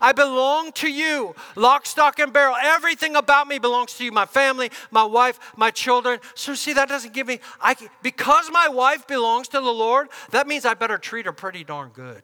I 0.00 0.12
belong 0.12 0.72
to 0.72 0.90
you. 0.90 1.34
Lock, 1.54 1.86
stock, 1.86 2.18
and 2.18 2.32
barrel. 2.32 2.56
Everything 2.60 3.16
about 3.16 3.46
me 3.46 3.58
belongs 3.58 3.94
to 3.94 4.04
you. 4.04 4.12
My 4.12 4.26
family, 4.26 4.70
my 4.90 5.04
wife, 5.04 5.38
my 5.56 5.70
children. 5.70 6.18
So, 6.34 6.54
see, 6.54 6.72
that 6.72 6.88
doesn't 6.88 7.14
give 7.14 7.26
me, 7.26 7.40
I, 7.60 7.76
because 8.02 8.50
my 8.50 8.68
wife 8.68 9.06
belongs 9.06 9.48
to 9.48 9.60
the 9.60 9.70
Lord, 9.70 10.08
that 10.30 10.46
means 10.46 10.64
I 10.64 10.74
better 10.74 10.98
treat 10.98 11.26
her 11.26 11.32
pretty 11.32 11.62
darn 11.62 11.90
good. 11.90 12.22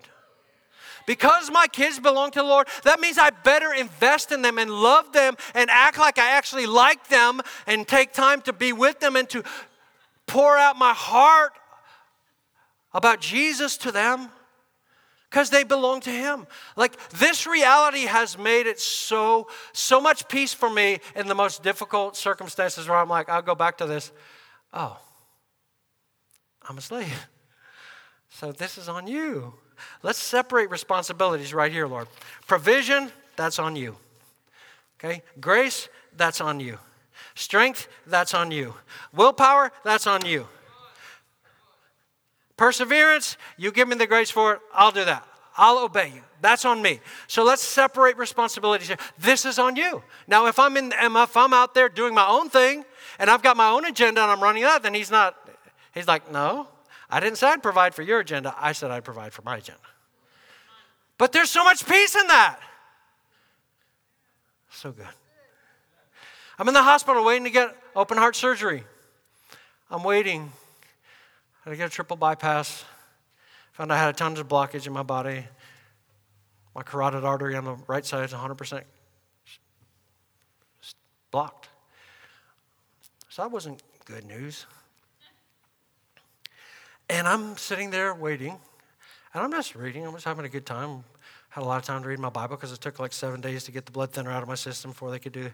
Because 1.07 1.51
my 1.51 1.67
kids 1.67 1.99
belong 1.99 2.31
to 2.33 2.41
the 2.41 2.45
Lord, 2.45 2.69
that 2.85 3.01
means 3.01 3.19
I 3.19 3.31
better 3.31 3.73
invest 3.73 4.33
in 4.33 4.43
them 4.43 4.59
and 4.59 4.71
love 4.71 5.13
them 5.13 5.37
and 5.55 5.71
act 5.71 5.99
like 5.99 6.19
I 6.19 6.31
actually 6.33 6.67
like 6.67 7.09
them 7.09 7.41
and 7.67 7.87
take 7.87 8.13
time 8.13 8.41
to 8.43 8.53
be 8.53 8.73
with 8.73 9.01
them 9.01 9.17
and 9.17 9.29
to 9.31 9.43
pour 10.27 10.57
out 10.57 10.77
my 10.79 10.93
heart 10.93 11.53
about 12.93 13.21
Jesus 13.21 13.77
to 13.79 13.93
them. 13.93 14.29
Because 15.31 15.49
they 15.49 15.65
belong 15.65 16.01
to 16.03 16.11
him. 16.11 16.47
Like 16.77 16.95
this 17.09 17.47
reality 17.47 18.03
has 18.03 18.37
made 18.37 18.67
it 18.67 18.79
so 18.79 19.49
so 19.73 19.99
much 19.99 20.29
peace 20.29 20.53
for 20.53 20.69
me 20.69 20.99
in 21.17 21.27
the 21.27 21.35
most 21.35 21.63
difficult 21.63 22.19
circumstances 22.19 22.87
where 22.87 22.99
i'm 22.99 23.09
like 23.09 23.31
i'll 23.31 23.41
go 23.41 23.55
back 23.55 23.79
to 23.79 23.87
this. 23.87 24.13
Oh 24.75 25.01
i'm 26.69 26.77
a 26.77 26.83
slave 26.83 27.29
so 28.29 28.53
this 28.53 28.77
is 28.77 28.91
on 28.91 29.07
you 29.07 29.55
let's 30.03 30.19
separate 30.19 30.71
responsibilities 30.71 31.53
right 31.55 31.73
here 31.73 31.87
lord 31.87 32.09
provision 32.47 33.11
that's 33.37 33.59
on 33.59 33.77
you 33.77 33.97
okay 34.99 35.23
grace 35.41 35.89
that's 36.17 36.41
on 36.41 36.61
you 36.61 36.79
strength 37.35 37.89
that's 38.07 38.35
on 38.35 38.51
you 38.51 38.75
willpower 39.13 39.73
that's 39.85 40.07
on 40.07 40.25
you 40.25 40.47
Perseverance, 42.63 43.39
you 43.57 43.73
give 43.73 43.89
me 43.89 43.97
the 43.97 44.07
grace 44.07 44.31
for 44.31 44.55
it, 44.55 44.61
I'll 44.73 44.93
do 44.93 45.05
that. 45.05 45.27
I'll 45.57 45.79
obey 45.79 46.13
you. 46.15 46.23
That's 46.41 46.65
on 46.65 46.81
me. 46.81 47.01
So 47.27 47.43
let's 47.43 47.61
separate 47.61 48.17
responsibilities. 48.17 48.91
This 49.19 49.45
is 49.45 49.59
on 49.59 49.75
you. 49.75 50.03
Now, 50.29 50.47
if 50.47 50.61
I'm 50.61 50.77
in, 50.77 50.93
if 50.97 51.37
I'm 51.37 51.53
out 51.53 51.75
there 51.75 51.89
doing 51.89 52.15
my 52.15 52.27
own 52.27 52.51
thing 52.51 52.85
and 53.19 53.29
I've 53.29 53.43
got 53.43 53.57
my 53.57 53.69
own 53.69 53.85
agenda 53.85 54.23
and 54.23 54.31
I'm 54.31 54.41
running 54.41 54.63
that, 54.63 54.85
then 54.85 54.95
he's 54.95 55.11
not. 55.11 55.37
He's 55.93 56.07
like, 56.07 56.31
no, 56.31 56.69
I 57.13 57.21
didn't 57.21 57.37
say 57.37 57.49
I'd 57.49 57.63
provide 57.63 57.95
for 57.95 58.03
your 58.03 58.21
agenda. 58.21 58.55
I 58.59 58.73
said 58.73 58.91
I'd 58.91 59.05
provide 59.05 59.35
for 59.35 59.43
my 59.43 59.59
agenda. 59.59 59.81
But 61.19 61.31
there's 61.33 61.51
so 61.51 61.63
much 61.63 61.87
peace 61.87 62.17
in 62.17 62.27
that. 62.29 62.59
So 64.71 64.93
good. 64.93 65.07
I'm 66.59 66.67
in 66.69 66.75
the 66.75 66.83
hospital 66.83 67.23
waiting 67.23 67.45
to 67.45 67.51
get 67.51 67.77
open 67.95 68.17
heart 68.17 68.35
surgery. 68.35 68.85
I'm 69.91 70.03
waiting 70.03 70.51
I 71.65 71.69
had 71.69 71.75
to 71.75 71.77
get 71.77 71.87
a 71.87 71.93
triple 71.93 72.17
bypass. 72.17 72.85
Found 73.73 73.93
I 73.93 73.99
had 73.99 74.09
a 74.09 74.13
tons 74.13 74.41
of 74.41 74.49
blockage 74.49 74.87
in 74.89 74.93
my 74.93 75.05
body. 75.05 75.45
My 76.75 76.83
carotid 76.83 77.25
artery 77.25 77.55
on 77.55 77.65
the 77.65 77.77
right 77.87 78.05
side 78.05 78.25
is 78.25 78.33
100% 78.33 78.83
blocked. 81.31 81.69
So 83.29 83.43
that 83.43 83.53
wasn't 83.53 83.81
good 84.07 84.25
news. 84.25 84.67
And 87.09 87.29
I'm 87.29 87.57
sitting 87.57 87.91
there 87.91 88.15
waiting, 88.15 88.59
and 89.35 89.43
I'm 89.43 89.53
just 89.53 89.75
reading. 89.75 90.07
I'm 90.07 90.13
just 90.15 90.25
having 90.25 90.45
a 90.45 90.49
good 90.49 90.67
time. 90.67 91.05
Had 91.51 91.63
a 91.63 91.67
lot 91.67 91.79
of 91.79 91.85
time 91.85 92.03
to 92.03 92.09
read 92.09 92.19
my 92.19 92.31
Bible 92.31 92.57
because 92.57 92.73
it 92.73 92.81
took 92.81 92.99
like 92.99 93.13
seven 93.13 93.41
days 93.41 93.65
to 93.65 93.73
get 93.73 93.85
the 93.85 93.93
blood 93.93 94.13
thinner 94.13 94.31
out 94.31 94.43
of 94.43 94.49
my 94.49 94.55
system 94.55 94.93
before 94.93 95.11
they 95.11 95.19
could 95.19 95.33
do 95.33 95.51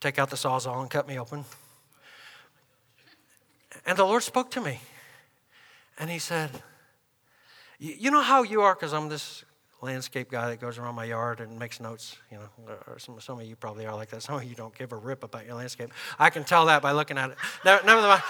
take 0.00 0.18
out 0.18 0.30
the 0.30 0.36
sawzall 0.36 0.80
and 0.80 0.90
cut 0.90 1.08
me 1.08 1.18
open. 1.18 1.44
And 3.86 3.98
the 3.98 4.04
Lord 4.04 4.22
spoke 4.22 4.50
to 4.52 4.60
me. 4.60 4.80
And 5.98 6.10
he 6.10 6.18
said, 6.18 6.50
You 7.78 8.10
know 8.10 8.22
how 8.22 8.42
you 8.42 8.62
are, 8.62 8.74
because 8.74 8.92
I'm 8.92 9.08
this 9.08 9.44
landscape 9.80 10.30
guy 10.30 10.48
that 10.50 10.60
goes 10.60 10.76
around 10.78 10.96
my 10.96 11.04
yard 11.04 11.40
and 11.40 11.56
makes 11.56 11.78
notes, 11.78 12.16
you 12.32 12.36
know, 12.36 12.74
some, 12.96 13.20
some 13.20 13.38
of 13.38 13.46
you 13.46 13.54
probably 13.54 13.86
are 13.86 13.94
like 13.94 14.10
that. 14.10 14.22
Some 14.22 14.34
of 14.34 14.44
you 14.44 14.54
don't 14.54 14.76
give 14.76 14.92
a 14.92 14.96
rip 14.96 15.22
about 15.22 15.46
your 15.46 15.54
landscape. 15.54 15.92
I 16.18 16.30
can 16.30 16.42
tell 16.44 16.66
that 16.66 16.82
by 16.82 16.92
looking 16.92 17.16
at 17.16 17.30
it. 17.30 17.36
Never, 17.64 17.86
never 17.86 18.02
mind. 18.02 18.22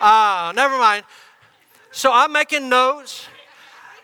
Uh, 0.00 0.52
never 0.56 0.78
mind. 0.78 1.04
So 1.92 2.10
I'm 2.12 2.32
making 2.32 2.68
notes. 2.68 3.26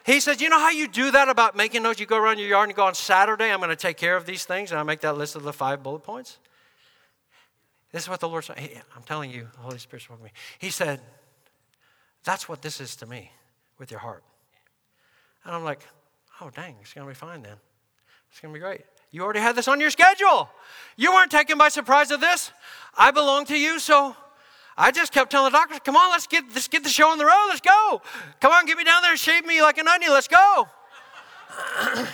He 0.04 0.20
says, 0.20 0.40
You 0.40 0.48
know 0.48 0.58
how 0.58 0.70
you 0.70 0.88
do 0.88 1.10
that 1.10 1.28
about 1.28 1.56
making 1.56 1.82
notes? 1.82 1.98
You 1.98 2.06
go 2.06 2.18
around 2.18 2.38
your 2.38 2.48
yard 2.48 2.68
and 2.68 2.76
go 2.76 2.84
on 2.84 2.94
Saturday, 2.94 3.50
I'm 3.50 3.58
going 3.58 3.70
to 3.70 3.76
take 3.76 3.96
care 3.96 4.16
of 4.16 4.24
these 4.24 4.44
things, 4.44 4.70
and 4.70 4.78
I 4.78 4.82
make 4.82 5.00
that 5.00 5.16
list 5.16 5.36
of 5.36 5.42
the 5.42 5.52
five 5.52 5.82
bullet 5.82 6.02
points. 6.02 6.38
This 7.92 8.02
is 8.02 8.08
what 8.08 8.20
the 8.20 8.28
Lord 8.28 8.44
said. 8.44 8.58
Hey, 8.58 8.80
I'm 8.94 9.02
telling 9.02 9.30
you, 9.30 9.48
the 9.54 9.60
Holy 9.60 9.78
Spirit 9.78 10.02
spoke 10.02 10.18
to 10.18 10.24
me. 10.24 10.30
He 10.58 10.70
said, 10.70 11.00
that's 12.24 12.48
what 12.48 12.60
this 12.60 12.80
is 12.80 12.96
to 12.96 13.06
me 13.06 13.30
with 13.78 13.90
your 13.90 14.00
heart. 14.00 14.22
And 15.44 15.54
I'm 15.54 15.64
like, 15.64 15.80
oh, 16.40 16.50
dang, 16.50 16.76
it's 16.82 16.92
going 16.92 17.06
to 17.06 17.10
be 17.10 17.14
fine 17.14 17.42
then. 17.42 17.56
It's 18.30 18.40
going 18.40 18.52
to 18.52 18.58
be 18.58 18.60
great. 18.60 18.82
You 19.10 19.22
already 19.22 19.40
had 19.40 19.56
this 19.56 19.68
on 19.68 19.80
your 19.80 19.88
schedule. 19.88 20.50
You 20.96 21.12
weren't 21.12 21.30
taken 21.30 21.56
by 21.56 21.70
surprise 21.70 22.10
of 22.10 22.20
this. 22.20 22.52
I 22.96 23.10
belong 23.10 23.46
to 23.46 23.58
you, 23.58 23.78
so 23.78 24.14
I 24.80 24.92
just 24.92 25.12
kept 25.12 25.32
telling 25.32 25.50
the 25.50 25.58
doctors, 25.58 25.80
come 25.84 25.96
on, 25.96 26.12
let's 26.12 26.28
get, 26.28 26.44
let's 26.54 26.68
get 26.68 26.84
the 26.84 26.88
show 26.88 27.08
on 27.08 27.18
the 27.18 27.24
road. 27.24 27.46
Let's 27.48 27.60
go. 27.60 28.00
Come 28.40 28.52
on, 28.52 28.64
get 28.64 28.78
me 28.78 28.84
down 28.84 29.02
there 29.02 29.10
and 29.10 29.18
shave 29.18 29.44
me 29.44 29.60
like 29.60 29.76
an 29.76 29.88
onion. 29.88 30.12
Let's 30.12 30.28
go. 30.28 30.68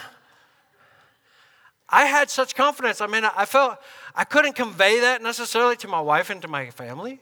I 1.91 2.07
had 2.07 2.31
such 2.31 2.55
confidence. 2.55 3.03
I 3.03 3.07
mean, 3.07 3.25
I 3.25 3.45
felt 3.45 3.77
I 4.15 4.25
couldn't 4.25 4.55
convey 4.55 5.01
that 5.01 5.23
necessarily 5.23 5.77
to 5.77 5.89
my 5.89 6.01
wife 6.01 6.31
and 6.31 6.41
to 6.41 6.49
my 6.49 6.71
family. 6.71 7.21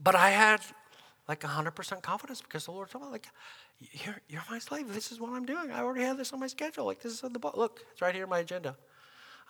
But 0.00 0.14
I 0.14 0.30
had 0.30 0.60
like 1.28 1.40
100% 1.40 2.00
confidence 2.00 2.42
because 2.42 2.66
the 2.66 2.70
Lord 2.70 2.90
told 2.90 3.04
me, 3.04 3.10
like, 3.10 3.26
you're, 3.80 4.20
you're 4.28 4.44
my 4.48 4.60
slave. 4.60 4.94
This 4.94 5.10
is 5.10 5.18
what 5.18 5.32
I'm 5.32 5.44
doing. 5.44 5.72
I 5.72 5.80
already 5.80 6.04
have 6.04 6.16
this 6.16 6.32
on 6.32 6.38
my 6.38 6.46
schedule. 6.46 6.84
Like, 6.84 7.02
this 7.02 7.12
is 7.12 7.24
on 7.24 7.32
the 7.32 7.40
book. 7.40 7.56
Look, 7.56 7.84
it's 7.90 8.00
right 8.00 8.14
here 8.14 8.24
in 8.24 8.30
my 8.30 8.38
agenda. 8.38 8.76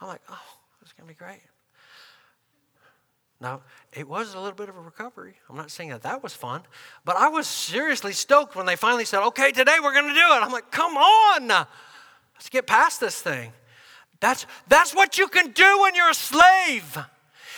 I'm 0.00 0.08
like, 0.08 0.22
oh, 0.30 0.40
is 0.82 0.92
going 0.92 1.06
to 1.06 1.14
be 1.14 1.18
great. 1.18 1.42
Now, 3.44 3.60
it 3.92 4.08
was 4.08 4.32
a 4.32 4.40
little 4.40 4.56
bit 4.56 4.70
of 4.70 4.76
a 4.78 4.80
recovery. 4.80 5.34
I'm 5.50 5.56
not 5.56 5.70
saying 5.70 5.90
that 5.90 6.02
that 6.04 6.22
was 6.22 6.32
fun, 6.32 6.62
but 7.04 7.16
I 7.16 7.28
was 7.28 7.46
seriously 7.46 8.14
stoked 8.14 8.56
when 8.56 8.64
they 8.64 8.74
finally 8.74 9.04
said, 9.04 9.22
okay, 9.26 9.52
today 9.52 9.76
we're 9.82 9.92
going 9.92 10.08
to 10.08 10.14
do 10.14 10.18
it. 10.18 10.42
I'm 10.42 10.50
like, 10.50 10.70
come 10.70 10.96
on, 10.96 11.48
let's 11.48 12.48
get 12.48 12.66
past 12.66 13.00
this 13.00 13.20
thing. 13.20 13.52
That's, 14.18 14.46
that's 14.66 14.94
what 14.94 15.18
you 15.18 15.28
can 15.28 15.50
do 15.50 15.80
when 15.82 15.94
you're 15.94 16.08
a 16.08 16.14
slave. 16.14 16.96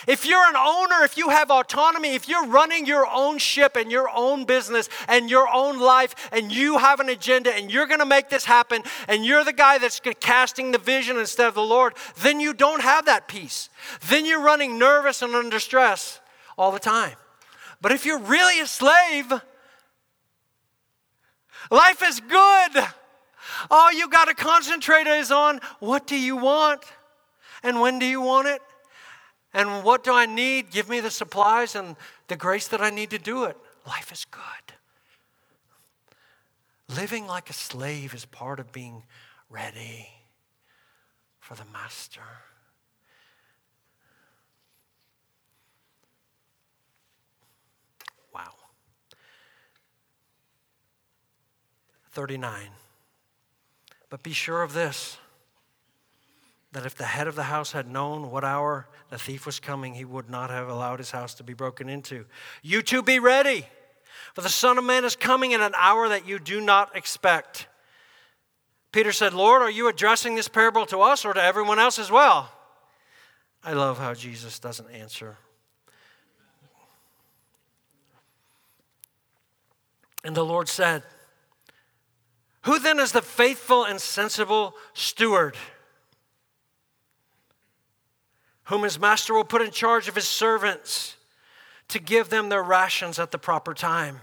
If 0.05 0.25
you're 0.25 0.45
an 0.45 0.55
owner, 0.55 1.03
if 1.03 1.17
you 1.17 1.29
have 1.29 1.49
autonomy, 1.49 2.13
if 2.13 2.29
you're 2.29 2.45
running 2.45 2.85
your 2.85 3.07
own 3.07 3.39
ship 3.39 3.75
and 3.75 3.91
your 3.91 4.09
own 4.13 4.45
business 4.45 4.89
and 5.07 5.29
your 5.29 5.47
own 5.51 5.79
life 5.79 6.29
and 6.31 6.51
you 6.51 6.77
have 6.77 6.99
an 6.99 7.09
agenda 7.09 7.51
and 7.53 7.71
you're 7.71 7.87
going 7.87 7.99
to 7.99 8.05
make 8.05 8.29
this 8.29 8.45
happen 8.45 8.83
and 9.07 9.25
you're 9.25 9.43
the 9.43 9.53
guy 9.53 9.79
that's 9.79 9.99
casting 10.19 10.71
the 10.71 10.77
vision 10.77 11.17
instead 11.17 11.47
of 11.47 11.55
the 11.55 11.63
Lord, 11.63 11.93
then 12.21 12.39
you 12.39 12.53
don't 12.53 12.81
have 12.81 13.05
that 13.05 13.27
peace. 13.27 13.69
Then 14.07 14.25
you're 14.25 14.41
running 14.41 14.77
nervous 14.77 15.21
and 15.21 15.33
under 15.33 15.59
stress 15.59 16.19
all 16.57 16.71
the 16.71 16.79
time. 16.79 17.15
But 17.81 17.91
if 17.91 18.05
you're 18.05 18.19
really 18.19 18.59
a 18.59 18.67
slave, 18.67 19.31
life 21.71 22.03
is 22.03 22.19
good. 22.19 22.85
All 23.71 23.91
you 23.93 24.09
got 24.09 24.25
to 24.25 24.35
concentrate 24.35 25.07
is 25.07 25.31
on 25.31 25.59
what 25.79 26.05
do 26.05 26.19
you 26.19 26.37
want 26.37 26.83
and 27.63 27.81
when 27.81 27.97
do 27.97 28.05
you 28.05 28.21
want 28.21 28.47
it 28.47 28.61
and 29.53 29.83
what 29.83 30.03
do 30.03 30.13
I 30.13 30.25
need? 30.25 30.71
Give 30.71 30.89
me 30.89 30.99
the 30.99 31.11
supplies 31.11 31.75
and 31.75 31.95
the 32.27 32.35
grace 32.35 32.67
that 32.67 32.81
I 32.81 32.89
need 32.89 33.09
to 33.11 33.19
do 33.19 33.45
it. 33.45 33.57
Life 33.85 34.11
is 34.11 34.25
good. 34.25 34.73
Living 36.95 37.27
like 37.27 37.49
a 37.49 37.53
slave 37.53 38.13
is 38.13 38.25
part 38.25 38.59
of 38.59 38.71
being 38.71 39.03
ready 39.49 40.09
for 41.39 41.55
the 41.55 41.65
master. 41.71 42.21
Wow. 48.33 48.53
39. 52.11 52.69
But 54.09 54.23
be 54.23 54.33
sure 54.33 54.61
of 54.61 54.73
this 54.73 55.17
that 56.71 56.85
if 56.85 56.95
the 56.95 57.05
head 57.05 57.27
of 57.27 57.35
the 57.35 57.43
house 57.43 57.71
had 57.71 57.87
known 57.87 58.29
what 58.29 58.43
hour 58.43 58.87
the 59.09 59.17
thief 59.17 59.45
was 59.45 59.59
coming, 59.59 59.93
he 59.93 60.05
would 60.05 60.29
not 60.29 60.49
have 60.49 60.67
allowed 60.67 60.99
his 60.99 61.11
house 61.11 61.33
to 61.35 61.43
be 61.43 61.53
broken 61.53 61.87
into. 61.87 62.25
You 62.61 62.81
too 62.81 63.01
be 63.01 63.19
ready, 63.19 63.65
for 64.33 64.41
the 64.41 64.49
Son 64.49 64.77
of 64.77 64.83
Man 64.83 65.05
is 65.05 65.15
coming 65.15 65.51
in 65.51 65.61
an 65.61 65.73
hour 65.77 66.09
that 66.09 66.27
you 66.27 66.39
do 66.39 66.59
not 66.59 66.95
expect. 66.95 67.67
Peter 68.91 69.11
said, 69.11 69.33
Lord, 69.33 69.61
are 69.61 69.71
you 69.71 69.87
addressing 69.87 70.35
this 70.35 70.47
parable 70.47 70.85
to 70.87 70.99
us 70.99 71.23
or 71.23 71.33
to 71.33 71.41
everyone 71.41 71.79
else 71.79 71.99
as 71.99 72.11
well? 72.11 72.51
I 73.63 73.73
love 73.73 73.97
how 73.97 74.13
Jesus 74.13 74.59
doesn't 74.59 74.89
answer. 74.89 75.37
And 80.23 80.35
the 80.35 80.43
Lord 80.43 80.67
said, 80.67 81.03
Who 82.63 82.79
then 82.79 82.99
is 82.99 83.13
the 83.13 83.21
faithful 83.21 83.85
and 83.85 84.01
sensible 84.01 84.75
steward? 84.93 85.55
Whom 88.67 88.83
his 88.83 88.99
master 88.99 89.33
will 89.33 89.43
put 89.43 89.61
in 89.61 89.71
charge 89.71 90.07
of 90.07 90.15
his 90.15 90.27
servants 90.27 91.15
to 91.87 91.99
give 91.99 92.29
them 92.29 92.49
their 92.49 92.63
rations 92.63 93.17
at 93.17 93.31
the 93.31 93.37
proper 93.37 93.73
time. 93.73 94.19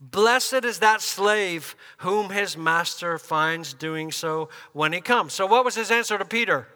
Blessed 0.00 0.64
is 0.64 0.78
that 0.78 1.02
slave 1.02 1.74
whom 1.98 2.30
his 2.30 2.56
master 2.56 3.18
finds 3.18 3.74
doing 3.74 4.12
so 4.12 4.48
when 4.72 4.92
he 4.92 5.00
comes. 5.00 5.32
So, 5.32 5.46
what 5.46 5.64
was 5.64 5.74
his 5.74 5.90
answer 5.90 6.16
to 6.16 6.24
Peter? 6.24 6.68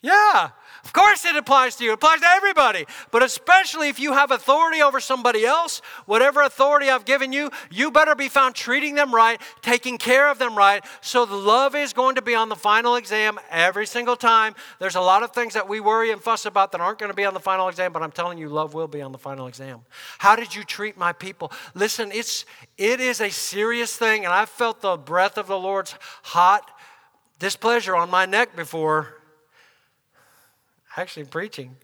Yeah, 0.00 0.50
of 0.84 0.92
course 0.92 1.24
it 1.24 1.34
applies 1.34 1.76
to 1.76 1.84
you. 1.84 1.90
It 1.90 1.94
applies 1.94 2.20
to 2.20 2.28
everybody. 2.28 2.84
But 3.10 3.22
especially 3.22 3.88
if 3.88 3.98
you 3.98 4.12
have 4.12 4.30
authority 4.30 4.82
over 4.82 5.00
somebody 5.00 5.44
else, 5.46 5.80
whatever 6.04 6.42
authority 6.42 6.90
I've 6.90 7.04
given 7.04 7.32
you, 7.32 7.50
you 7.70 7.90
better 7.90 8.14
be 8.14 8.28
found 8.28 8.54
treating 8.54 8.94
them 8.94 9.14
right, 9.14 9.40
taking 9.62 9.96
care 9.96 10.30
of 10.30 10.38
them 10.38 10.56
right. 10.56 10.84
So 11.00 11.24
the 11.24 11.36
love 11.36 11.74
is 11.74 11.92
going 11.92 12.16
to 12.16 12.22
be 12.22 12.34
on 12.34 12.48
the 12.48 12.56
final 12.56 12.96
exam 12.96 13.38
every 13.50 13.86
single 13.86 14.16
time. 14.16 14.54
There's 14.78 14.94
a 14.94 15.00
lot 15.00 15.22
of 15.22 15.32
things 15.32 15.54
that 15.54 15.68
we 15.68 15.80
worry 15.80 16.10
and 16.10 16.20
fuss 16.20 16.44
about 16.44 16.72
that 16.72 16.80
aren't 16.80 16.98
going 16.98 17.10
to 17.10 17.16
be 17.16 17.24
on 17.24 17.34
the 17.34 17.40
final 17.40 17.68
exam, 17.68 17.92
but 17.92 18.02
I'm 18.02 18.12
telling 18.12 18.36
you, 18.36 18.48
love 18.48 18.74
will 18.74 18.88
be 18.88 19.00
on 19.00 19.12
the 19.12 19.18
final 19.18 19.46
exam. 19.46 19.80
How 20.18 20.36
did 20.36 20.54
you 20.54 20.64
treat 20.64 20.98
my 20.98 21.12
people? 21.12 21.50
Listen, 21.74 22.12
it's 22.12 22.44
it 22.76 23.00
is 23.00 23.20
a 23.20 23.30
serious 23.30 23.96
thing, 23.96 24.24
and 24.24 24.34
I've 24.34 24.50
felt 24.50 24.80
the 24.80 24.96
breath 24.96 25.38
of 25.38 25.46
the 25.46 25.58
Lord's 25.58 25.94
hot 26.24 26.70
displeasure 27.38 27.96
on 27.96 28.10
my 28.10 28.26
neck 28.26 28.54
before 28.54 29.23
actually 30.96 31.24
preaching. 31.24 31.76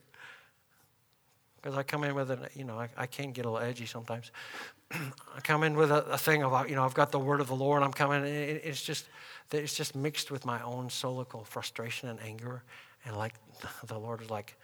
Because 1.56 1.76
I 1.76 1.82
come 1.82 2.04
in 2.04 2.14
with 2.14 2.30
an, 2.30 2.46
you 2.54 2.64
know, 2.64 2.78
I, 2.78 2.88
I 2.96 3.06
can 3.06 3.32
get 3.32 3.44
a 3.44 3.50
little 3.50 3.66
edgy 3.66 3.84
sometimes. 3.84 4.30
I 4.90 5.40
come 5.42 5.62
in 5.62 5.76
with 5.76 5.90
a, 5.90 6.04
a, 6.06 6.16
thing 6.16 6.42
about, 6.42 6.66
uh, 6.66 6.68
you 6.68 6.74
know, 6.74 6.84
I've 6.84 6.94
got 6.94 7.12
the 7.12 7.18
word 7.18 7.40
of 7.40 7.48
the 7.48 7.54
Lord. 7.54 7.82
I'm 7.82 7.92
coming, 7.92 8.24
it, 8.24 8.62
it's 8.64 8.82
just, 8.82 9.06
that 9.50 9.62
it's 9.62 9.74
just 9.74 9.94
mixed 9.94 10.30
with 10.30 10.46
my 10.46 10.62
own 10.62 10.88
solical 10.88 11.46
frustration 11.46 12.08
and 12.08 12.18
anger. 12.22 12.62
And 13.04 13.16
like, 13.16 13.34
the 13.86 13.98
Lord 13.98 14.22
is 14.22 14.30
like, 14.30 14.56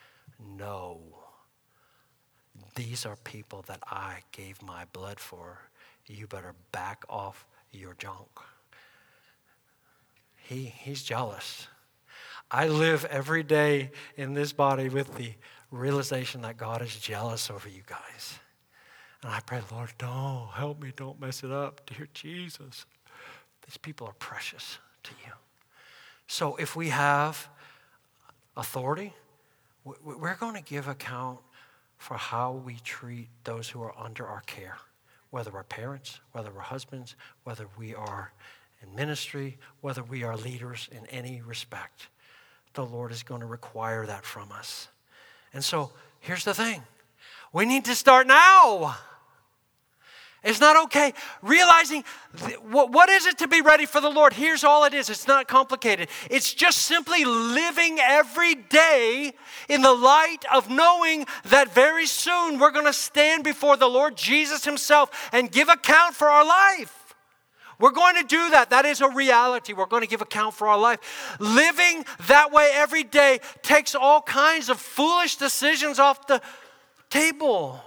no. 0.57 1.01
These 2.75 3.05
are 3.05 3.17
people 3.25 3.63
that 3.69 3.81
I 3.91 4.21
gave 4.33 4.63
my 4.63 4.85
blood 4.93 5.21
for. 5.21 5.61
You 6.07 6.27
better 6.27 6.55
back 6.73 7.05
off 7.11 7.47
your 7.73 7.95
junk. 7.99 8.29
He, 10.37 10.65
he's 10.65 11.03
jealous. 11.03 11.67
I 12.51 12.69
live 12.69 13.05
every 13.07 13.43
day 13.43 13.91
in 14.17 14.35
this 14.35 14.53
body 14.53 14.89
with 14.89 15.17
the 15.17 15.33
realization 15.71 16.43
that 16.43 16.57
God 16.57 16.81
is 16.81 16.97
jealous 16.97 17.51
over 17.51 17.69
you 17.69 17.83
guys. 17.87 18.39
And 19.23 19.33
I 19.33 19.41
pray, 19.41 19.61
Lord, 19.73 19.93
don't 19.99 20.49
help 20.49 20.81
me, 20.81 20.93
don't 20.95 21.21
mess 21.21 21.43
it 21.43 21.51
up. 21.51 21.81
Dear 21.87 22.07
Jesus, 22.15 22.87
these 23.67 23.77
people 23.77 24.07
are 24.07 24.15
precious 24.15 24.79
to 25.03 25.11
you. 25.25 25.33
So 26.29 26.55
if 26.57 26.77
we 26.77 26.89
have 26.91 27.49
authority, 28.57 29.13
we're 30.05 30.37
going 30.37 30.55
to 30.55 30.63
give 30.63 30.87
account 30.87 31.41
for 31.99 32.15
how 32.15 32.53
we 32.53 32.77
treat 32.85 33.29
those 33.45 33.69
who 33.69 33.83
are 33.83 33.95
under 33.99 34.27
our 34.27 34.43
care, 34.43 34.77
whether 35.31 35.51
we're 35.51 35.65
parents, 35.65 36.21
whether 36.33 36.51
we're 36.53 36.61
husbands, 36.61 37.17
whether 37.43 37.67
we 37.77 37.95
are 37.95 38.33
in 38.83 38.95
ministry, 38.95 39.59
whether 39.81 40.03
we 40.03 40.23
are 40.23 40.37
leaders 40.37 40.89
in 40.93 41.07
any 41.07 41.41
respect 41.41 42.09
the 42.77 42.87
Lord 42.87 43.11
is 43.11 43.25
going 43.25 43.41
to 43.41 43.47
require 43.47 44.07
that 44.07 44.25
from 44.25 44.53
us. 44.53 44.89
And 45.53 45.65
so 45.65 45.91
here's 46.21 46.45
the 46.45 46.55
thing 46.55 46.83
we 47.53 47.67
need 47.67 47.85
to 47.87 47.95
start 47.95 48.29
now. 48.29 48.97
It's 50.45 50.61
not 50.61 50.77
okay. 50.85 51.13
Realizing 51.43 52.05
th- 52.37 52.61
what, 52.61 52.93
what 52.93 53.09
is 53.09 53.27
it 53.27 53.39
to 53.39 53.49
be 53.49 53.63
ready 53.63 53.85
for 53.85 54.01
the 54.01 54.09
Lord? 54.11 54.33
Here's 54.33 54.63
all 54.63 54.85
it 54.85 54.95
is 54.95 55.11
it's 55.11 55.27
not 55.27 55.49
complicated. 55.49 56.09
It's 56.31 56.55
just 56.55 56.79
simply 56.83 57.25
living 57.25 57.99
every 57.99 58.55
day 58.55 59.33
in 59.69 59.83
the 59.83 59.93
light 59.93 60.45
of 60.55 60.71
knowing 60.71 61.27
that 61.47 61.75
very 61.75 62.07
soon 62.07 62.61
we're 62.61 62.71
going 62.71 62.87
to 62.87 62.93
stand 62.93 63.43
before 63.43 63.77
the 63.77 63.89
Lord 63.89 64.17
Jesus 64.17 64.65
Himself 64.65 65.31
and 65.33 65.51
give 65.51 65.69
account 65.69 66.15
for 66.15 66.29
our 66.29 66.47
life. 66.47 67.06
We're 67.79 67.91
going 67.91 68.17
to 68.17 68.25
do 68.25 68.51
that. 68.51 68.71
That 68.71 68.87
is 68.87 69.01
a 69.01 69.09
reality. 69.09 69.73
We're 69.73 69.87
going 69.87 70.03
to 70.03 70.09
give 70.09 70.23
account 70.23 70.55
for 70.55 70.69
our 70.69 70.79
life. 70.79 71.37
Living 71.39 72.05
that 72.29 72.53
way 72.53 72.71
every 72.73 73.05
day 73.05 73.41
takes 73.63 73.95
all 73.95 74.23
kinds 74.23 74.69
of 74.69 74.81
foolish 74.81 75.37
decisions 75.37 75.99
off 75.99 76.27
the 76.27 76.41
table. 77.11 77.81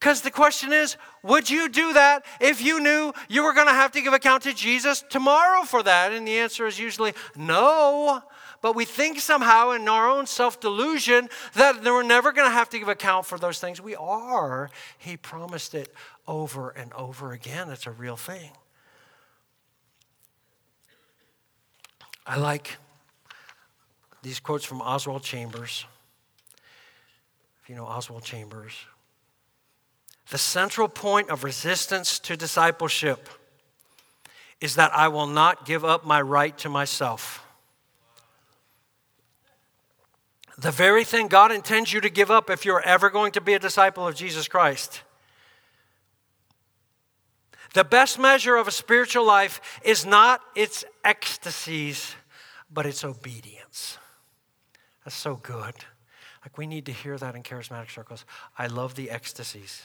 Because 0.00 0.22
the 0.22 0.30
question 0.30 0.72
is, 0.72 0.96
would 1.22 1.50
you 1.50 1.68
do 1.68 1.92
that 1.92 2.24
if 2.40 2.62
you 2.62 2.80
knew 2.80 3.12
you 3.28 3.44
were 3.44 3.52
going 3.52 3.66
to 3.66 3.74
have 3.74 3.92
to 3.92 4.00
give 4.00 4.14
account 4.14 4.44
to 4.44 4.54
Jesus 4.54 5.04
tomorrow 5.10 5.64
for 5.64 5.82
that? 5.82 6.12
And 6.12 6.26
the 6.26 6.38
answer 6.38 6.66
is 6.66 6.78
usually 6.78 7.12
no. 7.36 8.22
But 8.62 8.74
we 8.74 8.86
think 8.86 9.20
somehow 9.20 9.72
in 9.72 9.86
our 9.88 10.08
own 10.08 10.26
self 10.26 10.58
delusion 10.58 11.28
that 11.54 11.84
we're 11.84 12.02
never 12.02 12.32
going 12.32 12.48
to 12.48 12.54
have 12.54 12.70
to 12.70 12.78
give 12.78 12.88
account 12.88 13.26
for 13.26 13.38
those 13.38 13.58
things. 13.58 13.80
We 13.80 13.94
are. 13.94 14.70
He 14.96 15.18
promised 15.18 15.74
it 15.74 15.92
over 16.30 16.70
and 16.70 16.92
over 16.92 17.32
again. 17.32 17.68
It's 17.70 17.88
a 17.88 17.90
real 17.90 18.16
thing. 18.16 18.52
I 22.24 22.38
like 22.38 22.78
these 24.22 24.38
quotes 24.38 24.64
from 24.64 24.80
Oswald 24.80 25.24
Chambers. 25.24 25.84
If 27.62 27.68
you 27.68 27.74
know 27.74 27.84
Oswald 27.84 28.22
Chambers, 28.22 28.72
the 30.30 30.38
central 30.38 30.86
point 30.86 31.30
of 31.30 31.42
resistance 31.42 32.20
to 32.20 32.36
discipleship 32.36 33.28
is 34.60 34.76
that 34.76 34.92
I 34.94 35.08
will 35.08 35.26
not 35.26 35.66
give 35.66 35.84
up 35.84 36.06
my 36.06 36.20
right 36.20 36.56
to 36.58 36.68
myself. 36.68 37.44
The 40.56 40.70
very 40.70 41.02
thing 41.02 41.26
God 41.26 41.50
intends 41.50 41.92
you 41.92 42.00
to 42.02 42.10
give 42.10 42.30
up 42.30 42.50
if 42.50 42.64
you're 42.64 42.82
ever 42.82 43.10
going 43.10 43.32
to 43.32 43.40
be 43.40 43.54
a 43.54 43.58
disciple 43.58 44.06
of 44.06 44.14
Jesus 44.14 44.46
Christ. 44.46 45.02
The 47.72 47.84
best 47.84 48.18
measure 48.18 48.56
of 48.56 48.66
a 48.66 48.72
spiritual 48.72 49.24
life 49.24 49.80
is 49.84 50.04
not 50.04 50.40
its 50.56 50.84
ecstasies, 51.04 52.16
but 52.72 52.86
its 52.86 53.04
obedience. 53.04 53.98
That's 55.04 55.16
so 55.16 55.36
good. 55.36 55.74
Like, 56.42 56.56
we 56.58 56.66
need 56.66 56.86
to 56.86 56.92
hear 56.92 57.16
that 57.18 57.36
in 57.36 57.42
charismatic 57.42 57.90
circles. 57.90 58.24
I 58.58 58.66
love 58.66 58.94
the 58.94 59.10
ecstasies. 59.10 59.82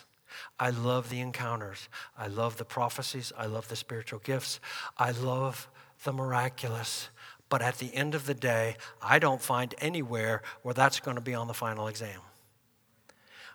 I 0.60 0.70
love 0.70 1.10
the 1.10 1.20
encounters. 1.20 1.90
I 2.18 2.28
love 2.28 2.58
the 2.58 2.66
prophecies. 2.66 3.32
I 3.38 3.46
love 3.46 3.68
the 3.68 3.76
spiritual 3.76 4.20
gifts. 4.20 4.60
I 4.98 5.12
love 5.12 5.68
the 6.04 6.14
miraculous. 6.14 7.10
But 7.50 7.62
at 7.62 7.78
the 7.78 7.94
end 7.94 8.16
of 8.16 8.26
the 8.26 8.34
day, 8.34 8.78
I 9.02 9.20
don't 9.20 9.42
find 9.42 9.76
anywhere 9.80 10.42
where 10.64 10.74
that's 10.74 11.00
going 11.00 11.16
to 11.16 11.22
be 11.22 11.36
on 11.36 11.48
the 11.48 11.54
final 11.54 11.88
exam. 11.88 12.22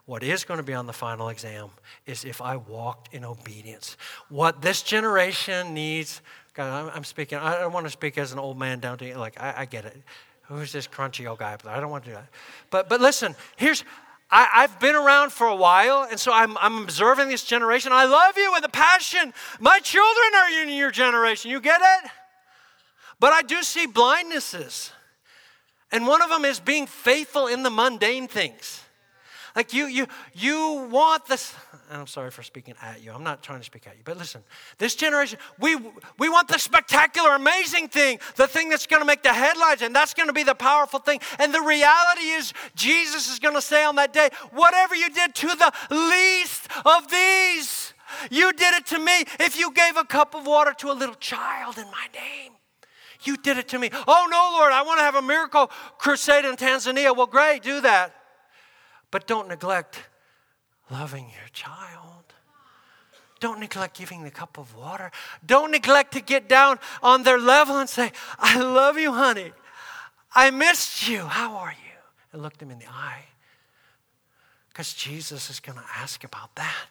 What 0.07 0.23
is 0.23 0.45
going 0.45 0.59
to 0.59 0.65
be 0.65 0.75
on 0.75 0.87
the 0.87 0.93
final 0.93 1.29
exam 1.29 1.71
is 2.07 2.25
if 2.25 2.41
I 2.41 2.57
walked 2.57 3.15
in 3.15 3.25
obedience. 3.25 3.97
What 4.29 4.63
this 4.63 4.83
generation 4.83 5.75
needs, 5.75 6.21
God, 6.55 6.91
I'm, 6.95 7.05
speaking, 7.05 7.39
I 7.39 7.61
don't 7.61 7.73
want 7.73 7.87
to 7.87 7.91
speak 7.91 8.19
as 8.19 8.33
an 8.33 8.39
old 8.39 8.59
man 8.59 8.81
down 8.81 8.99
to, 8.99 9.07
you. 9.07 9.15
like, 9.15 9.41
I, 9.41 9.55
I 9.59 9.65
get 9.67 9.85
it. 9.85 9.97
Who's 10.43 10.73
this 10.73 10.89
crunchy 10.89 11.29
old 11.29 11.39
guy? 11.39 11.57
I 11.65 11.81
don't 11.81 11.91
want 11.91 12.05
to 12.05 12.11
do 12.11 12.15
that. 12.15 12.29
But, 12.71 12.89
but 12.89 13.01
listen, 13.01 13.37
here's, 13.57 13.85
I, 14.31 14.63
have 14.63 14.81
been 14.81 14.97
around 14.97 15.33
for 15.33 15.47
a 15.47 15.55
while, 15.55 16.07
and 16.09 16.19
so 16.19 16.33
I'm, 16.33 16.57
I'm 16.59 16.83
observing 16.83 17.29
this 17.29 17.45
generation. 17.45 17.93
I 17.93 18.05
love 18.05 18.37
you 18.37 18.51
with 18.53 18.65
a 18.65 18.69
passion. 18.69 19.33
My 19.61 19.79
children 19.81 20.27
are 20.37 20.63
in 20.63 20.69
your 20.71 20.91
generation. 20.91 21.51
You 21.51 21.61
get 21.61 21.81
it? 21.81 22.11
But 23.21 23.33
I 23.33 23.43
do 23.43 23.63
see 23.63 23.87
blindnesses. 23.87 24.91
And 25.93 26.07
one 26.07 26.23
of 26.23 26.31
them 26.31 26.45
is 26.45 26.61
being 26.61 26.87
faithful 26.87 27.49
in 27.49 27.63
the 27.63 27.71
mundane 27.71 28.29
things. 28.29 28.80
Like 29.57 29.73
you, 29.75 29.87
you, 29.87 30.07
you 30.33 30.89
want 30.91 31.27
this. 31.27 31.55
I'm 31.91 32.07
sorry 32.07 32.31
for 32.31 32.43
speaking 32.43 32.75
at 32.81 33.03
you. 33.03 33.11
I'm 33.13 33.25
not 33.25 33.43
trying 33.43 33.59
to 33.59 33.65
speak 33.65 33.87
at 33.87 33.97
you, 33.97 34.03
but 34.05 34.17
listen. 34.17 34.43
This 34.79 34.95
generation, 34.95 35.39
we 35.59 35.77
we 36.19 36.29
want 36.29 36.47
the 36.47 36.59
spectacular, 36.59 37.31
amazing 37.35 37.89
thing, 37.89 38.21
the 38.37 38.47
thing 38.47 38.69
that's 38.69 38.87
going 38.87 39.01
to 39.01 39.07
make 39.07 39.23
the 39.23 39.33
headlines, 39.33 39.83
and 39.83 39.95
that's 39.95 40.15
going 40.15 40.29
to 40.29 40.33
be 40.33 40.45
the 40.45 40.55
powerful 40.55 41.01
thing. 41.01 41.21
And 41.39 41.53
the 41.53 41.63
reality 41.63 42.29
is, 42.29 42.53
Jesus 42.77 43.29
is 43.31 43.41
going 43.41 43.55
to 43.55 43.63
say 43.63 43.85
on 43.85 43.97
that 43.97 44.13
day, 44.13 44.31
"Whatever 44.53 44.95
you 44.95 45.11
did 45.11 45.35
to 45.35 45.49
the 45.49 45.73
least 45.91 46.69
of 46.85 47.11
these, 47.11 47.93
you 48.31 48.53
did 48.53 48.75
it 48.75 48.87
to 48.87 48.99
me. 48.99 49.25
If 49.41 49.59
you 49.59 49.73
gave 49.73 49.97
a 49.97 50.05
cup 50.05 50.35
of 50.35 50.47
water 50.47 50.73
to 50.79 50.93
a 50.93 50.95
little 50.95 51.17
child 51.17 51.77
in 51.77 51.87
my 51.87 52.07
name." 52.15 52.53
You 53.23 53.37
did 53.37 53.59
it 53.59 53.69
to 53.69 53.79
me. 53.79 53.91
Oh, 53.93 54.29
no, 54.31 54.59
Lord, 54.59 54.73
I 54.73 54.81
want 54.81 54.99
to 54.99 55.05
have 55.05 55.15
a 55.15 55.21
miracle 55.21 55.71
crusade 55.99 56.47
in 56.47 56.57
Tanzania. 56.57 57.15
Well, 57.15 57.27
great, 57.27 57.63
do 57.63 57.83
that. 57.83 58.15
But 59.11 59.27
don't 59.27 59.49
neglect 59.49 60.01
loving 60.91 61.25
your 61.25 61.49
child. 61.53 62.25
Don't 63.41 63.59
neglect 63.59 63.99
giving 63.99 64.23
the 64.23 64.31
cup 64.31 64.59
of 64.59 64.77
water. 64.77 65.11
Don't 65.45 65.71
neglect 65.71 66.13
to 66.13 66.21
get 66.21 66.49
down 66.49 66.79
on 67.03 67.23
their 67.23 67.39
level 67.39 67.79
and 67.79 67.89
say, 67.89 68.13
I 68.39 68.61
love 68.61 68.99
you, 68.99 69.13
honey. 69.13 69.53
I 70.35 70.51
missed 70.51 71.09
you. 71.09 71.21
How 71.21 71.57
are 71.57 71.73
you? 71.73 71.99
And 72.33 72.43
look 72.43 72.59
them 72.59 72.71
in 72.71 72.79
the 72.79 72.87
eye. 72.87 73.25
Because 74.69 74.93
Jesus 74.93 75.51
is 75.51 75.59
going 75.59 75.79
to 75.79 75.85
ask 75.97 76.23
about 76.23 76.55
that. 76.57 76.87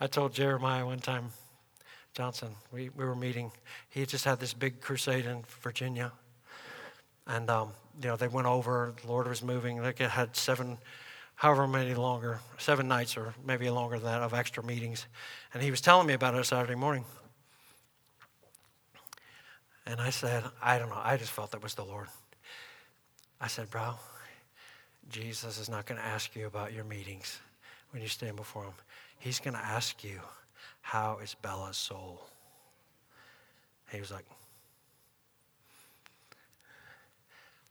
I 0.00 0.06
told 0.06 0.32
Jeremiah 0.32 0.86
one 0.86 1.00
time, 1.00 1.30
Johnson, 2.14 2.48
we, 2.72 2.88
we 2.90 3.04
were 3.04 3.14
meeting. 3.14 3.52
He 3.90 4.06
just 4.06 4.24
had 4.24 4.40
this 4.40 4.54
big 4.54 4.80
crusade 4.80 5.26
in 5.26 5.42
Virginia. 5.60 6.12
And, 7.28 7.48
um, 7.50 7.70
you 8.02 8.08
know, 8.08 8.16
they 8.16 8.28
went 8.28 8.46
over, 8.46 8.94
the 9.02 9.08
Lord 9.08 9.28
was 9.28 9.42
moving. 9.42 9.82
They 9.82 9.92
had 10.06 10.34
seven, 10.34 10.78
however 11.34 11.68
many 11.68 11.94
longer, 11.94 12.40
seven 12.56 12.88
nights 12.88 13.16
or 13.16 13.34
maybe 13.46 13.68
longer 13.68 13.98
than 13.98 14.06
that 14.06 14.22
of 14.22 14.32
extra 14.32 14.64
meetings. 14.64 15.06
And 15.52 15.62
he 15.62 15.70
was 15.70 15.82
telling 15.82 16.06
me 16.06 16.14
about 16.14 16.34
it 16.34 16.44
Saturday 16.44 16.74
morning. 16.74 17.04
And 19.86 20.00
I 20.00 20.10
said, 20.10 20.44
I 20.62 20.78
don't 20.78 20.88
know. 20.88 21.00
I 21.02 21.16
just 21.16 21.30
felt 21.30 21.50
that 21.52 21.62
was 21.62 21.74
the 21.74 21.84
Lord. 21.84 22.08
I 23.40 23.46
said, 23.46 23.70
Bro, 23.70 23.94
Jesus 25.10 25.58
is 25.58 25.68
not 25.68 25.86
going 25.86 26.00
to 26.00 26.06
ask 26.06 26.34
you 26.34 26.46
about 26.46 26.72
your 26.72 26.84
meetings 26.84 27.40
when 27.90 28.02
you 28.02 28.08
stand 28.08 28.36
before 28.36 28.64
him. 28.64 28.74
He's 29.18 29.40
going 29.40 29.54
to 29.54 29.64
ask 29.64 30.02
you, 30.04 30.20
How 30.82 31.18
is 31.22 31.34
Bella's 31.40 31.76
soul? 31.76 32.22
He 33.90 34.00
was 34.00 34.10
like, 34.10 34.26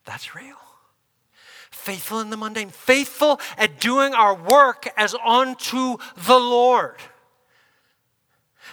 That's 0.07 0.33
real. 0.33 0.55
Faithful 1.69 2.21
in 2.21 2.29
the 2.29 2.37
mundane, 2.37 2.69
faithful 2.69 3.39
at 3.57 3.79
doing 3.79 4.13
our 4.13 4.33
work 4.33 4.87
as 4.97 5.13
unto 5.13 5.97
the 6.25 6.39
Lord. 6.39 6.95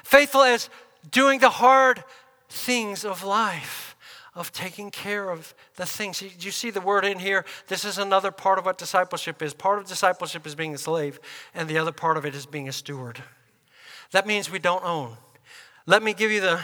Faithful 0.05 0.43
as 0.43 0.71
doing 1.11 1.41
the 1.41 1.51
hard 1.51 2.03
things 2.49 3.05
of 3.05 3.25
life, 3.25 3.97
of 4.35 4.53
taking 4.53 4.91
care 4.91 5.29
of 5.29 5.55
the 5.75 5.85
things. 5.85 6.23
You 6.23 6.53
see 6.53 6.71
the 6.71 6.81
word 6.81 7.05
in 7.05 7.19
here? 7.19 7.45
This 7.67 7.85
is 7.85 7.99
another 7.99 8.31
part 8.31 8.59
of 8.61 8.65
what 8.65 8.79
discipleship 8.79 9.43
is. 9.43 9.55
Part 9.55 9.81
of 9.81 9.87
discipleship 9.87 10.47
is 10.47 10.55
being 10.55 10.75
a 10.75 10.79
slave, 10.79 11.19
and 11.53 11.69
the 11.69 11.79
other 11.79 11.93
part 11.93 12.17
of 12.17 12.25
it 12.25 12.35
is 12.35 12.47
being 12.47 12.69
a 12.69 12.73
steward. 12.73 13.23
That 14.13 14.27
means 14.27 14.51
we 14.51 14.61
don't 14.61 14.85
own. 14.85 15.17
Let 15.87 16.03
me 16.03 16.15
give 16.15 16.31
you 16.31 16.41
the, 16.41 16.61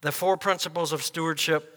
the 0.00 0.12
four 0.12 0.38
principles 0.38 0.92
of 0.92 1.02
stewardship. 1.02 1.73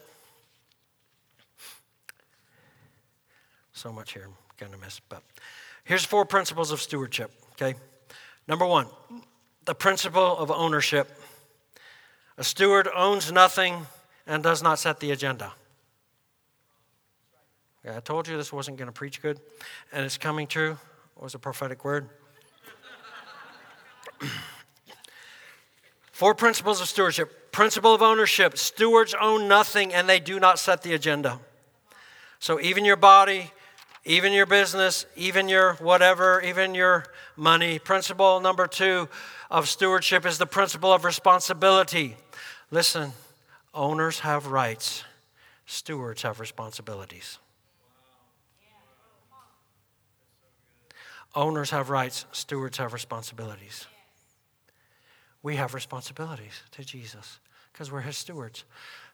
So 3.78 3.92
much 3.92 4.12
here 4.12 4.24
I'm 4.24 4.34
going 4.58 4.72
to 4.72 4.78
miss, 4.78 4.98
but 5.08 5.22
here's 5.84 6.04
four 6.04 6.24
principles 6.24 6.72
of 6.72 6.82
stewardship, 6.82 7.30
okay? 7.52 7.78
Number 8.48 8.66
one, 8.66 8.88
the 9.66 9.74
principle 9.74 10.36
of 10.36 10.50
ownership. 10.50 11.08
A 12.38 12.42
steward 12.42 12.88
owns 12.92 13.30
nothing 13.30 13.86
and 14.26 14.42
does 14.42 14.64
not 14.64 14.80
set 14.80 14.98
the 14.98 15.12
agenda. 15.12 15.52
Yeah, 17.84 17.98
I 17.98 18.00
told 18.00 18.26
you 18.26 18.36
this 18.36 18.52
wasn't 18.52 18.78
going 18.78 18.88
to 18.88 18.92
preach 18.92 19.22
good, 19.22 19.38
and 19.92 20.04
it's 20.04 20.18
coming 20.18 20.48
true. 20.48 20.72
It 21.16 21.22
was 21.22 21.36
a 21.36 21.38
prophetic 21.38 21.84
word. 21.84 22.08
Four 26.10 26.34
principles 26.34 26.80
of 26.80 26.88
stewardship. 26.88 27.52
Principle 27.52 27.94
of 27.94 28.02
ownership 28.02 28.58
stewards 28.58 29.14
own 29.20 29.46
nothing 29.46 29.94
and 29.94 30.08
they 30.08 30.18
do 30.18 30.40
not 30.40 30.58
set 30.58 30.82
the 30.82 30.94
agenda. 30.94 31.38
So, 32.40 32.60
even 32.60 32.84
your 32.84 32.96
body, 32.96 33.52
even 34.08 34.32
your 34.32 34.46
business, 34.46 35.04
even 35.16 35.50
your 35.50 35.74
whatever, 35.74 36.40
even 36.40 36.74
your 36.74 37.04
money. 37.36 37.78
Principle 37.78 38.40
number 38.40 38.66
two 38.66 39.06
of 39.50 39.68
stewardship 39.68 40.24
is 40.24 40.38
the 40.38 40.46
principle 40.46 40.90
of 40.90 41.04
responsibility. 41.04 42.16
Listen, 42.70 43.12
owners 43.74 44.20
have 44.20 44.46
rights, 44.46 45.04
stewards 45.66 46.22
have 46.22 46.40
responsibilities. 46.40 47.38
Owners 51.34 51.70
have 51.70 51.90
rights, 51.90 52.24
stewards 52.32 52.78
have 52.78 52.94
responsibilities. 52.94 53.86
We 55.42 55.56
have 55.56 55.74
responsibilities 55.74 56.62
to 56.72 56.82
Jesus 56.82 57.40
because 57.72 57.92
we're 57.92 58.00
his 58.00 58.16
stewards. 58.16 58.64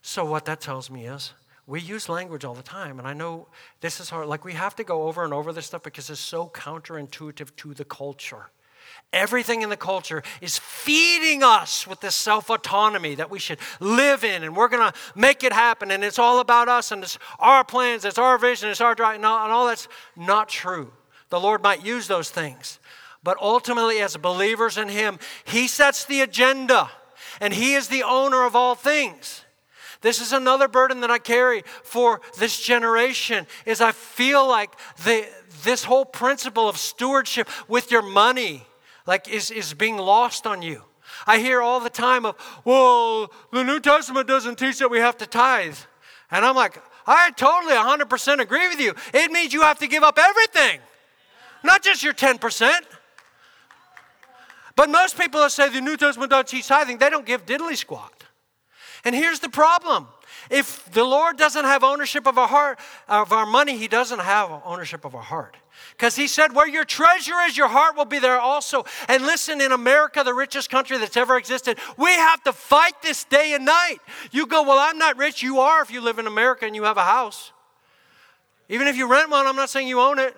So, 0.02 0.24
what 0.24 0.44
that 0.44 0.60
tells 0.60 0.88
me 0.88 1.06
is 1.06 1.32
we 1.66 1.80
use 1.80 2.08
language 2.08 2.44
all 2.44 2.54
the 2.54 2.62
time, 2.62 2.98
and 2.98 3.08
I 3.08 3.14
know 3.14 3.46
this 3.80 3.98
is 3.98 4.10
hard. 4.10 4.26
Like, 4.26 4.44
we 4.44 4.52
have 4.52 4.76
to 4.76 4.84
go 4.84 5.04
over 5.04 5.24
and 5.24 5.32
over 5.32 5.52
this 5.52 5.66
stuff 5.66 5.82
because 5.82 6.10
it's 6.10 6.20
so 6.20 6.48
counterintuitive 6.48 7.56
to 7.56 7.74
the 7.74 7.84
culture. 7.84 8.50
Everything 9.12 9.62
in 9.62 9.70
the 9.70 9.76
culture 9.76 10.22
is 10.42 10.58
feeding 10.58 11.42
us 11.42 11.86
with 11.86 12.00
this 12.00 12.14
self 12.14 12.50
autonomy 12.50 13.14
that 13.14 13.30
we 13.30 13.38
should 13.38 13.58
live 13.80 14.24
in, 14.24 14.42
and 14.42 14.54
we're 14.54 14.68
going 14.68 14.92
to 14.92 14.98
make 15.14 15.42
it 15.42 15.52
happen. 15.52 15.90
And 15.90 16.04
it's 16.04 16.18
all 16.18 16.40
about 16.40 16.68
us, 16.68 16.92
and 16.92 17.02
it's 17.02 17.18
our 17.38 17.64
plans, 17.64 18.04
it's 18.04 18.18
our 18.18 18.36
vision, 18.36 18.68
it's 18.68 18.80
our 18.82 18.94
drive, 18.94 19.16
and 19.16 19.24
all 19.24 19.66
that's 19.66 19.88
not 20.16 20.48
true. 20.48 20.92
The 21.30 21.40
Lord 21.40 21.62
might 21.62 21.84
use 21.84 22.08
those 22.08 22.28
things. 22.28 22.78
But 23.22 23.38
ultimately, 23.40 24.00
as 24.00 24.16
believers 24.18 24.76
in 24.76 24.88
Him, 24.88 25.18
He 25.44 25.66
sets 25.66 26.04
the 26.04 26.20
agenda, 26.20 26.90
and 27.40 27.54
He 27.54 27.74
is 27.74 27.88
the 27.88 28.02
owner 28.02 28.44
of 28.44 28.54
all 28.54 28.74
things. 28.74 29.43
This 30.04 30.20
is 30.20 30.34
another 30.34 30.68
burden 30.68 31.00
that 31.00 31.10
I 31.10 31.18
carry 31.18 31.62
for 31.82 32.20
this 32.38 32.60
generation 32.60 33.46
is 33.64 33.80
I 33.80 33.92
feel 33.92 34.46
like 34.46 34.70
the, 35.02 35.26
this 35.62 35.84
whole 35.84 36.04
principle 36.04 36.68
of 36.68 36.76
stewardship 36.76 37.48
with 37.68 37.90
your 37.90 38.02
money 38.02 38.66
like 39.06 39.30
is, 39.30 39.50
is 39.50 39.72
being 39.72 39.96
lost 39.96 40.46
on 40.46 40.60
you. 40.60 40.82
I 41.26 41.38
hear 41.38 41.62
all 41.62 41.80
the 41.80 41.88
time 41.88 42.26
of, 42.26 42.36
well, 42.66 43.32
the 43.50 43.64
New 43.64 43.80
Testament 43.80 44.28
doesn't 44.28 44.58
teach 44.58 44.78
that 44.80 44.90
we 44.90 44.98
have 44.98 45.16
to 45.18 45.26
tithe. 45.26 45.78
And 46.30 46.44
I'm 46.44 46.54
like, 46.54 46.82
I 47.06 47.30
totally 47.30 47.72
100% 47.72 48.40
agree 48.40 48.68
with 48.68 48.80
you. 48.80 48.92
It 49.14 49.32
means 49.32 49.54
you 49.54 49.62
have 49.62 49.78
to 49.78 49.86
give 49.86 50.02
up 50.02 50.18
everything, 50.18 50.80
not 51.62 51.82
just 51.82 52.02
your 52.02 52.12
10%. 52.12 52.72
But 54.76 54.90
most 54.90 55.18
people 55.18 55.40
that 55.40 55.52
say 55.52 55.70
the 55.70 55.80
New 55.80 55.96
Testament 55.96 56.30
doesn't 56.30 56.48
teach 56.48 56.68
tithing, 56.68 56.98
they 56.98 57.08
don't 57.08 57.24
give 57.24 57.46
diddly 57.46 57.78
squat. 57.78 58.13
And 59.04 59.14
here's 59.14 59.40
the 59.40 59.48
problem. 59.48 60.08
If 60.50 60.90
the 60.92 61.04
Lord 61.04 61.36
doesn't 61.36 61.64
have 61.64 61.84
ownership 61.84 62.26
of 62.26 62.38
our 62.38 62.48
heart, 62.48 62.78
of 63.08 63.32
our 63.32 63.46
money, 63.46 63.76
He 63.76 63.88
doesn't 63.88 64.20
have 64.20 64.62
ownership 64.64 65.04
of 65.04 65.14
our 65.14 65.22
heart. 65.22 65.56
Because 65.92 66.16
he 66.16 66.26
said, 66.26 66.54
Where 66.54 66.68
your 66.68 66.84
treasure 66.84 67.34
is, 67.46 67.56
your 67.56 67.68
heart 67.68 67.96
will 67.96 68.04
be 68.04 68.18
there 68.18 68.38
also. 68.38 68.84
And 69.08 69.24
listen, 69.24 69.60
in 69.60 69.72
America, 69.72 70.22
the 70.24 70.34
richest 70.34 70.70
country 70.70 70.98
that's 70.98 71.16
ever 71.16 71.36
existed, 71.36 71.78
we 71.96 72.10
have 72.10 72.42
to 72.44 72.52
fight 72.52 73.00
this 73.02 73.24
day 73.24 73.54
and 73.54 73.64
night. 73.64 73.98
You 74.30 74.46
go, 74.46 74.62
Well, 74.62 74.78
I'm 74.78 74.98
not 74.98 75.16
rich. 75.16 75.42
You 75.42 75.60
are 75.60 75.82
if 75.82 75.90
you 75.90 76.00
live 76.00 76.18
in 76.18 76.26
America 76.26 76.66
and 76.66 76.74
you 76.74 76.84
have 76.84 76.96
a 76.96 77.04
house. 77.04 77.52
Even 78.68 78.88
if 78.88 78.96
you 78.96 79.06
rent 79.08 79.30
one, 79.30 79.46
I'm 79.46 79.56
not 79.56 79.70
saying 79.70 79.88
you 79.88 80.00
own 80.00 80.18
it. 80.18 80.36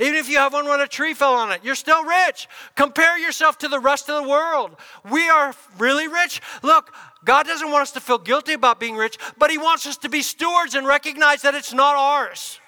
Even 0.00 0.16
if 0.16 0.28
you 0.28 0.36
have 0.36 0.52
one 0.52 0.66
when 0.68 0.80
a 0.80 0.86
tree 0.86 1.14
fell 1.14 1.34
on 1.34 1.50
it, 1.50 1.64
you're 1.64 1.74
still 1.74 2.04
rich. 2.04 2.48
Compare 2.76 3.18
yourself 3.18 3.58
to 3.58 3.68
the 3.68 3.80
rest 3.80 4.08
of 4.08 4.22
the 4.22 4.28
world. 4.28 4.76
We 5.10 5.28
are 5.28 5.54
really 5.78 6.08
rich. 6.08 6.40
Look, 6.62 6.92
God 7.28 7.44
doesn't 7.44 7.70
want 7.70 7.82
us 7.82 7.92
to 7.92 8.00
feel 8.00 8.16
guilty 8.16 8.54
about 8.54 8.80
being 8.80 8.96
rich, 8.96 9.18
but 9.36 9.50
He 9.50 9.58
wants 9.58 9.86
us 9.86 9.98
to 9.98 10.08
be 10.08 10.22
stewards 10.22 10.74
and 10.74 10.86
recognize 10.86 11.42
that 11.42 11.54
it's 11.54 11.74
not 11.74 11.94
ours. 11.94 12.58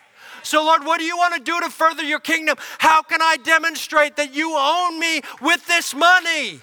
So, 0.42 0.62
Lord, 0.62 0.84
what 0.84 0.98
do 0.98 1.06
you 1.06 1.16
want 1.16 1.32
to 1.34 1.40
do 1.40 1.58
to 1.61 1.70
further 1.70 2.02
your 2.02 2.20
kingdom? 2.20 2.58
How 2.76 3.00
can 3.00 3.22
I 3.22 3.38
demonstrate 3.38 4.16
that 4.16 4.34
you 4.34 4.54
own 4.54 5.00
me 5.00 5.22
with 5.40 5.66
this 5.66 5.94
money? 5.94 6.61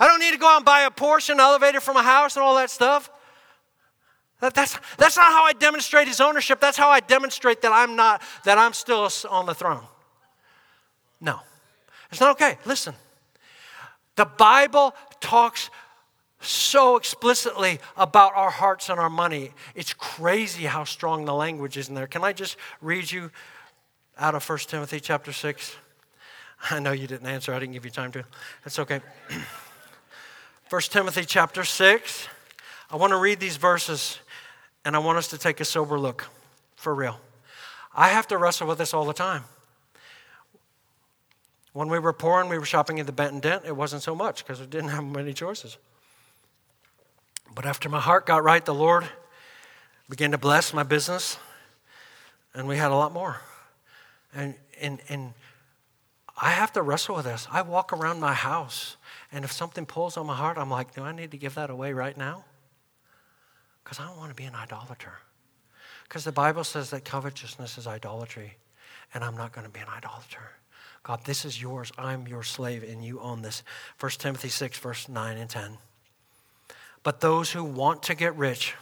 I 0.00 0.06
don't 0.06 0.18
need 0.18 0.30
to 0.30 0.38
go 0.38 0.48
out 0.48 0.56
and 0.56 0.64
buy 0.64 0.84
a 0.84 0.90
Porsche 0.90 1.28
and 1.28 1.40
elevator 1.40 1.80
from 1.80 1.98
a 1.98 2.02
house 2.02 2.34
and 2.34 2.42
all 2.42 2.54
that 2.54 2.70
stuff. 2.70 3.10
That, 4.40 4.54
that's, 4.54 4.78
that's 4.96 5.18
not 5.18 5.26
how 5.26 5.44
I 5.44 5.52
demonstrate 5.52 6.08
his 6.08 6.22
ownership. 6.22 6.60
That's 6.60 6.78
how 6.78 6.88
I 6.88 7.00
demonstrate 7.00 7.60
that 7.60 7.72
I'm 7.72 7.94
not, 7.94 8.22
that 8.44 8.56
I'm 8.56 8.72
still 8.72 9.10
on 9.28 9.44
the 9.44 9.54
throne. 9.54 9.84
No. 11.20 11.40
It's 12.10 12.20
not 12.20 12.30
okay. 12.30 12.56
Listen. 12.64 12.94
The 14.14 14.24
Bible 14.24 14.94
talks 15.20 15.68
so 16.46 16.96
explicitly 16.96 17.78
about 17.96 18.32
our 18.34 18.50
hearts 18.50 18.88
and 18.88 18.98
our 18.98 19.10
money. 19.10 19.52
It's 19.74 19.92
crazy 19.92 20.64
how 20.64 20.84
strong 20.84 21.24
the 21.24 21.34
language 21.34 21.76
is 21.76 21.88
in 21.88 21.94
there. 21.94 22.06
Can 22.06 22.24
I 22.24 22.32
just 22.32 22.56
read 22.80 23.10
you 23.10 23.30
out 24.18 24.34
of 24.34 24.48
1 24.48 24.58
Timothy 24.60 25.00
chapter 25.00 25.32
6? 25.32 25.76
I 26.70 26.78
know 26.78 26.92
you 26.92 27.06
didn't 27.06 27.26
answer, 27.26 27.52
I 27.52 27.58
didn't 27.58 27.74
give 27.74 27.84
you 27.84 27.90
time 27.90 28.12
to. 28.12 28.24
That's 28.64 28.78
okay. 28.78 29.00
1 30.70 30.82
Timothy 30.82 31.24
chapter 31.24 31.64
6. 31.64 32.28
I 32.90 32.96
want 32.96 33.12
to 33.12 33.18
read 33.18 33.40
these 33.40 33.56
verses 33.56 34.18
and 34.84 34.96
I 34.96 35.00
want 35.00 35.18
us 35.18 35.28
to 35.28 35.38
take 35.38 35.60
a 35.60 35.64
sober 35.64 35.98
look 35.98 36.28
for 36.76 36.94
real. 36.94 37.20
I 37.94 38.08
have 38.08 38.28
to 38.28 38.38
wrestle 38.38 38.68
with 38.68 38.78
this 38.78 38.94
all 38.94 39.04
the 39.04 39.12
time. 39.12 39.44
When 41.72 41.88
we 41.88 41.98
were 41.98 42.12
poor 42.12 42.40
and 42.40 42.48
we 42.48 42.58
were 42.58 42.64
shopping 42.64 43.00
at 43.00 43.06
the 43.06 43.12
Bent 43.12 43.32
and 43.32 43.42
Dent, 43.42 43.64
it 43.66 43.76
wasn't 43.76 44.02
so 44.02 44.14
much 44.14 44.44
because 44.44 44.60
we 44.60 44.66
didn't 44.66 44.90
have 44.90 45.04
many 45.04 45.32
choices. 45.32 45.76
But 47.54 47.64
after 47.66 47.88
my 47.88 48.00
heart 48.00 48.26
got 48.26 48.42
right, 48.44 48.64
the 48.64 48.74
Lord 48.74 49.06
began 50.08 50.30
to 50.30 50.38
bless 50.38 50.72
my 50.72 50.82
business, 50.82 51.38
and 52.54 52.68
we 52.68 52.76
had 52.76 52.90
a 52.90 52.94
lot 52.94 53.12
more. 53.12 53.40
And, 54.34 54.54
and, 54.80 55.00
and 55.08 55.32
I 56.40 56.50
have 56.50 56.72
to 56.74 56.82
wrestle 56.82 57.16
with 57.16 57.24
this. 57.24 57.48
I 57.50 57.62
walk 57.62 57.92
around 57.92 58.20
my 58.20 58.34
house, 58.34 58.96
and 59.32 59.44
if 59.44 59.52
something 59.52 59.86
pulls 59.86 60.16
on 60.16 60.26
my 60.26 60.36
heart, 60.36 60.58
I'm 60.58 60.70
like, 60.70 60.94
do 60.94 61.02
I 61.02 61.12
need 61.12 61.30
to 61.30 61.38
give 61.38 61.54
that 61.54 61.70
away 61.70 61.92
right 61.92 62.16
now? 62.16 62.44
Because 63.82 63.98
I 63.98 64.06
don't 64.06 64.18
want 64.18 64.30
to 64.30 64.36
be 64.36 64.44
an 64.44 64.54
idolater. 64.54 65.14
Because 66.04 66.24
the 66.24 66.32
Bible 66.32 66.64
says 66.64 66.90
that 66.90 67.04
covetousness 67.04 67.78
is 67.78 67.86
idolatry, 67.86 68.58
and 69.14 69.24
I'm 69.24 69.36
not 69.36 69.52
going 69.52 69.66
to 69.66 69.72
be 69.72 69.80
an 69.80 69.88
idolater. 69.88 70.52
God, 71.02 71.24
this 71.24 71.44
is 71.44 71.60
yours. 71.60 71.92
I'm 71.96 72.26
your 72.26 72.42
slave, 72.42 72.82
and 72.82 73.04
you 73.04 73.20
own 73.20 73.42
this. 73.42 73.62
1 74.00 74.10
Timothy 74.18 74.48
6, 74.48 74.78
verse 74.78 75.08
9 75.08 75.36
and 75.36 75.48
10. 75.48 75.78
But 77.06 77.20
those 77.20 77.52
who 77.52 77.62
want 77.62 78.02
to 78.02 78.16
get 78.16 78.34
rich 78.34 78.74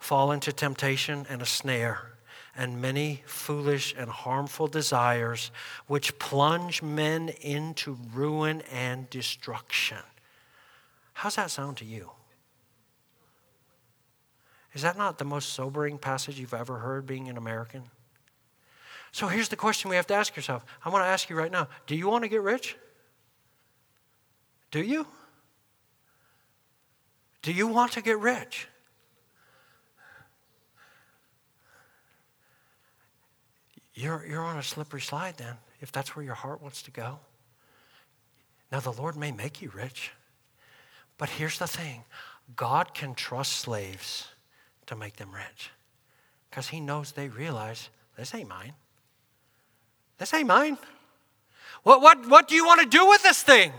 fall 0.00 0.32
into 0.32 0.52
temptation 0.52 1.26
and 1.28 1.40
a 1.40 1.46
snare 1.46 2.16
and 2.56 2.82
many 2.82 3.22
foolish 3.24 3.94
and 3.96 4.10
harmful 4.10 4.66
desires 4.66 5.52
which 5.86 6.18
plunge 6.18 6.82
men 6.82 7.28
into 7.40 7.96
ruin 8.12 8.62
and 8.72 9.08
destruction. 9.10 9.98
How's 11.12 11.36
that 11.36 11.52
sound 11.52 11.76
to 11.76 11.84
you? 11.84 12.10
Is 14.74 14.82
that 14.82 14.98
not 14.98 15.18
the 15.18 15.24
most 15.24 15.50
sobering 15.50 15.98
passage 15.98 16.40
you've 16.40 16.52
ever 16.52 16.78
heard 16.78 17.06
being 17.06 17.28
an 17.28 17.36
American? 17.36 17.84
So 19.12 19.28
here's 19.28 19.50
the 19.50 19.54
question 19.54 19.88
we 19.88 19.94
have 19.94 20.08
to 20.08 20.14
ask 20.14 20.34
yourself. 20.34 20.64
I 20.84 20.88
want 20.88 21.04
to 21.04 21.08
ask 21.08 21.30
you 21.30 21.36
right 21.36 21.52
now 21.52 21.68
do 21.86 21.94
you 21.94 22.08
want 22.08 22.24
to 22.24 22.28
get 22.28 22.42
rich? 22.42 22.76
Do 24.72 24.82
you? 24.82 25.06
Do 27.42 27.52
you 27.52 27.66
want 27.66 27.92
to 27.92 28.02
get 28.02 28.18
rich? 28.18 28.68
You're, 33.94 34.24
you're 34.26 34.44
on 34.44 34.56
a 34.56 34.62
slippery 34.62 35.00
slide 35.00 35.36
then, 35.36 35.56
if 35.80 35.92
that's 35.92 36.16
where 36.16 36.24
your 36.24 36.34
heart 36.34 36.62
wants 36.62 36.82
to 36.82 36.90
go. 36.90 37.18
Now, 38.72 38.80
the 38.80 38.92
Lord 38.92 39.16
may 39.16 39.32
make 39.32 39.60
you 39.60 39.70
rich, 39.74 40.12
but 41.18 41.28
here's 41.28 41.58
the 41.58 41.66
thing 41.66 42.04
God 42.56 42.94
can 42.94 43.14
trust 43.14 43.52
slaves 43.52 44.28
to 44.86 44.96
make 44.96 45.16
them 45.16 45.32
rich 45.32 45.70
because 46.48 46.68
He 46.68 46.80
knows 46.80 47.12
they 47.12 47.28
realize 47.28 47.90
this 48.16 48.34
ain't 48.34 48.48
mine. 48.48 48.74
This 50.18 50.32
ain't 50.34 50.48
mine. 50.48 50.78
What, 51.82 52.02
what, 52.02 52.28
what 52.28 52.48
do 52.48 52.54
you 52.54 52.64
want 52.64 52.80
to 52.82 52.86
do 52.86 53.06
with 53.08 53.22
this 53.22 53.42
thing? 53.42 53.72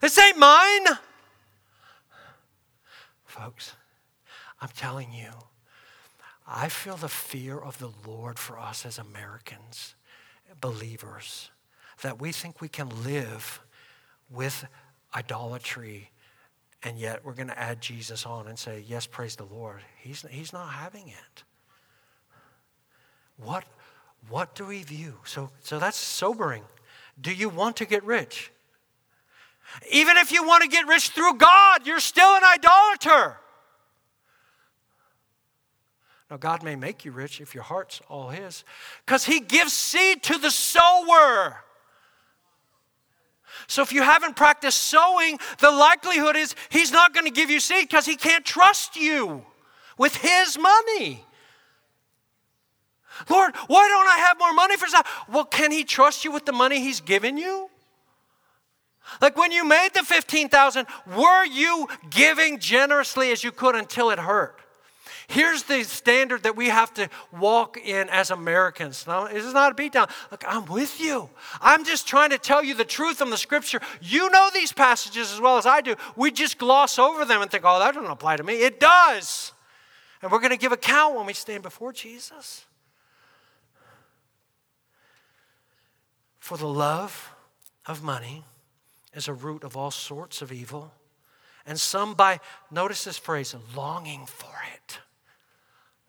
This 0.00 0.18
ain't 0.18 0.38
mine. 0.38 0.86
Folks, 3.34 3.74
I'm 4.60 4.68
telling 4.76 5.12
you, 5.12 5.30
I 6.46 6.68
feel 6.68 6.96
the 6.96 7.08
fear 7.08 7.58
of 7.58 7.76
the 7.80 7.90
Lord 8.06 8.38
for 8.38 8.60
us 8.60 8.86
as 8.86 8.96
Americans, 8.96 9.96
believers, 10.60 11.50
that 12.02 12.20
we 12.20 12.30
think 12.30 12.60
we 12.60 12.68
can 12.68 12.88
live 13.02 13.60
with 14.30 14.64
idolatry 15.16 16.12
and 16.84 16.96
yet 16.96 17.24
we're 17.24 17.32
going 17.32 17.48
to 17.48 17.58
add 17.58 17.80
Jesus 17.80 18.24
on 18.24 18.46
and 18.46 18.56
say, 18.56 18.84
Yes, 18.86 19.04
praise 19.04 19.34
the 19.34 19.46
Lord. 19.46 19.80
He's, 20.00 20.24
he's 20.30 20.52
not 20.52 20.68
having 20.68 21.08
it. 21.08 21.42
What, 23.36 23.64
what 24.28 24.54
do 24.54 24.66
we 24.66 24.84
view? 24.84 25.14
So, 25.24 25.50
so 25.60 25.80
that's 25.80 25.96
sobering. 25.96 26.62
Do 27.20 27.34
you 27.34 27.48
want 27.48 27.78
to 27.78 27.84
get 27.84 28.04
rich? 28.04 28.52
Even 29.90 30.16
if 30.16 30.32
you 30.32 30.46
want 30.46 30.62
to 30.62 30.68
get 30.68 30.86
rich 30.86 31.08
through 31.10 31.34
God, 31.34 31.86
you're 31.86 32.00
still 32.00 32.36
an 32.36 32.42
idolater. 32.44 33.38
Now, 36.30 36.38
God 36.38 36.62
may 36.62 36.74
make 36.74 37.04
you 37.04 37.12
rich 37.12 37.40
if 37.40 37.54
your 37.54 37.64
heart's 37.64 38.00
all 38.08 38.28
His, 38.28 38.64
because 39.04 39.24
He 39.24 39.40
gives 39.40 39.72
seed 39.72 40.22
to 40.24 40.38
the 40.38 40.50
sower. 40.50 41.58
So, 43.66 43.82
if 43.82 43.92
you 43.92 44.02
haven't 44.02 44.34
practiced 44.34 44.78
sowing, 44.78 45.38
the 45.60 45.70
likelihood 45.70 46.36
is 46.36 46.54
He's 46.70 46.90
not 46.90 47.14
going 47.14 47.26
to 47.26 47.32
give 47.32 47.50
you 47.50 47.60
seed 47.60 47.88
because 47.88 48.06
He 48.06 48.16
can't 48.16 48.44
trust 48.44 48.96
you 48.96 49.44
with 49.98 50.16
His 50.16 50.58
money. 50.58 51.24
Lord, 53.28 53.54
why 53.68 53.88
don't 53.88 54.08
I 54.08 54.18
have 54.26 54.38
more 54.38 54.52
money 54.52 54.76
for 54.76 54.90
that? 54.90 55.06
Well, 55.28 55.44
can 55.44 55.70
He 55.70 55.84
trust 55.84 56.24
you 56.24 56.32
with 56.32 56.46
the 56.46 56.52
money 56.52 56.80
He's 56.80 57.00
given 57.00 57.36
you? 57.36 57.70
Like 59.20 59.36
when 59.36 59.52
you 59.52 59.64
made 59.64 59.90
the 59.94 60.02
15,000, 60.02 60.86
were 61.16 61.44
you 61.44 61.88
giving 62.10 62.58
generously 62.58 63.30
as 63.32 63.44
you 63.44 63.52
could 63.52 63.74
until 63.74 64.10
it 64.10 64.18
hurt? 64.18 64.58
Here's 65.26 65.62
the 65.62 65.84
standard 65.84 66.42
that 66.42 66.54
we 66.54 66.68
have 66.68 66.92
to 66.94 67.08
walk 67.32 67.78
in 67.78 68.08
as 68.10 68.30
Americans. 68.30 69.06
Now, 69.06 69.26
this 69.26 69.44
is 69.44 69.54
not 69.54 69.72
a 69.72 69.74
beatdown. 69.74 70.10
Look, 70.30 70.44
I'm 70.46 70.66
with 70.66 71.00
you. 71.00 71.30
I'm 71.62 71.84
just 71.84 72.06
trying 72.06 72.30
to 72.30 72.38
tell 72.38 72.62
you 72.62 72.74
the 72.74 72.84
truth 72.84 73.18
from 73.18 73.30
the 73.30 73.38
scripture. 73.38 73.80
You 74.02 74.28
know 74.30 74.50
these 74.52 74.72
passages 74.72 75.32
as 75.32 75.40
well 75.40 75.56
as 75.56 75.64
I 75.64 75.80
do. 75.80 75.96
We 76.14 76.30
just 76.30 76.58
gloss 76.58 76.98
over 76.98 77.24
them 77.24 77.40
and 77.40 77.50
think, 77.50 77.64
oh, 77.66 77.78
that 77.78 77.94
doesn't 77.94 78.10
apply 78.10 78.36
to 78.36 78.42
me. 78.42 78.54
It 78.54 78.80
does. 78.80 79.52
And 80.20 80.30
we're 80.30 80.40
going 80.40 80.50
to 80.50 80.58
give 80.58 80.72
account 80.72 81.16
when 81.16 81.26
we 81.26 81.32
stand 81.32 81.62
before 81.62 81.92
Jesus. 81.92 82.66
For 86.38 86.58
the 86.58 86.68
love 86.68 87.34
of 87.86 88.02
money 88.02 88.44
is 89.14 89.28
a 89.28 89.32
root 89.32 89.64
of 89.64 89.76
all 89.76 89.90
sorts 89.90 90.42
of 90.42 90.52
evil. 90.52 90.92
And 91.66 91.80
some 91.80 92.14
by, 92.14 92.40
notice 92.70 93.04
this 93.04 93.16
phrase, 93.16 93.54
longing 93.74 94.26
for 94.26 94.54
it. 94.74 94.98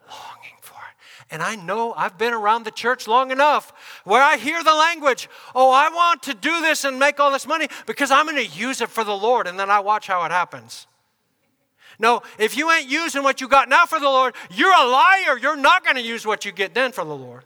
Longing 0.10 0.58
for 0.62 0.76
it. 0.76 1.32
And 1.32 1.42
I 1.42 1.56
know 1.56 1.94
I've 1.94 2.18
been 2.18 2.34
around 2.34 2.66
the 2.66 2.72
church 2.72 3.08
long 3.08 3.32
enough 3.32 3.72
where 4.04 4.22
I 4.22 4.38
hear 4.38 4.64
the 4.64 4.74
language, 4.74 5.30
oh, 5.54 5.72
I 5.72 5.90
want 5.90 6.24
to 6.24 6.34
do 6.34 6.62
this 6.62 6.84
and 6.84 7.00
make 7.00 7.20
all 7.20 7.32
this 7.32 7.48
money 7.48 7.68
because 7.86 8.12
I'm 8.12 8.26
going 8.26 8.38
to 8.38 8.58
use 8.58 8.82
it 8.82 8.90
for 8.90 9.04
the 9.04 9.16
Lord. 9.16 9.48
And 9.48 9.58
then 9.60 9.70
I 9.70 9.80
watch 9.80 10.08
how 10.08 10.24
it 10.26 10.32
happens. 10.32 10.88
No, 11.98 12.22
if 12.38 12.58
you 12.58 12.70
ain't 12.72 12.90
using 12.90 13.24
what 13.24 13.40
you 13.40 13.48
got 13.48 13.70
now 13.70 13.86
for 13.86 14.00
the 14.00 14.10
Lord, 14.10 14.36
you're 14.52 14.74
a 14.74 14.86
liar. 14.86 15.38
You're 15.42 15.56
not 15.56 15.84
going 15.84 15.96
to 15.96 16.02
use 16.02 16.26
what 16.26 16.44
you 16.44 16.52
get 16.52 16.74
then 16.74 16.92
for 16.92 17.06
the 17.06 17.16
Lord. 17.16 17.44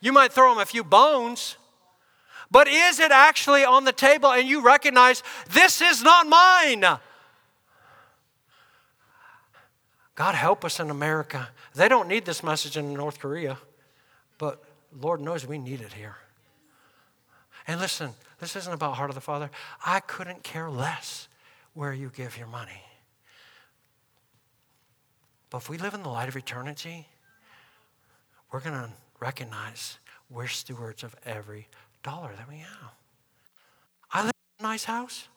You 0.00 0.12
might 0.12 0.32
throw 0.32 0.52
him 0.52 0.58
a 0.58 0.64
few 0.64 0.84
bones, 0.84 1.56
but 2.50 2.68
is 2.68 2.98
it 2.98 3.10
actually 3.10 3.64
on 3.64 3.84
the 3.84 3.92
table 3.92 4.30
and 4.30 4.48
you 4.48 4.62
recognize 4.62 5.22
this 5.50 5.80
is 5.80 6.02
not 6.02 6.26
mine? 6.26 6.84
God 10.14 10.34
help 10.34 10.64
us 10.64 10.80
in 10.80 10.90
America. 10.90 11.48
They 11.74 11.88
don't 11.88 12.08
need 12.08 12.24
this 12.24 12.42
message 12.42 12.76
in 12.76 12.92
North 12.92 13.20
Korea, 13.20 13.58
but 14.38 14.64
Lord 15.00 15.20
knows 15.20 15.46
we 15.46 15.58
need 15.58 15.80
it 15.80 15.92
here. 15.92 16.16
And 17.66 17.80
listen, 17.80 18.10
this 18.40 18.56
isn't 18.56 18.72
about 18.72 18.96
heart 18.96 19.10
of 19.10 19.14
the 19.14 19.20
Father. 19.20 19.50
I 19.84 20.00
couldn't 20.00 20.42
care 20.42 20.70
less 20.70 21.28
where 21.74 21.92
you 21.92 22.10
give 22.14 22.36
your 22.36 22.46
money. 22.46 22.82
But 25.50 25.58
if 25.58 25.68
we 25.68 25.78
live 25.78 25.94
in 25.94 26.02
the 26.02 26.08
light 26.08 26.28
of 26.28 26.36
eternity, 26.36 27.06
we're 28.50 28.60
going 28.60 28.74
to 28.74 28.90
recognize 29.20 29.98
we're 30.30 30.46
stewards 30.46 31.02
of 31.02 31.14
every 31.24 31.68
dollar 32.02 32.30
that 32.36 32.48
we 32.48 32.58
have. 32.58 32.92
I 34.12 34.22
live 34.22 34.32
in 34.58 34.66
a 34.66 34.68
nice 34.68 34.84
house. 34.84 35.28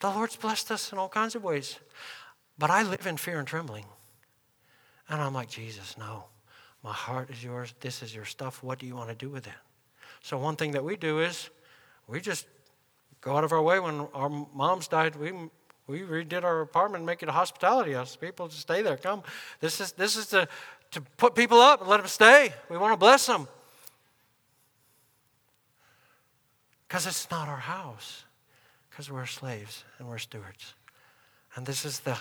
The 0.00 0.10
Lord's 0.10 0.36
blessed 0.36 0.70
us 0.70 0.92
in 0.92 0.98
all 0.98 1.08
kinds 1.08 1.34
of 1.34 1.42
ways. 1.42 1.78
But 2.58 2.70
I 2.70 2.82
live 2.82 3.06
in 3.06 3.16
fear 3.16 3.38
and 3.38 3.48
trembling. 3.48 3.84
And 5.08 5.20
I'm 5.20 5.34
like, 5.34 5.48
Jesus, 5.48 5.96
no. 5.98 6.24
My 6.82 6.92
heart 6.92 7.30
is 7.30 7.42
yours. 7.42 7.74
This 7.80 8.02
is 8.02 8.14
your 8.14 8.24
stuff. 8.24 8.62
What 8.62 8.78
do 8.78 8.86
you 8.86 8.94
want 8.94 9.08
to 9.08 9.14
do 9.14 9.30
with 9.30 9.46
it? 9.46 9.54
So, 10.22 10.38
one 10.38 10.56
thing 10.56 10.72
that 10.72 10.84
we 10.84 10.96
do 10.96 11.20
is 11.20 11.50
we 12.06 12.20
just 12.20 12.46
go 13.20 13.36
out 13.36 13.44
of 13.44 13.52
our 13.52 13.62
way. 13.62 13.80
When 13.80 14.06
our 14.12 14.28
moms 14.28 14.88
died, 14.88 15.16
we, 15.16 15.32
we 15.86 16.00
redid 16.00 16.44
our 16.44 16.60
apartment, 16.60 17.04
make 17.04 17.22
it 17.22 17.28
a 17.28 17.32
hospitality 17.32 17.92
house. 17.92 18.16
People 18.16 18.48
just 18.48 18.60
stay 18.60 18.82
there. 18.82 18.96
Come. 18.96 19.22
This 19.60 19.80
is, 19.80 19.92
this 19.92 20.16
is 20.16 20.26
to, 20.28 20.46
to 20.92 21.00
put 21.16 21.34
people 21.34 21.60
up 21.60 21.80
and 21.80 21.88
let 21.88 21.98
them 21.98 22.06
stay. 22.06 22.52
We 22.68 22.76
want 22.76 22.92
to 22.92 22.98
bless 22.98 23.26
them. 23.26 23.48
Because 26.94 27.08
it's 27.08 27.28
not 27.28 27.48
our 27.48 27.56
house, 27.56 28.22
because 28.88 29.10
we're 29.10 29.26
slaves 29.26 29.82
and 29.98 30.06
we're 30.06 30.18
stewards. 30.18 30.74
And 31.56 31.66
this 31.66 31.84
is 31.84 31.98
the 31.98 32.16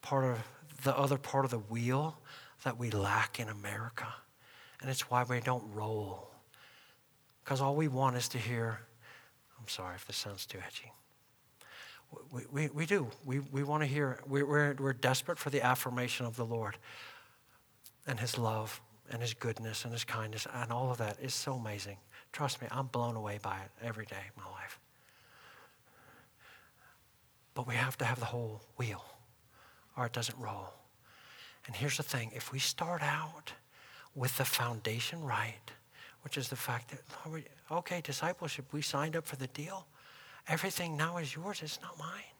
part 0.00 0.24
of 0.24 0.38
the 0.82 0.96
other 0.96 1.18
part 1.18 1.44
of 1.44 1.50
the 1.50 1.58
wheel 1.58 2.16
that 2.62 2.78
we 2.78 2.90
lack 2.90 3.38
in 3.38 3.50
America. 3.50 4.06
And 4.80 4.88
it's 4.88 5.10
why 5.10 5.24
we 5.24 5.40
don't 5.40 5.62
roll. 5.74 6.30
Because 7.44 7.60
all 7.60 7.76
we 7.76 7.86
want 7.86 8.16
is 8.16 8.26
to 8.28 8.38
hear, 8.38 8.80
I'm 9.60 9.68
sorry 9.68 9.94
if 9.96 10.06
this 10.06 10.16
sounds 10.16 10.46
too 10.46 10.56
edgy. 10.66 10.90
We, 12.32 12.44
we, 12.50 12.68
we 12.68 12.86
do. 12.86 13.08
We, 13.26 13.40
we 13.40 13.62
want 13.62 13.82
to 13.82 13.86
hear, 13.86 14.20
we, 14.26 14.42
we're, 14.42 14.74
we're 14.78 14.94
desperate 14.94 15.38
for 15.38 15.50
the 15.50 15.60
affirmation 15.60 16.24
of 16.24 16.36
the 16.36 16.46
Lord 16.46 16.78
and 18.06 18.18
His 18.18 18.38
love 18.38 18.80
and 19.10 19.20
His 19.20 19.34
goodness 19.34 19.84
and 19.84 19.92
His 19.92 20.04
kindness 20.04 20.46
and 20.54 20.72
all 20.72 20.90
of 20.90 20.96
that 20.96 21.18
is 21.20 21.34
so 21.34 21.56
amazing. 21.56 21.98
Trust 22.34 22.60
me, 22.60 22.66
I'm 22.72 22.88
blown 22.88 23.14
away 23.14 23.38
by 23.40 23.58
it 23.58 23.70
every 23.80 24.06
day 24.06 24.16
of 24.28 24.42
my 24.42 24.50
life. 24.50 24.80
But 27.54 27.68
we 27.68 27.76
have 27.76 27.96
to 27.98 28.04
have 28.04 28.18
the 28.18 28.26
whole 28.26 28.60
wheel, 28.76 29.04
or 29.96 30.06
it 30.06 30.12
doesn't 30.12 30.36
roll. 30.36 30.74
And 31.68 31.76
here's 31.76 31.96
the 31.96 32.02
thing 32.02 32.32
if 32.34 32.50
we 32.50 32.58
start 32.58 33.02
out 33.04 33.52
with 34.16 34.36
the 34.36 34.44
foundation 34.44 35.22
right, 35.22 35.70
which 36.22 36.36
is 36.36 36.48
the 36.48 36.56
fact 36.56 36.90
that, 36.90 37.02
oh, 37.24 37.76
okay, 37.78 38.00
discipleship, 38.00 38.64
we 38.72 38.82
signed 38.82 39.14
up 39.14 39.26
for 39.26 39.36
the 39.36 39.46
deal. 39.46 39.86
Everything 40.48 40.96
now 40.96 41.18
is 41.18 41.36
yours, 41.36 41.60
it's 41.62 41.80
not 41.82 41.96
mine. 42.00 42.34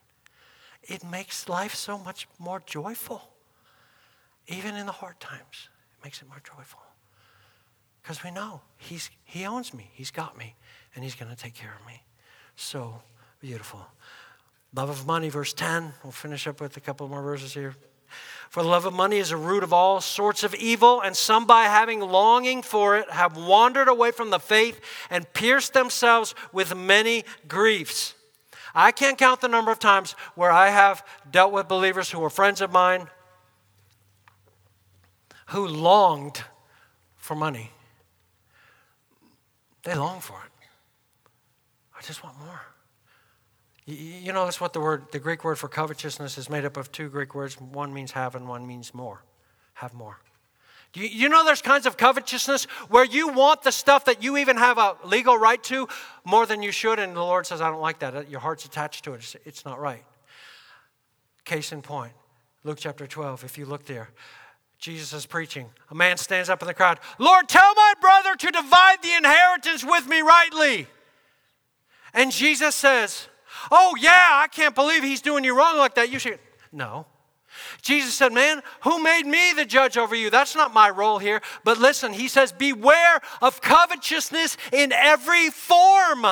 It 0.83 1.05
makes 1.05 1.49
life 1.49 1.77
so 1.77 1.99
much 1.99 2.27
more 2.41 2.61
joyful. 2.67 3.31
Even 4.49 4.75
in 4.75 4.87
the 4.87 4.93
hard 4.93 5.21
times, 5.21 5.69
it 5.97 6.05
makes 6.05 6.21
it 6.21 6.27
more 6.27 6.43
joyful. 6.43 6.81
Because 8.05 8.23
we 8.23 8.31
know 8.31 8.61
he's, 8.77 9.11
He 9.25 9.47
owns 9.47 9.73
me, 9.73 9.91
He's 9.95 10.11
got 10.11 10.37
me, 10.37 10.55
and 10.95 11.03
He's 11.03 11.15
going 11.15 11.35
to 11.35 11.37
take 11.37 11.55
care 11.55 11.75
of 11.81 11.87
me. 11.87 12.03
So 12.55 13.03
beautiful. 13.41 13.81
Love 14.77 14.91
of 14.91 15.07
money, 15.07 15.31
verse 15.31 15.55
10. 15.55 15.95
We'll 16.03 16.13
finish 16.13 16.47
up 16.47 16.61
with 16.61 16.77
a 16.77 16.81
couple 16.81 17.09
more 17.09 17.23
verses 17.23 17.55
here. 17.55 17.75
For 18.51 18.63
the 18.63 18.69
love 18.69 18.85
of 18.85 18.93
money 18.93 19.17
is 19.17 19.31
a 19.31 19.37
root 19.39 19.65
of 19.65 19.73
all 19.73 20.03
sorts 20.03 20.45
of 20.45 20.55
evil, 20.55 21.01
and 21.01 21.17
some 21.17 21.47
by 21.47 21.65
having 21.65 22.01
longing 22.01 22.61
for 22.61 22.99
it 22.99 23.11
have 23.11 23.39
wandered 23.39 23.89
away 23.89 24.11
from 24.11 24.29
the 24.29 24.39
faith 24.39 24.81
and 25.09 25.33
pierced 25.33 25.73
themselves 25.73 26.35
with 26.53 26.77
many 26.77 27.25
griefs. 27.49 28.15
I 28.75 28.93
can't 28.93 29.17
count 29.17 29.41
the 29.41 29.49
number 29.49 29.73
of 29.73 29.79
times 29.79 30.15
where 30.35 30.53
I 30.53 30.69
have 30.69 31.05
dealt 31.31 31.53
with 31.53 31.69
believers 31.69 32.11
who 32.11 32.19
were 32.19 32.31
friends 32.31 32.61
of 32.61 32.71
mine 32.71 33.09
who 35.49 35.67
longed 35.67 36.45
for 37.17 37.35
money. 37.35 37.71
They 39.85 39.95
long 39.95 40.21
for 40.21 40.43
it. 40.45 40.51
I 41.97 42.03
just 42.03 42.25
want 42.25 42.39
more. 42.39 42.61
You, 43.87 44.33
know, 44.33 44.47
that's 44.47 44.61
what 44.63 44.73
the 44.73 44.81
word, 44.81 45.05
the 45.13 45.19
Greek 45.19 45.45
word 45.45 45.59
for 45.59 45.69
covetousness 45.69 46.39
is 46.39 46.49
made 46.49 46.65
up 46.65 46.79
of 46.79 46.91
two 46.91 47.11
Greek 47.11 47.35
words. 47.35 47.61
One 47.61 47.93
means 47.93 48.13
have 48.13 48.35
and 48.35 48.49
one 48.49 48.67
means 48.67 48.95
more. 48.95 49.23
Have 49.75 49.93
more. 49.93 50.19
You, 50.95 51.07
you 51.07 51.29
know, 51.29 51.45
there's 51.45 51.61
kinds 51.61 51.85
of 51.85 51.99
covetousness 51.99 52.65
where 52.89 53.05
you 53.05 53.29
want 53.29 53.63
the 53.63 53.73
stuff 53.73 54.07
that 54.07 54.23
you 54.23 54.39
even 54.39 54.57
have 54.57 54.79
a 54.79 54.97
legal 55.05 55.37
right 55.37 55.63
to 55.65 55.87
more 56.25 56.47
than 56.47 56.63
you 56.63 56.73
should, 56.73 56.99
and 56.99 57.15
the 57.15 57.21
Lord 57.21 57.47
says, 57.47 57.61
I 57.61 57.69
don't 57.69 57.83
like 57.83 57.99
that. 57.99 58.17
Uh, 58.17 58.23
your 58.29 58.41
heart's 58.41 58.65
attached 58.65 59.05
to 59.05 59.13
it. 59.13 59.17
It's, 59.17 59.37
it's 59.45 59.65
not 59.67 59.79
right. 59.79 60.05
Case 61.45 61.73
in 61.73 61.83
point, 61.83 62.13
Luke 62.63 62.79
chapter 62.81 63.07
12, 63.07 63.45
if 63.45 63.59
you 63.59 63.67
look 63.67 63.85
there. 63.85 64.09
Jesus 64.79 65.13
is 65.13 65.27
preaching. 65.27 65.71
A 65.91 65.95
man 65.95 66.17
stands 66.17 66.51
up 66.51 66.61
in 66.63 66.69
the 66.69 66.75
crowd, 66.75 67.01
Lord, 67.19 67.49
tell 67.49 67.75
my 67.75 67.95
brother 68.01 68.35
to 68.37 68.51
divide 68.51 69.03
the 69.03 69.15
inheritance 69.17 69.85
with 69.85 70.07
me 70.07 70.21
rightly. 70.21 70.87
And 72.13 72.31
Jesus 72.31 72.75
says, 72.75 73.29
Oh, 73.71 73.95
yeah, 73.99 74.31
I 74.33 74.47
can't 74.49 74.75
believe 74.75 75.03
he's 75.03 75.23
doing 75.23 75.45
you 75.45 75.57
wrong 75.57 75.79
like 75.79 75.95
that. 75.95 76.11
You 76.11 76.19
should. 76.19 76.39
No. 76.73 77.07
Jesus 77.83 78.15
said, 78.15 78.33
Man, 78.33 78.63
who 78.83 79.03
made 79.03 79.25
me 79.27 79.53
the 79.55 79.65
judge 79.65 79.97
over 79.97 80.15
you? 80.15 80.31
That's 80.31 80.55
not 80.55 80.75
my 80.75 80.91
role 80.91 81.19
here. 81.19 81.41
But 81.63 81.79
listen, 81.79 82.13
he 82.13 82.29
says, 82.29 82.53
Beware 82.53 83.21
of 83.41 83.61
covetousness 83.61 84.57
in 84.73 84.93
every 84.93 85.51
form. 85.51 86.27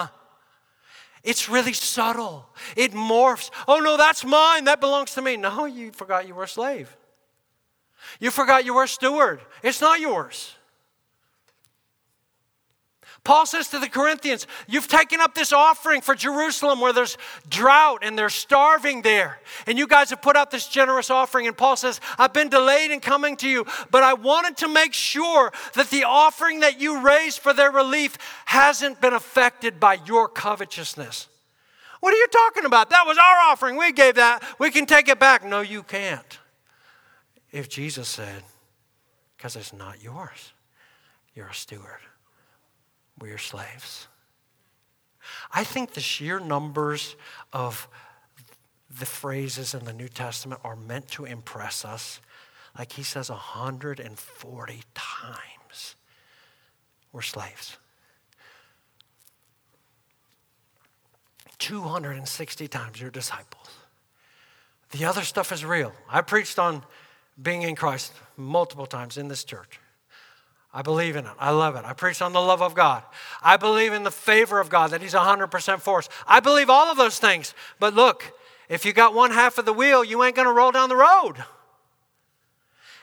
It's 1.25 1.49
really 1.49 1.73
subtle, 1.73 2.49
it 2.77 2.93
morphs. 2.93 3.51
Oh, 3.69 3.79
no, 3.79 3.97
that's 3.97 4.25
mine. 4.25 4.65
That 4.65 4.81
belongs 4.81 5.15
to 5.15 5.23
me. 5.23 5.37
No, 5.37 5.67
you 5.67 5.93
forgot 5.93 6.27
you 6.27 6.35
were 6.35 6.45
a 6.45 6.49
slave. 6.49 6.97
You 8.21 8.31
forgot 8.31 8.65
you 8.65 8.75
were 8.75 8.85
a 8.85 8.89
steward. 8.89 9.41
It's 9.63 9.81
not 9.81 10.01
yours. 10.01 10.55
Paul 13.25 13.47
says 13.47 13.69
to 13.69 13.79
the 13.79 13.89
Corinthians, 13.89 14.49
You've 14.67 14.89
taken 14.89 15.21
up 15.21 15.35
this 15.35 15.53
offering 15.53 16.01
for 16.01 16.15
Jerusalem 16.15 16.81
where 16.81 16.93
there's 16.93 17.17
drought 17.49 18.01
and 18.03 18.19
they're 18.19 18.29
starving 18.29 19.03
there. 19.03 19.39
And 19.67 19.79
you 19.79 19.87
guys 19.87 20.11
have 20.11 20.21
put 20.21 20.35
out 20.35 20.51
this 20.51 20.67
generous 20.67 21.09
offering. 21.09 21.47
And 21.47 21.57
Paul 21.57 21.77
says, 21.77 22.01
I've 22.19 22.33
been 22.33 22.49
delayed 22.49 22.91
in 22.91 22.99
coming 22.99 23.37
to 23.37 23.49
you, 23.49 23.65
but 23.93 24.03
I 24.03 24.15
wanted 24.15 24.57
to 24.59 24.69
make 24.69 24.93
sure 24.93 25.53
that 25.75 25.89
the 25.91 26.03
offering 26.05 26.61
that 26.61 26.81
you 26.81 27.01
raised 27.01 27.39
for 27.39 27.53
their 27.53 27.71
relief 27.71 28.19
hasn't 28.45 29.01
been 29.01 29.13
affected 29.13 29.79
by 29.79 29.99
your 30.05 30.29
covetousness. 30.29 31.29
What 32.01 32.13
are 32.13 32.17
you 32.19 32.27
talking 32.27 32.65
about? 32.65 32.91
That 32.91 33.07
was 33.07 33.17
our 33.19 33.53
offering. 33.53 33.77
We 33.77 33.93
gave 33.93 34.17
that. 34.17 34.43
We 34.59 34.73
can 34.73 34.87
take 34.87 35.07
it 35.07 35.21
back. 35.21 35.45
No, 35.45 35.61
you 35.61 35.85
can't. 35.85 36.39
If 37.53 37.69
Jesus 37.69 38.09
said, 38.09 38.43
because 39.37 39.57
it's 39.57 39.73
not 39.73 40.03
yours, 40.03 40.53
you're 41.35 41.49
a 41.49 41.55
steward. 41.55 42.01
We're 43.21 43.39
slaves. 43.39 44.09
I 45.53 45.63
think 45.63 45.93
the 45.93 46.01
sheer 46.01 46.41
numbers 46.41 47.15
of 47.53 47.89
the 48.99 49.07
phrases 49.07 49.75
in 49.75 49.85
the 49.85 49.93
New 49.93 50.09
Testament 50.09 50.61
are 50.65 50.77
meant 50.77 51.09
to 51.09 51.25
impress 51.25 51.85
us. 51.85 52.21
Like 52.79 52.93
he 52.93 53.03
says 53.03 53.31
140 53.31 54.83
times, 54.95 55.97
we're 57.13 57.23
slaves. 57.23 57.77
260 61.59 62.67
times 62.69 63.01
you're 63.01 63.11
disciples. 63.11 63.69
The 64.91 65.05
other 65.05 65.23
stuff 65.23 65.53
is 65.53 65.65
real. 65.65 65.93
I 66.11 66.21
preached 66.23 66.59
on 66.59 66.83
being 67.41 67.63
in 67.63 67.75
Christ 67.75 68.13
multiple 68.37 68.87
times 68.87 69.17
in 69.17 69.29
this 69.29 69.45
church. 69.45 69.79
I 70.75 70.83
believe 70.83 71.17
in 71.17 71.27
it. 71.27 71.33
I 71.39 71.51
love 71.51 71.77
it. 71.77 71.85
I 71.85 71.93
preach 71.93 72.23
on 72.23 72.33
the 72.33 72.41
love 72.41 72.63
of 72.63 72.75
God. 72.75 73.03
I 73.43 73.59
believe 73.59 73.93
in 73.93 74.05
the 74.05 74.11
favor 74.11 74.59
of 74.59 74.71
God, 74.71 74.91
that 74.91 75.03
He's 75.03 75.13
100% 75.15 75.81
for 75.81 75.99
us. 75.99 76.09
I 76.27 76.41
believe 76.41 76.71
all 76.71 76.91
of 76.91 76.97
those 76.97 77.19
things. 77.19 77.55
But 77.79 77.95
look, 77.95 78.33
if 78.69 78.87
you 78.87 78.95
got 78.95 79.13
one 79.13 79.33
half 79.33 79.59
of 79.59 79.67
the 79.67 79.73
wheel, 79.73 80.03
you 80.03 80.23
ain't 80.25 80.35
going 80.35 80.49
to 80.49 80.55
roll 80.55 80.73
down 80.73 80.89
the 80.89 80.97
road. 80.97 81.45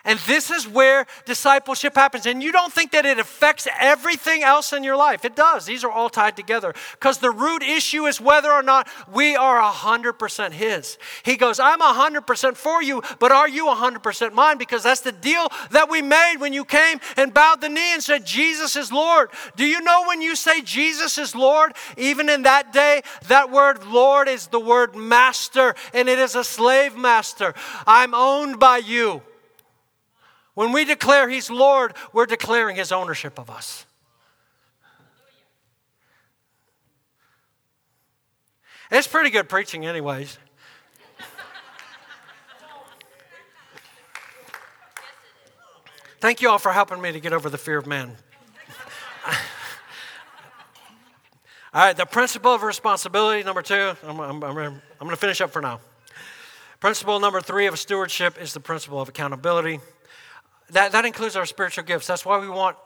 And 0.10 0.18
this 0.22 0.50
is 0.50 0.68
where 0.68 1.06
discipleship 1.26 1.94
happens. 1.94 2.26
And 2.26 2.42
you 2.42 2.52
don't 2.52 2.74
think 2.74 2.94
that 2.94 3.06
it 3.06 3.20
affects 3.20 3.68
everything 3.80 4.42
else 4.42 4.74
in 4.74 4.84
your 4.84 4.96
life. 4.96 5.24
It 5.24 5.36
does. 5.36 5.68
These 5.68 5.84
are 5.84 5.92
all 5.92 6.10
tied 6.10 6.36
together. 6.36 6.74
Because 6.94 7.20
the 7.20 7.30
root 7.30 7.62
issue 7.62 8.08
is 8.08 8.20
whether 8.20 8.52
or 8.52 8.64
not 8.64 8.88
we 9.14 9.36
are 9.36 9.62
100% 9.62 10.52
His. 10.54 10.98
He 11.22 11.38
goes, 11.38 11.60
I'm 11.60 11.80
100% 11.80 12.58
for 12.58 12.82
you, 12.82 13.04
but 13.20 13.32
are 13.32 13.48
you 13.48 13.68
100% 13.68 14.34
mine? 14.34 14.58
Because 14.58 14.82
that's 14.82 15.02
the 15.02 15.12
deal 15.12 15.48
that 15.70 15.92
we 15.92 16.02
made 16.02 16.38
when 16.40 16.54
you 16.54 16.66
came 16.66 17.00
and 17.16 17.32
bowed 17.32 17.62
the 17.62 17.70
knee 17.70 17.94
and 17.94 18.02
said, 18.02 18.26
Jesus 18.26 18.76
is 18.76 18.92
Lord. 18.92 19.30
Do 19.58 19.64
you 19.64 19.80
know 19.80 20.06
when 20.08 20.24
you 20.24 20.36
say 20.36 20.62
Jesus 20.62 21.20
is 21.20 21.36
Lord, 21.36 21.74
even 21.98 22.30
in 22.30 22.42
that 22.42 22.74
day, 22.74 23.04
that 23.28 23.52
word 23.52 23.86
Lord 23.86 24.28
is 24.28 24.48
the 24.48 24.60
word 24.60 24.96
master, 24.96 25.76
and 25.94 26.10
it 26.10 26.18
is 26.18 26.34
a 26.34 26.44
slave 26.44 26.98
master. 26.98 27.54
I'm 27.86 28.16
owned 28.16 28.60
by 28.60 28.78
you. 28.78 29.22
When 30.54 30.72
we 30.72 30.86
declare 30.86 31.30
He's 31.30 31.50
Lord, 31.50 31.94
we're 32.14 32.26
declaring 32.26 32.76
His 32.76 32.92
ownership 32.92 33.40
of 33.40 33.50
us. 33.50 33.86
It's 38.92 39.08
pretty 39.08 39.30
good 39.30 39.48
preaching, 39.48 39.86
anyways. 39.86 40.38
Thank 46.20 46.42
you 46.42 46.50
all 46.50 46.58
for 46.58 46.74
helping 46.74 47.00
me 47.00 47.14
to 47.14 47.20
get 47.22 47.32
over 47.32 47.50
the 47.50 47.58
fear 47.58 47.78
of 47.78 47.88
man. 47.88 48.18
all 51.74 51.86
right, 51.86 51.96
the 51.96 52.06
principle 52.06 52.54
of 52.54 52.62
responsibility, 52.62 53.42
number 53.44 53.62
two. 53.62 53.94
I'm, 54.04 54.20
I'm, 54.20 54.44
I'm, 54.44 54.58
I'm 54.58 54.82
going 55.00 55.12
to 55.12 55.16
finish 55.16 55.40
up 55.40 55.52
for 55.52 55.62
now. 55.62 55.80
Principle 56.82 57.22
number 57.22 57.40
three 57.40 57.68
of 57.68 57.80
stewardship 57.80 58.42
is 58.42 58.54
the 58.54 58.60
principle 58.60 59.00
of 59.00 59.08
accountability. 59.08 59.80
That, 60.72 60.92
that 60.92 61.06
includes 61.06 61.36
our 61.36 61.46
spiritual 61.46 61.84
gifts. 61.84 62.08
That's 62.08 62.26
why 62.26 62.40
we 62.40 62.50
want 62.50 62.78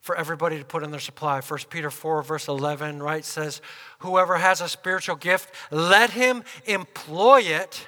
for 0.00 0.16
everybody 0.16 0.58
to 0.58 0.64
put 0.64 0.82
in 0.82 0.90
their 0.90 1.00
supply. 1.00 1.40
1 1.40 1.60
Peter 1.68 1.90
4, 1.90 2.22
verse 2.22 2.48
11, 2.48 3.02
right, 3.02 3.24
says, 3.24 3.60
Whoever 4.00 4.38
has 4.38 4.60
a 4.60 4.68
spiritual 4.68 5.16
gift, 5.16 5.54
let 5.70 6.10
him 6.10 6.42
employ 6.64 7.40
it 7.40 7.86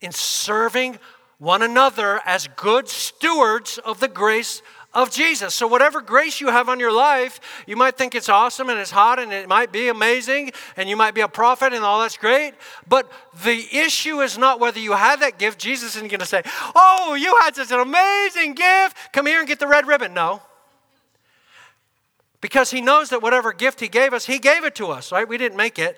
in 0.00 0.12
serving 0.12 0.98
one 1.38 1.62
another 1.62 2.20
as 2.24 2.48
good 2.54 2.88
stewards 2.88 3.78
of 3.78 3.98
the 3.98 4.08
grace 4.08 4.62
of 4.94 5.10
Jesus. 5.10 5.54
So, 5.54 5.66
whatever 5.66 6.00
grace 6.00 6.40
you 6.40 6.48
have 6.48 6.68
on 6.68 6.78
your 6.78 6.92
life, 6.92 7.40
you 7.66 7.76
might 7.76 7.96
think 7.96 8.14
it's 8.14 8.28
awesome 8.28 8.68
and 8.68 8.78
it's 8.78 8.90
hot 8.90 9.18
and 9.18 9.32
it 9.32 9.48
might 9.48 9.72
be 9.72 9.88
amazing 9.88 10.52
and 10.76 10.88
you 10.88 10.96
might 10.96 11.14
be 11.14 11.22
a 11.22 11.28
prophet 11.28 11.72
and 11.72 11.84
all 11.84 12.00
that's 12.00 12.16
great. 12.16 12.54
But 12.88 13.10
the 13.42 13.66
issue 13.72 14.20
is 14.20 14.36
not 14.36 14.60
whether 14.60 14.78
you 14.78 14.92
have 14.92 15.20
that 15.20 15.38
gift. 15.38 15.58
Jesus 15.58 15.96
isn't 15.96 16.08
going 16.08 16.20
to 16.20 16.26
say, 16.26 16.42
Oh, 16.74 17.14
you 17.14 17.34
had 17.40 17.56
such 17.56 17.70
an 17.70 17.80
amazing 17.80 18.54
gift. 18.54 18.96
Come 19.12 19.26
here 19.26 19.38
and 19.38 19.48
get 19.48 19.58
the 19.58 19.68
red 19.68 19.86
ribbon. 19.86 20.12
No. 20.14 20.42
Because 22.40 22.70
he 22.70 22.80
knows 22.80 23.10
that 23.10 23.22
whatever 23.22 23.52
gift 23.52 23.80
he 23.80 23.88
gave 23.88 24.12
us, 24.12 24.26
he 24.26 24.38
gave 24.38 24.64
it 24.64 24.74
to 24.74 24.88
us, 24.88 25.12
right? 25.12 25.28
We 25.28 25.38
didn't 25.38 25.56
make 25.56 25.78
it. 25.78 25.96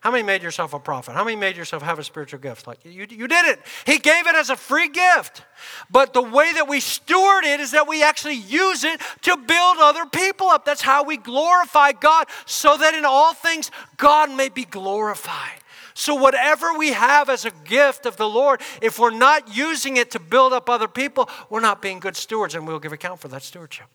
How 0.00 0.10
many 0.10 0.22
made 0.22 0.42
yourself 0.42 0.72
a 0.72 0.78
prophet? 0.78 1.12
How 1.12 1.24
many 1.24 1.36
made 1.36 1.58
yourself 1.58 1.82
have 1.82 1.98
a 1.98 2.04
spiritual 2.04 2.40
gift? 2.40 2.66
Like 2.66 2.82
you, 2.86 3.06
you 3.10 3.28
did 3.28 3.44
it. 3.44 3.60
He 3.84 3.98
gave 3.98 4.26
it 4.26 4.34
as 4.34 4.48
a 4.48 4.56
free 4.56 4.88
gift. 4.88 5.42
But 5.90 6.14
the 6.14 6.22
way 6.22 6.54
that 6.54 6.66
we 6.66 6.80
steward 6.80 7.44
it 7.44 7.60
is 7.60 7.72
that 7.72 7.86
we 7.86 8.02
actually 8.02 8.36
use 8.36 8.82
it 8.82 8.98
to 9.22 9.36
build 9.36 9.76
other 9.78 10.06
people 10.06 10.48
up. 10.48 10.64
That's 10.64 10.80
how 10.80 11.04
we 11.04 11.18
glorify 11.18 11.92
God, 11.92 12.28
so 12.46 12.78
that 12.78 12.94
in 12.94 13.04
all 13.04 13.34
things 13.34 13.70
God 13.98 14.30
may 14.34 14.48
be 14.48 14.64
glorified. 14.64 15.60
So, 15.92 16.14
whatever 16.14 16.72
we 16.78 16.92
have 16.92 17.28
as 17.28 17.44
a 17.44 17.50
gift 17.64 18.06
of 18.06 18.16
the 18.16 18.28
Lord, 18.28 18.62
if 18.80 18.98
we're 18.98 19.10
not 19.10 19.54
using 19.54 19.98
it 19.98 20.12
to 20.12 20.18
build 20.18 20.54
up 20.54 20.70
other 20.70 20.88
people, 20.88 21.28
we're 21.50 21.60
not 21.60 21.82
being 21.82 22.00
good 22.00 22.16
stewards, 22.16 22.54
and 22.54 22.66
we'll 22.66 22.78
give 22.78 22.94
account 22.94 23.20
for 23.20 23.28
that 23.28 23.42
stewardship. 23.42 23.86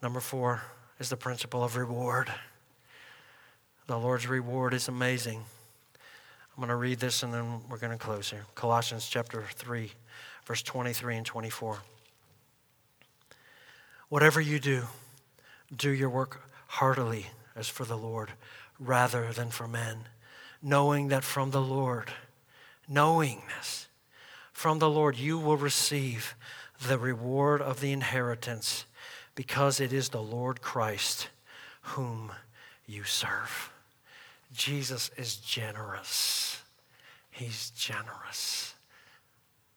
Number 0.00 0.20
four 0.20 0.62
is 1.00 1.08
the 1.08 1.16
principle 1.16 1.64
of 1.64 1.76
reward. 1.76 2.30
The 3.86 3.98
Lord's 3.98 4.28
reward 4.28 4.74
is 4.74 4.86
amazing. 4.86 5.42
I'm 5.96 6.56
going 6.56 6.68
to 6.68 6.76
read 6.76 7.00
this 7.00 7.22
and 7.22 7.32
then 7.32 7.62
we're 7.70 7.78
going 7.78 7.96
to 7.96 7.98
close 7.98 8.30
here. 8.30 8.44
Colossians 8.54 9.08
chapter 9.08 9.46
3, 9.54 9.90
verse 10.44 10.62
23 10.62 11.16
and 11.16 11.26
24. 11.26 11.78
Whatever 14.10 14.42
you 14.42 14.60
do, 14.60 14.82
do 15.74 15.90
your 15.90 16.10
work 16.10 16.42
heartily 16.66 17.26
as 17.56 17.68
for 17.68 17.86
the 17.86 17.96
Lord 17.96 18.32
rather 18.78 19.32
than 19.32 19.48
for 19.48 19.66
men, 19.66 20.00
knowing 20.62 21.08
that 21.08 21.24
from 21.24 21.50
the 21.50 21.62
Lord, 21.62 22.10
knowing 22.86 23.42
this, 23.56 23.88
from 24.52 24.80
the 24.80 24.90
Lord 24.90 25.16
you 25.16 25.38
will 25.38 25.56
receive 25.56 26.34
the 26.86 26.98
reward 26.98 27.62
of 27.62 27.80
the 27.80 27.92
inheritance 27.92 28.84
because 29.40 29.80
it 29.80 29.90
is 29.90 30.10
the 30.10 30.20
Lord 30.20 30.60
Christ 30.60 31.30
whom 31.80 32.30
you 32.86 33.04
serve. 33.04 33.72
Jesus 34.52 35.10
is 35.16 35.36
generous. 35.36 36.60
He's 37.30 37.70
generous. 37.70 38.74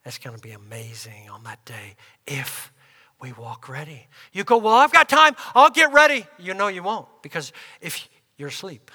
It's 0.04 0.18
going 0.18 0.36
to 0.36 0.42
be 0.42 0.52
amazing 0.52 1.30
on 1.32 1.46
that 1.46 1.64
day 1.64 1.96
if 2.28 2.74
we 3.22 3.32
walk 3.32 3.70
ready. 3.70 4.08
You 4.34 4.44
go, 4.44 4.58
Well, 4.58 4.74
I've 4.74 4.92
got 4.92 5.08
time. 5.08 5.34
I'll 5.56 5.70
get 5.70 5.94
ready. 5.94 6.28
You 6.38 6.54
know 6.54 6.68
you 6.68 6.84
won't 6.84 7.08
because 7.22 7.54
if 7.80 8.10
you're 8.36 8.50
asleep, 8.50 8.92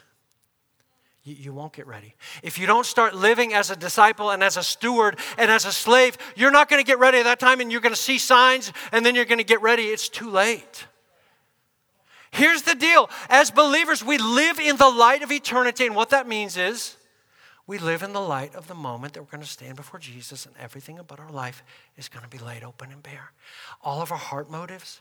you, 1.35 1.53
won't 1.53 1.73
get 1.73 1.87
ready. 1.87 2.15
If 2.43 2.59
you 2.59 2.67
don't 2.67 2.87
start 2.87 3.15
living 3.15 3.55
as 3.55 3.71
a 3.71 3.77
disciple 3.77 4.31
and 4.31 4.43
as 4.43 4.57
a 4.57 4.63
steward 4.63 5.19
and 5.37 5.51
as 5.51 5.65
a 5.65 5.73
slave, 5.73 6.17
you're 6.37 6.51
not 6.51 6.69
going 6.69 6.83
to 6.83 6.87
get 6.87 6.99
ready 6.99 7.19
at 7.19 7.25
that 7.25 7.39
time 7.39 7.61
and 7.61 7.71
you're 7.71 7.81
going 7.81 7.95
to 7.95 8.01
see 8.01 8.19
signs 8.19 8.73
and 8.93 9.05
then 9.05 9.15
you're 9.15 9.25
going 9.25 9.39
to 9.39 9.45
get 9.45 9.63
ready. 9.63 9.85
It's 9.85 10.09
too 10.09 10.31
late. 10.31 10.87
Here's 12.31 12.63
the 12.63 12.75
deal 12.75 13.09
as 13.29 13.51
believers, 13.51 14.05
we 14.05 14.19
live 14.19 14.59
in 14.59 14.77
the 14.77 14.89
light 14.89 15.23
of 15.23 15.33
eternity, 15.33 15.87
and 15.87 15.97
what 15.97 16.11
that 16.11 16.29
means 16.29 16.57
is 16.57 16.97
we 17.67 17.79
live 17.79 18.03
in 18.03 18.13
the 18.13 18.21
light 18.21 18.55
of 18.55 18.69
the 18.69 18.75
moment 18.75 19.15
that 19.15 19.23
we're 19.23 19.31
going 19.31 19.43
to 19.43 19.49
stand 19.49 19.77
before 19.77 20.01
Jesus, 20.01 20.47
and 20.47 20.55
everything 20.59 20.99
about 20.99 21.21
our 21.21 21.31
life 21.31 21.63
is 21.97 22.09
going 22.09 22.23
to 22.23 22.29
be 22.29 22.39
laid 22.39 22.65
open 22.65 22.93
and 22.93 23.03
bare. 23.03 23.33
All 23.83 24.03
of 24.03 24.13
our 24.13 24.19
heart 24.19 24.51
motives. 24.51 25.01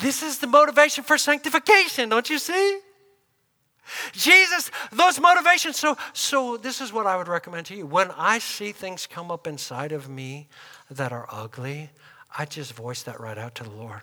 this 0.00 0.22
is 0.22 0.38
the 0.38 0.46
motivation 0.46 1.04
for 1.04 1.18
sanctification, 1.18 2.08
don't 2.08 2.28
you 2.28 2.38
see? 2.38 2.80
Jesus, 4.12 4.70
those 4.92 5.20
motivations. 5.20 5.78
So, 5.78 5.96
so 6.12 6.56
this 6.56 6.80
is 6.80 6.92
what 6.92 7.06
I 7.06 7.16
would 7.16 7.28
recommend 7.28 7.66
to 7.66 7.76
you. 7.76 7.86
When 7.86 8.10
I 8.12 8.38
see 8.38 8.72
things 8.72 9.06
come 9.06 9.30
up 9.30 9.46
inside 9.46 9.92
of 9.92 10.08
me 10.08 10.48
that 10.90 11.12
are 11.12 11.26
ugly, 11.30 11.90
I 12.36 12.44
just 12.44 12.72
voice 12.72 13.02
that 13.04 13.20
right 13.20 13.38
out 13.38 13.54
to 13.56 13.64
the 13.64 13.70
Lord. 13.70 14.02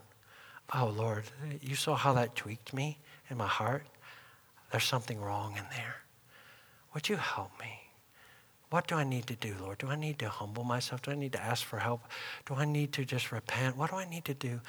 Oh, 0.74 0.94
Lord, 0.96 1.26
you 1.62 1.76
saw 1.76 1.96
how 1.96 2.14
that 2.14 2.36
tweaked 2.36 2.74
me 2.74 3.00
in 3.30 3.38
my 3.38 3.48
heart? 3.48 3.86
There's 4.72 4.86
something 4.86 5.20
wrong 5.20 5.58
in 5.58 5.66
there. 5.76 5.96
Would 6.94 7.10
you 7.10 7.18
help 7.18 7.52
me? 7.60 7.82
What 8.70 8.88
do 8.88 8.96
I 8.96 9.04
need 9.04 9.28
to 9.28 9.36
do, 9.36 9.54
Lord? 9.60 9.80
Do 9.80 9.88
I 9.88 9.98
need 9.98 10.18
to 10.20 10.30
humble 10.30 10.64
myself? 10.64 11.02
Do 11.02 11.12
I 11.12 11.16
need 11.16 11.34
to 11.34 11.42
ask 11.42 11.66
for 11.66 11.80
help? 11.80 12.04
Do 12.46 12.56
I 12.56 12.64
need 12.64 12.94
to 12.94 13.04
just 13.04 13.32
repent? 13.34 13.76
What 13.76 13.92
do 13.92 13.98
I 13.98 14.10
need 14.10 14.24
to 14.26 14.34
do? 14.34 14.62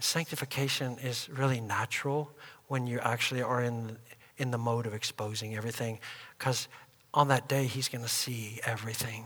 Sanctification 0.00 0.96
is 0.98 1.28
really 1.28 1.60
natural 1.60 2.30
when 2.68 2.86
you 2.86 2.98
actually 3.00 3.42
are 3.42 3.62
in, 3.62 3.98
in 4.36 4.50
the 4.50 4.58
mode 4.58 4.86
of 4.86 4.94
exposing 4.94 5.56
everything, 5.56 5.98
because 6.38 6.68
on 7.12 7.28
that 7.28 7.48
day, 7.48 7.66
He's 7.66 7.88
going 7.88 8.02
to 8.02 8.10
see 8.10 8.60
everything 8.64 9.24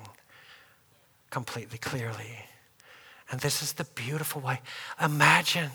completely 1.31 1.79
clearly. 1.79 2.45
And 3.31 3.41
this 3.41 3.63
is 3.63 3.75
the 3.75 3.85
beautiful 3.85 4.41
way. 4.41 4.61
Imagine 5.03 5.71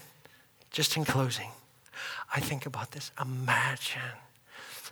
just 0.72 0.98
in 0.98 1.06
closing, 1.06 1.50
I 2.34 2.40
think 2.40 2.66
about 2.66 2.92
this. 2.92 3.12
Imagine 3.22 4.02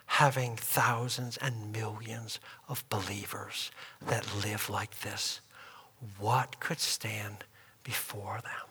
having 0.06 0.56
thousands 0.56 1.38
and 1.38 1.72
millions 1.72 2.40
of 2.68 2.88
believers 2.90 3.72
that 4.06 4.28
live 4.44 4.70
like 4.70 5.02
this. 5.02 5.42
What 6.20 6.60
could 6.60 6.80
stand 6.80 7.46
before 7.84 8.40
them? 8.44 8.71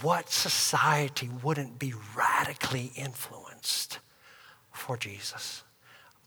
What 0.00 0.30
society 0.30 1.28
wouldn't 1.42 1.80
be 1.80 1.92
radically 2.16 2.92
influenced 2.94 3.98
for 4.70 4.96
Jesus 4.96 5.64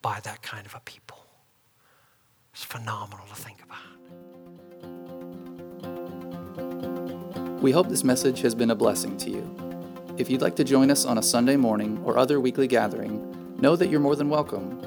by 0.01 0.20
that 0.24 0.41
kind 0.41 0.66
of 0.66 0.76
a 0.76 0.82
people? 0.82 1.26
It's 2.51 2.66
phenomenal 2.66 3.26
to 3.28 3.36
think 3.36 3.60
about. 3.64 3.78
We 7.62 7.72
hope 7.72 7.88
this 7.88 8.03
message 8.03 8.41
has 8.41 8.53
been 8.53 8.72
a 8.72 8.76
blessing 8.76 9.16
to 9.18 9.30
you. 9.30 9.49
If 10.18 10.30
you'd 10.30 10.41
like 10.41 10.58
to 10.58 10.66
join 10.66 10.91
us 10.91 11.06
on 11.06 11.18
a 11.18 11.24
Sunday 11.24 11.56
morning 11.56 12.01
or 12.03 12.18
other 12.18 12.41
weekly 12.41 12.68
gathering, 12.68 13.56
know 13.60 13.78
that 13.78 13.89
you're 13.89 14.01
more 14.01 14.18
than 14.18 14.28
welcome. 14.28 14.82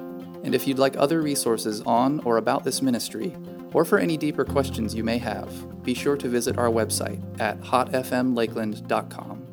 And 0.45 0.55
if 0.55 0.67
you'd 0.67 0.79
like 0.79 0.95
other 0.97 1.23
resources 1.23 1.81
on 1.83 2.21
or 2.21 2.37
about 2.37 2.65
this 2.65 2.83
ministry, 2.83 3.35
or 3.73 3.85
for 3.85 3.99
any 3.99 4.17
deeper 4.17 4.45
questions 4.45 4.95
you 4.95 5.05
may 5.05 5.19
have, 5.19 5.83
be 5.83 5.95
sure 5.95 6.17
to 6.17 6.29
visit 6.29 6.59
our 6.59 6.69
website 6.69 7.21
at 7.41 7.61
hotfmlakeland.com. 7.61 9.48